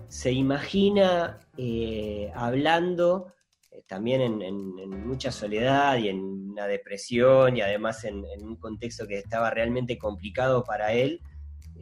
[0.09, 3.33] se imagina eh, hablando
[3.71, 9.19] eh, también en, mucha soledad y en una depresión y además en, un contexto que
[9.19, 11.21] estaba realmente complicado para él,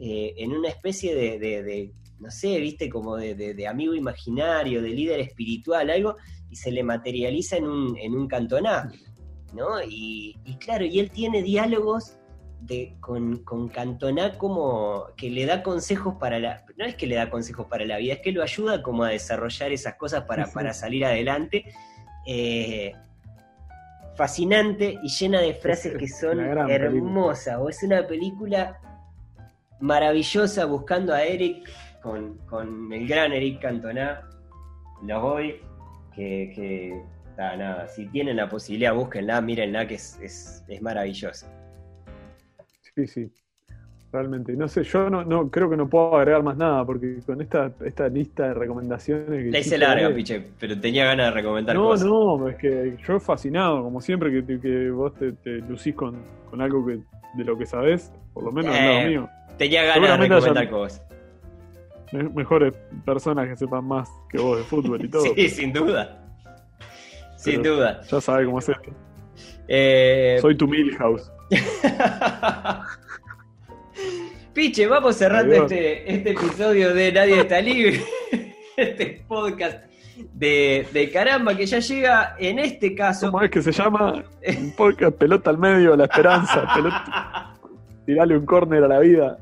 [0.03, 5.91] eh, en una especie de, no sé, viste, como de, amigo imaginario, de líder espiritual,
[5.91, 6.17] algo,
[6.49, 8.91] y se le materializa en un, en un cantoná,
[9.53, 9.79] ¿no?
[9.87, 12.17] Y, claro, y él tiene diálogos
[12.61, 16.65] de, con, con Cantoná como que le da consejos para la...
[16.77, 19.09] No es que le da consejos para la vida, es que lo ayuda como a
[19.09, 21.65] desarrollar esas cosas para, para salir adelante.
[22.25, 22.93] Eh,
[24.15, 27.57] fascinante y llena de frases que son hermosas.
[27.59, 28.79] O es una película
[29.81, 31.69] maravillosa buscando a Eric
[32.01, 32.39] con,
[32.91, 34.27] el gran Eric Cantona.
[35.03, 35.55] Los voy,
[36.15, 37.01] que, que
[37.37, 41.51] nada, si tienen la posibilidad, búsquenla, mírenla, que es, es, es maravillosa.
[42.95, 43.31] Sí, sí,
[44.11, 44.53] realmente.
[44.53, 47.71] No sé, yo no, no creo que no puedo agregar más nada, porque con esta,
[47.85, 49.51] esta lista de recomendaciones que...
[49.51, 52.07] La hice larga, piche, pero tenía ganas de recomendar no, cosas.
[52.07, 56.17] No, no, es que yo fascinado, como siempre que, que vos te, lucís con,
[56.49, 56.99] con, algo que,
[57.35, 59.29] de lo que sabés, por lo menos eh, mío.
[59.61, 61.03] Tenía ganas de recomendar cosas.
[62.11, 62.73] Mejores
[63.05, 65.23] personas que sepan más que vos de fútbol y todo.
[65.35, 66.19] sí, sin duda.
[67.37, 68.01] Sin duda.
[68.09, 68.89] Ya sabes cómo es esto.
[69.67, 70.39] Eh...
[70.41, 71.31] Soy tu Milhouse.
[74.55, 78.01] Piche, vamos cerrando este, este episodio de Nadie está libre.
[78.77, 79.85] este podcast
[80.33, 83.29] de, de, caramba que ya llega en este caso.
[83.29, 84.23] ¿Cómo es que se llama?
[84.57, 86.67] Un podcast pelota al medio, la esperanza.
[86.73, 87.53] Pelota...
[88.07, 89.37] Tirale un córner a la vida.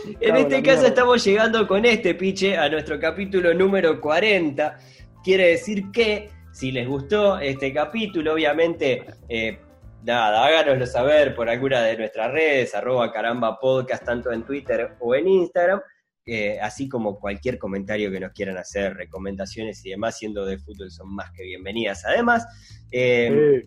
[0.20, 4.78] En este caso estamos llegando con este piche a nuestro capítulo número 40.
[5.22, 9.58] Quiere decir que si les gustó este capítulo, obviamente, eh,
[10.02, 15.14] nada, háganoslo saber por alguna de nuestras redes, arroba caramba podcast, tanto en Twitter o
[15.14, 15.80] en Instagram.
[16.26, 20.90] Eh, así como cualquier comentario que nos quieran hacer, recomendaciones y demás, siendo de fútbol
[20.90, 22.04] son más que bienvenidas.
[22.04, 22.46] Además,
[22.92, 23.66] eh,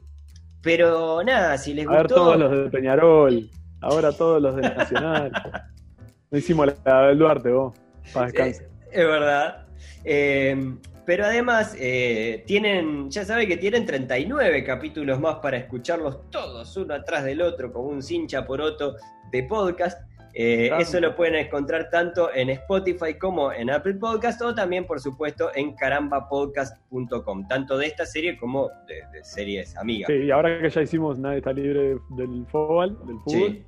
[0.61, 1.97] pero nada, si les gustó.
[1.97, 3.49] A ver todos los de Peñarol,
[3.81, 5.31] ahora todos los de Nacional.
[6.33, 7.75] No hicimos la del Duarte, vos,
[8.11, 8.65] para descansar.
[8.91, 9.67] es verdad.
[10.03, 16.75] Eh, pero además, eh, tienen, ya saben que tienen 39 capítulos más para escucharlos todos
[16.75, 18.95] uno atrás del otro, como un cincha por otro
[19.31, 20.09] de podcast.
[20.33, 24.99] Eh, eso lo pueden encontrar tanto en Spotify como en Apple Podcast o también, por
[24.99, 30.07] supuesto, en carambapodcast.com, tanto de esta serie como de, series amigas.
[30.07, 33.63] Sí, y ahora que ya hicimos Nadie está libre del fútbol, del fútbol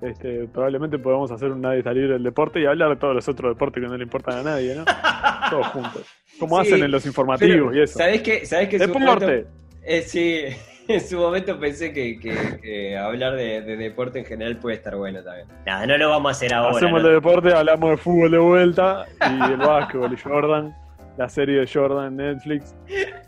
[0.00, 3.28] este, probablemente podamos hacer un Nadie está libre del deporte y hablar de todos los
[3.28, 4.84] otros deportes que no le importan a nadie, ¿no?
[5.50, 6.02] Todos juntos.
[6.38, 7.98] Como hacen en los informativos y eso.
[7.98, 8.46] ¿Sabés qué?
[8.46, 8.78] ¿Sabés qué?
[8.78, 9.46] Deporte.
[9.82, 10.40] Eh, sí,
[10.88, 15.48] en su momento pensé que, hablar de, deporte en general puede estar bueno también.
[15.66, 16.76] Nada, no lo vamos a hacer ahora.
[16.76, 20.76] Hacemos de deporte, hablamos de fútbol de vuelta y el básquetbol y Jordan,
[21.16, 22.74] la serie de Jordan Netflix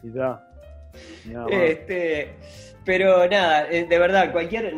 [0.03, 0.41] y ya.
[1.51, 2.35] Este,
[2.85, 4.75] pero nada, eh, de verdad, cualquier,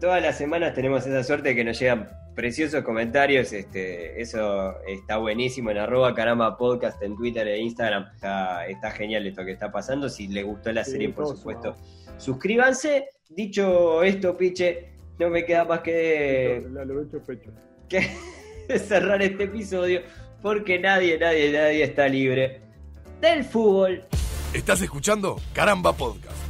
[0.00, 3.52] todas las semanas tenemos esa suerte de que nos llegan preciosos comentarios.
[3.52, 8.06] Este, eso está buenísimo en arroba caramba podcast en Twitter e Instagram.
[8.14, 10.08] Está, genial esto que está pasando.
[10.08, 11.76] Si les gustó la serie, por supuesto,
[12.18, 13.08] suscríbanse.
[13.28, 16.64] Dicho esto, Piche, no me queda más que,
[17.88, 18.10] que
[18.78, 20.02] cerrar este episodio
[20.42, 22.60] porque nadie, nadie, nadie está libre
[23.20, 24.02] del fútbol.
[24.52, 25.36] ¿Estás escuchando?
[25.52, 26.49] Caramba Podcast.